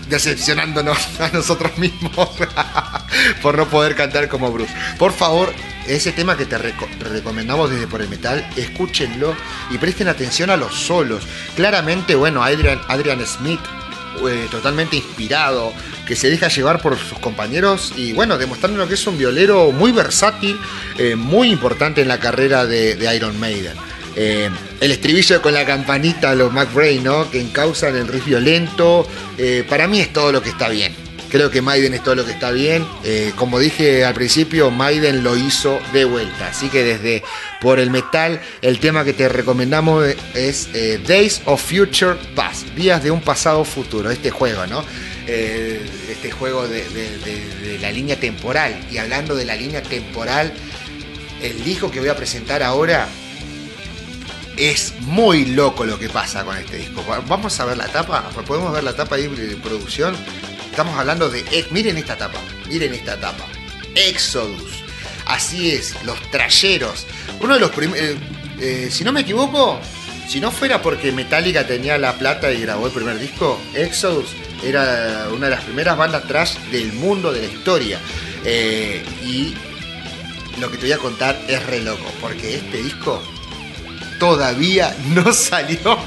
decepcionándonos 0.09 0.97
a 1.19 1.29
nosotros 1.29 1.77
mismos 1.77 2.29
por 3.41 3.55
no 3.55 3.67
poder 3.67 3.95
cantar 3.95 4.27
como 4.27 4.51
Bruce. 4.51 4.73
Por 4.97 5.13
favor, 5.13 5.53
ese 5.87 6.11
tema 6.11 6.37
que 6.37 6.45
te 6.45 6.57
recomendamos 6.57 7.69
desde 7.69 7.87
Por 7.87 8.01
el 8.01 8.09
Metal, 8.09 8.47
escúchenlo 8.55 9.35
y 9.69 9.77
presten 9.77 10.07
atención 10.07 10.49
a 10.49 10.57
los 10.57 10.73
solos. 10.75 11.23
Claramente, 11.55 12.15
bueno, 12.15 12.43
Adrian, 12.43 12.79
Adrian 12.87 13.25
Smith, 13.25 13.59
eh, 14.27 14.47
totalmente 14.51 14.97
inspirado, 14.97 15.73
que 16.05 16.15
se 16.15 16.29
deja 16.29 16.49
llevar 16.49 16.81
por 16.81 16.97
sus 16.97 17.17
compañeros 17.19 17.93
y 17.95 18.11
bueno, 18.13 18.37
demostrando 18.37 18.87
que 18.87 18.93
es 18.95 19.07
un 19.07 19.17
violero 19.17 19.71
muy 19.71 19.91
versátil, 19.91 20.59
eh, 20.97 21.15
muy 21.15 21.49
importante 21.49 22.01
en 22.01 22.07
la 22.07 22.19
carrera 22.19 22.65
de, 22.65 23.15
Iron 23.15 23.39
Maiden. 23.39 23.73
Eh, 24.15 24.49
el 24.81 24.91
estribillo 24.91 25.41
con 25.41 25.53
la 25.53 25.65
campanita, 25.65 26.35
los 26.35 26.51
McRae, 26.51 26.99
¿no? 26.99 27.31
Que 27.31 27.39
encausan 27.39 27.95
el 27.95 28.07
riff 28.07 28.25
violento. 28.25 29.07
para 29.69 29.87
mí 29.87 30.01
es 30.01 30.13
todo 30.13 30.31
lo 30.31 30.43
que 30.43 30.49
está 30.49 30.69
bien. 30.69 31.00
Creo 31.31 31.49
que 31.49 31.61
Maiden 31.61 31.93
es 31.93 32.03
todo 32.03 32.15
lo 32.15 32.25
que 32.25 32.33
está 32.33 32.51
bien. 32.51 32.85
Eh, 33.05 33.31
como 33.37 33.57
dije 33.57 34.03
al 34.03 34.13
principio, 34.13 34.69
Maiden 34.69 35.23
lo 35.23 35.37
hizo 35.37 35.79
de 35.93 36.03
vuelta. 36.03 36.47
Así 36.47 36.67
que 36.67 36.83
desde 36.83 37.23
por 37.61 37.79
el 37.79 37.89
metal, 37.89 38.41
el 38.61 38.79
tema 38.81 39.05
que 39.05 39.13
te 39.13 39.29
recomendamos 39.29 40.05
es 40.35 40.67
eh, 40.73 40.99
Days 41.07 41.41
of 41.45 41.63
Future 41.63 42.17
Past, 42.35 42.67
días 42.75 43.01
de 43.01 43.11
un 43.11 43.21
pasado 43.21 43.63
futuro, 43.63 44.11
este 44.11 44.29
juego, 44.29 44.67
¿no? 44.67 44.83
Eh, 45.25 45.79
este 46.09 46.31
juego 46.31 46.67
de, 46.67 47.77
la 47.79 47.91
línea 47.91 48.19
temporal. 48.19 48.77
Y 48.91 48.97
hablando 48.97 49.33
de 49.33 49.45
la 49.45 49.55
línea 49.55 49.81
temporal, 49.81 50.51
el 51.41 51.63
disco 51.63 51.89
que 51.89 52.01
voy 52.01 52.09
a 52.09 52.15
presentar 52.17 52.61
ahora 52.61 53.07
es 54.57 54.95
muy 54.99 55.45
loco 55.45 55.85
lo 55.85 55.97
que 55.97 56.09
pasa 56.09 56.43
con 56.43 56.57
este 56.57 56.75
disco. 56.75 57.05
Vamos 57.29 57.57
a 57.57 57.65
ver 57.65 57.77
la 57.77 57.87
tapa, 57.87 58.29
podemos 58.45 58.73
ver 58.73 58.83
la 58.83 58.93
tapa 58.93 59.15
ahí 59.15 59.27
de 59.27 59.55
producción. 59.55 60.13
Estamos 60.71 60.97
hablando 60.97 61.29
de. 61.29 61.43
Miren 61.69 61.97
esta 61.97 62.17
tapa, 62.17 62.39
miren 62.69 62.93
esta 62.93 63.19
tapa. 63.19 63.45
Exodus. 63.93 64.83
Así 65.25 65.71
es, 65.71 66.01
los 66.05 66.19
trayeros. 66.31 67.05
Uno 67.41 67.55
de 67.55 67.59
los 67.59 67.71
primeros. 67.71 68.05
Eh, 68.05 68.17
eh, 68.61 68.89
si 68.89 69.03
no 69.03 69.11
me 69.11 69.19
equivoco, 69.21 69.81
si 70.29 70.39
no 70.39 70.49
fuera 70.49 70.81
porque 70.81 71.11
Metallica 71.11 71.67
tenía 71.67 71.97
la 71.97 72.13
plata 72.13 72.53
y 72.53 72.61
grabó 72.61 72.87
el 72.87 72.93
primer 72.93 73.19
disco, 73.19 73.59
Exodus 73.73 74.29
era 74.63 75.27
una 75.33 75.47
de 75.47 75.55
las 75.55 75.63
primeras 75.65 75.97
bandas 75.97 76.25
trash 76.25 76.55
del 76.71 76.93
mundo, 76.93 77.33
de 77.33 77.41
la 77.41 77.47
historia. 77.47 77.99
Eh, 78.45 79.03
y 79.25 79.53
lo 80.57 80.71
que 80.71 80.77
te 80.77 80.83
voy 80.83 80.93
a 80.93 80.99
contar 80.99 81.37
es 81.49 81.65
re 81.65 81.81
loco, 81.81 82.09
porque 82.21 82.55
este 82.55 82.81
disco 82.81 83.21
todavía 84.21 84.95
no 85.15 85.33
salió. 85.33 85.97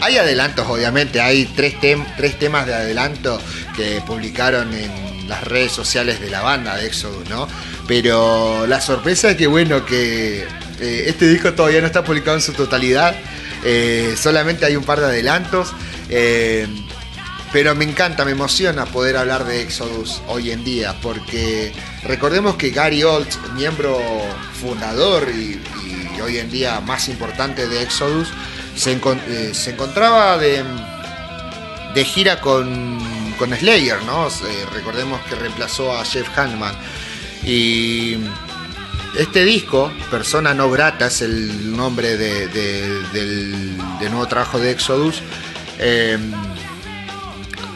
hay 0.00 0.16
adelantos, 0.16 0.64
obviamente, 0.68 1.20
hay 1.20 1.44
tres, 1.56 1.74
tres 2.16 2.38
temas 2.38 2.66
de 2.66 2.74
adelanto 2.74 3.40
que 3.74 4.00
publicaron 4.06 4.72
en 4.72 5.28
las 5.28 5.42
redes 5.42 5.72
sociales 5.72 6.20
de 6.20 6.30
la 6.30 6.42
banda 6.42 6.76
de 6.76 6.86
Exodus, 6.86 7.28
¿no? 7.28 7.48
Pero 7.88 8.68
la 8.68 8.80
sorpresa 8.80 9.30
es 9.30 9.36
que, 9.36 9.48
bueno, 9.48 9.84
que 9.84 10.46
eh, 10.80 11.04
este 11.08 11.28
disco 11.28 11.52
todavía 11.52 11.80
no 11.80 11.88
está 11.88 12.04
publicado 12.04 12.36
en 12.36 12.42
su 12.42 12.52
totalidad, 12.52 13.16
eh, 13.64 14.14
solamente 14.16 14.64
hay 14.64 14.76
un 14.76 14.84
par 14.84 15.00
de 15.00 15.06
adelantos. 15.06 15.72
Eh, 16.08 16.68
pero 17.52 17.74
me 17.74 17.84
encanta, 17.84 18.24
me 18.24 18.32
emociona 18.32 18.84
poder 18.86 19.16
hablar 19.16 19.44
de 19.46 19.62
Exodus 19.62 20.20
hoy 20.28 20.50
en 20.50 20.62
día, 20.62 20.94
porque 21.00 21.72
recordemos 22.04 22.56
que 22.56 22.70
Gary 22.70 23.02
Olt, 23.02 23.34
miembro 23.54 23.98
fundador 24.60 25.28
y 25.30 25.58
hoy 26.20 26.38
en 26.38 26.50
día 26.50 26.80
más 26.80 27.08
importante 27.08 27.68
de 27.68 27.82
Exodus, 27.82 28.28
se, 28.74 28.92
eh, 28.92 29.52
encontraba 29.66 30.38
de, 30.38 30.62
de 31.94 32.04
gira 32.04 32.40
con, 32.40 32.98
con, 33.38 33.54
Slayer, 33.54 34.02
¿no? 34.04 34.28
recordemos 34.72 35.20
que 35.28 35.34
reemplazó 35.34 35.96
a 35.96 36.04
Jeff 36.04 36.28
Hanneman. 36.36 36.74
Y 37.44 38.16
este 39.16 39.44
disco, 39.44 39.92
Persona 40.10 40.52
No 40.52 40.70
Grata, 40.70 41.06
es 41.06 41.22
el 41.22 41.74
nombre 41.74 42.16
del, 42.16 43.76
nuevo 44.00 44.26
trabajo 44.26 44.58
de 44.58 44.72
Exodus. 44.72 45.22
Eh, 45.78 46.18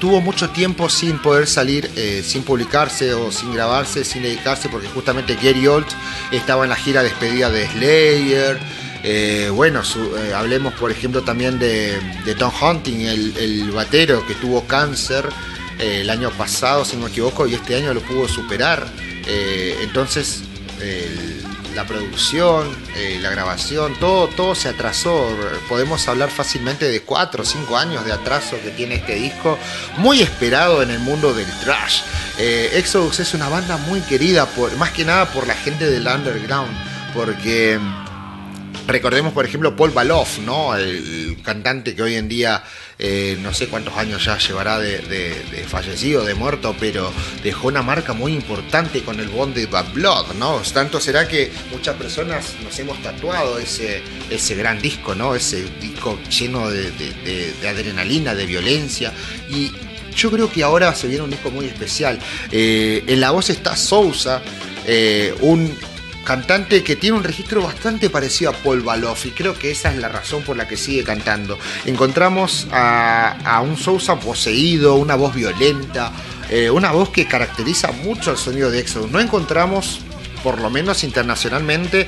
tuvo 0.01 0.21
mucho 0.21 0.51
tiempo 0.51 0.89
sin 0.89 1.19
poder 1.19 1.47
salir, 1.47 1.91
eh, 1.95 2.23
sin 2.25 2.43
publicarse 2.43 3.15
o 3.15 3.31
sin 3.31 3.53
grabarse, 3.53 4.05
sin 4.05 4.23
dedicarse, 4.23 4.69
porque 4.69 4.89
justamente 4.89 5.37
Gary 5.37 5.67
Old 5.67 5.87
estaba 6.33 6.65
en 6.65 6.71
la 6.71 6.77
gira 6.77 7.03
despedida 7.03 7.51
de 7.51 7.69
Slayer. 7.69 8.59
Eh, 9.03 9.51
bueno, 9.53 9.83
eh, 9.83 10.35
hablemos 10.35 10.75
por 10.75 10.91
ejemplo 10.91 11.23
también 11.23 11.59
de, 11.59 11.99
Tom 12.39 12.51
Hunting, 12.61 13.01
el, 13.03 13.37
el, 13.37 13.71
batero 13.71 14.27
que 14.27 14.35
tuvo 14.35 14.67
cáncer 14.67 15.29
el 15.79 16.11
año 16.11 16.31
pasado, 16.31 16.85
si 16.85 16.97
no 16.97 17.05
me 17.05 17.11
equivoco, 17.11 17.47
y 17.47 17.55
este 17.55 17.77
año 17.77 17.95
lo 17.95 18.01
pudo 18.01 18.29
superar. 18.29 18.87
entonces, 19.83 20.43
la 21.75 21.87
producción, 21.87 22.69
eh, 22.97 23.19
la 23.21 23.31
grabación, 23.31 23.95
todo, 23.99 24.29
todo 24.29 24.55
se 24.55 24.69
atrasó. 24.69 25.29
Podemos 25.69 26.07
hablar 26.09 26.31
fácilmente 26.31 26.89
de 26.89 27.03
4 27.03 27.43
o 27.43 27.47
5 27.47 27.77
años 27.77 28.05
de 28.05 28.13
atraso 28.13 28.57
que 28.63 28.71
tiene 28.71 28.97
este 28.97 29.15
disco, 29.15 29.59
muy 29.97 30.21
esperado 30.21 30.83
en 30.83 30.91
el 30.91 30.99
mundo 30.99 31.33
del 31.33 31.51
trash. 31.61 32.03
Eh, 32.39 32.71
Exodus 32.75 33.21
es 33.21 33.35
una 33.35 33.49
banda 33.49 33.77
muy 33.77 34.01
querida, 34.01 34.47
por, 34.47 34.75
más 34.77 34.91
que 34.91 35.05
nada 35.05 35.31
por 35.33 35.47
la 35.47 35.55
gente 35.55 35.89
del 35.89 36.07
underground, 36.07 36.73
porque 37.13 37.79
recordemos 38.93 39.33
por 39.33 39.45
ejemplo 39.45 39.77
Paul 39.77 39.91
Baloff, 39.91 40.39
¿no? 40.41 40.75
el 40.75 41.37
cantante 41.43 41.95
que 41.95 42.03
hoy 42.03 42.15
en 42.15 42.29
día 42.29 42.63
eh, 43.03 43.39
no 43.41 43.55
sé 43.55 43.69
cuántos 43.69 43.97
años 43.97 44.23
ya 44.27 44.37
llevará 44.37 44.79
de, 44.79 45.65
fallecido, 45.67 46.23
de 46.23 46.35
muerto, 46.35 46.77
pero 46.79 47.11
dejó 47.43 47.69
una 47.69 47.81
marca 47.81 48.13
muy 48.13 48.35
importante 48.35 49.03
con 49.03 49.21
el 49.21 49.29
bond 49.29 49.55
de 49.55 49.65
Bad 49.65 49.95
Blood, 49.95 50.35
¿no? 50.35 50.61
Tanto 50.75 51.01
será 51.01 51.27
que 51.27 51.51
muchas 51.71 51.97
personas 51.97 52.57
nos 52.63 52.79
hemos 52.79 53.01
tatuado 53.03 53.59
ese, 53.59 54.03
ese 54.29 54.55
gran 54.55 54.83
disco, 54.83 55.15
¿no? 55.15 55.35
Ese 55.35 55.65
disco 55.81 56.19
lleno 56.29 56.69
de, 56.69 57.55
adrenalina, 57.67 58.35
de 58.35 58.45
violencia 58.45 59.15
y 59.49 59.73
yo 60.15 60.31
creo 60.31 60.53
que 60.53 60.63
ahora 60.63 60.95
se 60.95 61.09
viene 61.09 61.25
un 61.25 61.31
disco 61.31 61.51
muy 61.51 61.65
especial. 61.65 62.19
Eh, 62.53 63.03
en 63.07 63.21
la 63.21 63.31
voz 63.31 63.49
está 63.49 63.77
Sousa, 63.77 64.43
eh, 64.87 65.35
un 65.41 65.75
cantante 66.25 66.83
que 66.83 66.97
tiene 66.97 67.17
un 67.17 67.25
registro 67.25 67.63
bastante 67.63 68.11
parecido 68.11 68.51
a 68.51 68.55
Paul 68.55 68.83
Baloff 68.83 69.27
y 69.27 69.31
creo 69.31 69.59
que 69.59 69.71
esa 69.71 69.93
es 69.93 69.99
la 69.99 70.09
razón 70.09 70.43
por 70.43 70.57
la 70.57 70.69
que 70.69 70.77
sigue 70.77 71.05
cantando. 71.05 71.59
Encontramos 71.87 72.67
a, 72.73 73.61
un 73.65 73.77
Sousa 73.77 74.19
poseído, 74.19 74.97
una 74.97 75.15
voz 75.15 75.35
violenta, 75.35 76.13
eh, 76.49 76.71
una 76.71 76.93
voz 76.93 77.11
que 77.11 77.27
caracteriza 77.27 77.93
mucho 77.93 78.33
el 78.33 78.37
sonido 78.37 78.71
de 78.71 78.81
Exodus. 78.81 79.11
No 79.11 79.21
encontramos, 79.21 80.01
por 80.43 80.61
lo 80.61 80.71
menos 80.71 81.05
internacionalmente, 81.05 82.07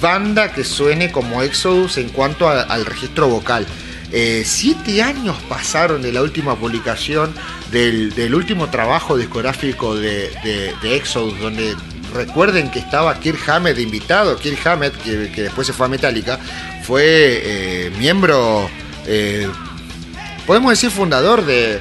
banda 0.00 0.52
que 0.52 0.64
suene 0.64 1.12
como 1.12 1.42
Exodus 1.42 1.98
en 1.98 2.08
cuanto 2.08 2.48
al 2.48 2.84
registro 2.84 3.28
vocal. 3.28 3.66
Eh, 4.14 4.42
siete 4.44 5.02
años 5.02 5.36
pasaron 5.48 6.02
de 6.02 6.12
la 6.12 6.20
última 6.20 6.54
publicación 6.56 7.32
del, 7.70 8.34
último 8.34 8.68
trabajo 8.68 9.16
discográfico 9.16 9.94
de, 9.94 10.30
de 10.82 10.96
Exodus, 10.96 11.40
donde 11.40 11.74
recuerden 12.12 12.70
que 12.70 12.78
estaba 12.78 13.18
Kirk 13.18 13.48
Hammett 13.48 13.78
invitado. 13.78 14.36
Kirk 14.36 14.66
Hammett, 14.66 14.94
que, 15.02 15.42
después 15.42 15.66
se 15.66 15.72
fue 15.72 15.86
a 15.86 15.88
Metallica, 15.88 16.38
fue 16.82 17.04
eh, 17.04 17.92
miembro, 17.98 18.68
eh, 19.06 19.48
podemos 20.46 20.70
decir 20.70 20.90
fundador 20.90 21.44
de, 21.44 21.80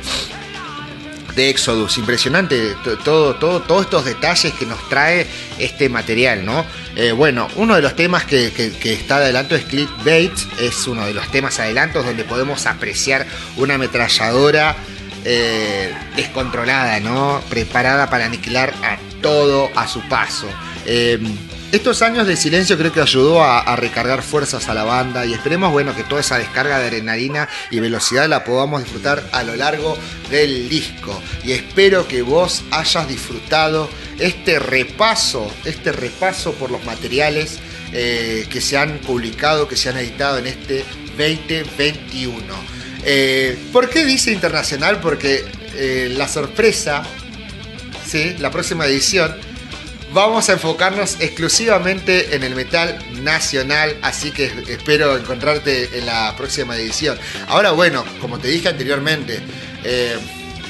de 1.35 1.49
Exodus. 1.49 1.97
Impresionante 1.97 2.75
todo, 3.03 3.35
todo, 3.35 3.61
todos 3.61 3.83
estos 3.83 4.05
detalles 4.05 4.53
que 4.53 4.65
nos 4.65 4.87
trae 4.89 5.27
este 5.59 5.89
material, 5.89 6.45
¿no? 6.45 6.65
Eh, 6.95 7.11
bueno, 7.11 7.47
uno 7.55 7.75
de 7.75 7.81
los 7.81 7.95
temas 7.95 8.25
que, 8.25 8.51
está 8.83 9.17
adelanto 9.17 9.55
es 9.55 9.63
Clickbait, 9.65 10.33
es 10.59 10.87
uno 10.87 11.05
de 11.05 11.13
los 11.13 11.29
temas 11.31 11.59
adelantos 11.59 12.05
donde 12.05 12.23
podemos 12.23 12.65
apreciar 12.65 13.25
una 13.57 13.75
ametralladora 13.75 14.75
descontrolada, 15.23 16.99
¿no? 16.99 17.41
Preparada 17.49 18.09
para 18.09 18.25
aniquilar 18.25 18.73
a 18.83 18.97
todo 19.21 19.69
a 19.75 19.87
su 19.87 20.01
paso. 20.09 20.47
Em, 20.85 21.37
estos 21.71 22.01
años 22.01 22.27
de 22.27 22.35
silencio 22.35 22.77
creo 22.77 22.91
que 22.91 22.99
ayudó 22.99 23.41
a, 23.41 23.75
recargar 23.77 24.23
fuerzas 24.23 24.67
a 24.67 24.73
la 24.73 24.83
banda 24.83 25.25
y 25.25 25.33
esperemos 25.33 25.71
bueno 25.71 25.95
que 25.95 26.03
toda 26.03 26.19
esa 26.19 26.37
descarga 26.37 26.77
de 26.79 26.87
adrenalina 26.87 27.47
y 27.69 27.79
velocidad 27.79 28.27
la 28.27 28.43
podamos 28.43 28.83
disfrutar 28.83 29.29
a 29.31 29.41
lo 29.43 29.55
largo 29.55 29.97
del 30.29 30.67
disco 30.67 31.17
y 31.45 31.53
espero 31.53 32.09
que 32.09 32.23
vos 32.23 32.63
hayas 32.71 33.07
disfrutado 33.07 33.89
este 34.19 34.59
repaso, 34.59 35.49
este 35.63 35.93
repaso 35.93 36.51
por 36.55 36.71
los 36.71 36.83
materiales 36.83 37.59
eh, 37.93 38.47
que 38.49 38.59
se 38.59 38.77
han 38.77 38.97
publicado, 38.97 39.69
que 39.69 39.77
se 39.77 39.89
han 39.89 39.97
editado 39.97 40.39
en 40.39 40.47
este 40.47 40.83
2021. 41.17 42.80
Eh, 43.03 43.57
¿Por 43.71 43.89
qué 43.89 44.05
dice 44.05 44.31
internacional? 44.31 44.99
Porque 45.01 45.45
eh, 45.75 46.13
la 46.15 46.27
sorpresa 46.27 47.03
la 48.39 48.51
próxima 48.51 48.85
edición, 48.85 49.33
vamos 50.13 50.49
a 50.49 50.53
enfocarnos 50.53 51.17
exclusivamente 51.21 52.35
en 52.35 52.43
el 52.43 52.55
metal 52.55 52.99
nacional, 53.23 53.95
así 54.01 54.31
que 54.31 54.51
espero 54.67 55.15
encontrarte 55.17 55.97
en 55.97 56.05
la 56.05 56.35
próxima 56.35 56.75
edición. 56.75 57.17
Ahora, 57.47 57.71
bueno, 57.71 58.03
como 58.19 58.37
te 58.37 58.49
dije 58.49 58.67
anteriormente, 58.67 59.39
eh, 59.85 60.17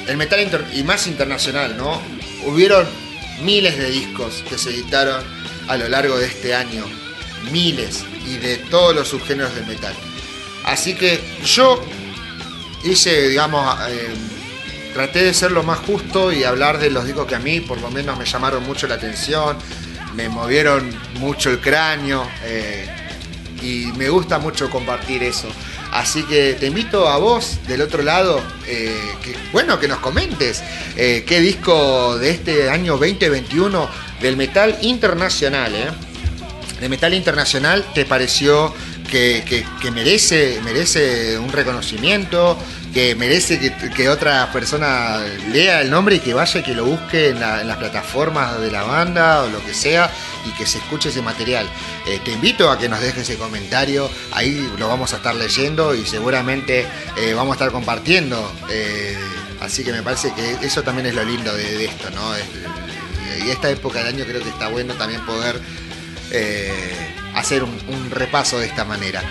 el 0.06 0.16
metal 0.16 0.66
y 0.72 0.82
más 0.84 1.06
internacional, 1.08 1.76
¿no? 1.76 2.00
Hubieron 2.46 2.86
miles 3.42 3.76
de 3.76 3.90
discos 3.90 4.44
que 4.48 4.56
se 4.56 4.70
editaron 4.70 5.24
a 5.66 5.76
lo 5.76 5.88
largo 5.88 6.16
de 6.18 6.26
este 6.26 6.54
año, 6.54 6.84
miles, 7.50 8.04
y 8.24 8.36
de 8.36 8.58
todos 8.58 8.94
los 8.94 9.08
subgéneros 9.08 9.52
del 9.56 9.66
metal. 9.66 9.94
Así 10.64 10.94
que 10.94 11.20
yo 11.44 11.84
hice, 12.84 13.28
digamos, 13.28 13.78
eh, 13.88 14.14
traté 14.92 15.24
de 15.24 15.34
ser 15.34 15.52
lo 15.52 15.62
más 15.62 15.78
justo 15.80 16.32
y 16.32 16.44
hablar 16.44 16.78
de 16.78 16.90
los 16.90 17.04
discos 17.04 17.26
que 17.26 17.34
a 17.34 17.38
mí 17.38 17.60
por 17.60 17.80
lo 17.80 17.90
menos 17.90 18.18
me 18.18 18.24
llamaron 18.24 18.62
mucho 18.64 18.86
la 18.86 18.96
atención, 18.96 19.56
me 20.14 20.28
movieron 20.28 20.90
mucho 21.18 21.50
el 21.50 21.60
cráneo 21.60 22.28
eh, 22.44 22.86
y 23.62 23.86
me 23.96 24.08
gusta 24.08 24.38
mucho 24.38 24.68
compartir 24.70 25.22
eso. 25.22 25.48
Así 25.92 26.22
que 26.22 26.56
te 26.58 26.66
invito 26.66 27.06
a 27.06 27.18
vos 27.18 27.58
del 27.68 27.82
otro 27.82 28.02
lado, 28.02 28.40
eh, 28.66 28.96
bueno, 29.52 29.78
que 29.78 29.88
nos 29.88 29.98
comentes 29.98 30.62
eh, 30.96 31.24
qué 31.26 31.40
disco 31.40 32.18
de 32.18 32.30
este 32.30 32.70
año 32.70 32.96
2021 32.96 33.88
del 34.22 34.38
metal 34.38 34.78
internacional, 34.80 35.72
de 36.80 36.88
metal 36.88 37.12
internacional 37.12 37.84
te 37.94 38.06
pareció 38.06 38.74
que, 39.12 39.90
merece, 39.92 40.58
merece 40.64 41.38
un 41.38 41.52
reconocimiento, 41.52 42.56
que 42.94 43.14
merece 43.14 43.58
que, 43.94 44.08
otra 44.08 44.50
persona 44.52 45.20
lea 45.52 45.82
el 45.82 45.90
nombre 45.90 46.16
y 46.16 46.20
que 46.20 46.32
vaya 46.32 46.60
y 46.60 46.62
que 46.62 46.74
lo 46.74 46.86
busque 46.86 47.28
en, 47.28 47.40
las 47.40 47.76
plataformas 47.76 48.58
de 48.60 48.70
la 48.70 48.84
banda 48.84 49.42
o 49.42 49.50
lo 49.50 49.62
que 49.64 49.74
sea 49.74 50.10
y 50.46 50.50
que 50.56 50.64
se 50.64 50.78
escuche 50.78 51.10
ese 51.10 51.20
material. 51.20 51.68
Eh, 52.06 52.20
te 52.24 52.32
invito 52.32 52.70
a 52.70 52.78
que 52.78 52.88
nos 52.88 53.00
dejes 53.00 53.28
ese 53.28 53.36
comentario, 53.36 54.10
ahí 54.32 54.66
lo 54.78 54.88
vamos 54.88 55.12
a 55.12 55.16
estar 55.16 55.34
leyendo 55.34 55.94
y 55.94 56.06
seguramente 56.06 56.86
eh, 57.18 57.34
vamos 57.34 57.52
a 57.52 57.54
estar 57.56 57.70
compartiendo. 57.70 58.50
Eh, 58.70 59.16
así 59.60 59.84
que 59.84 59.92
me 59.92 60.02
parece 60.02 60.32
que 60.32 60.66
eso 60.66 60.82
también 60.82 61.06
es 61.06 61.14
lo 61.14 61.22
lindo 61.22 61.54
de, 61.54 61.84
esto, 61.84 62.10
¿no? 62.10 62.32
y 63.44 63.50
esta 63.50 63.70
época 63.70 63.98
del 63.98 64.14
año 64.14 64.24
creo 64.24 64.40
que 64.42 64.50
está 64.50 64.68
bueno 64.68 64.94
también 64.94 65.20
poder 65.26 65.60
hacer 67.42 67.62
un, 67.62 68.10
repaso 68.10 68.58
de 68.58 68.66
esta 68.66 68.84
manera. 68.84 69.22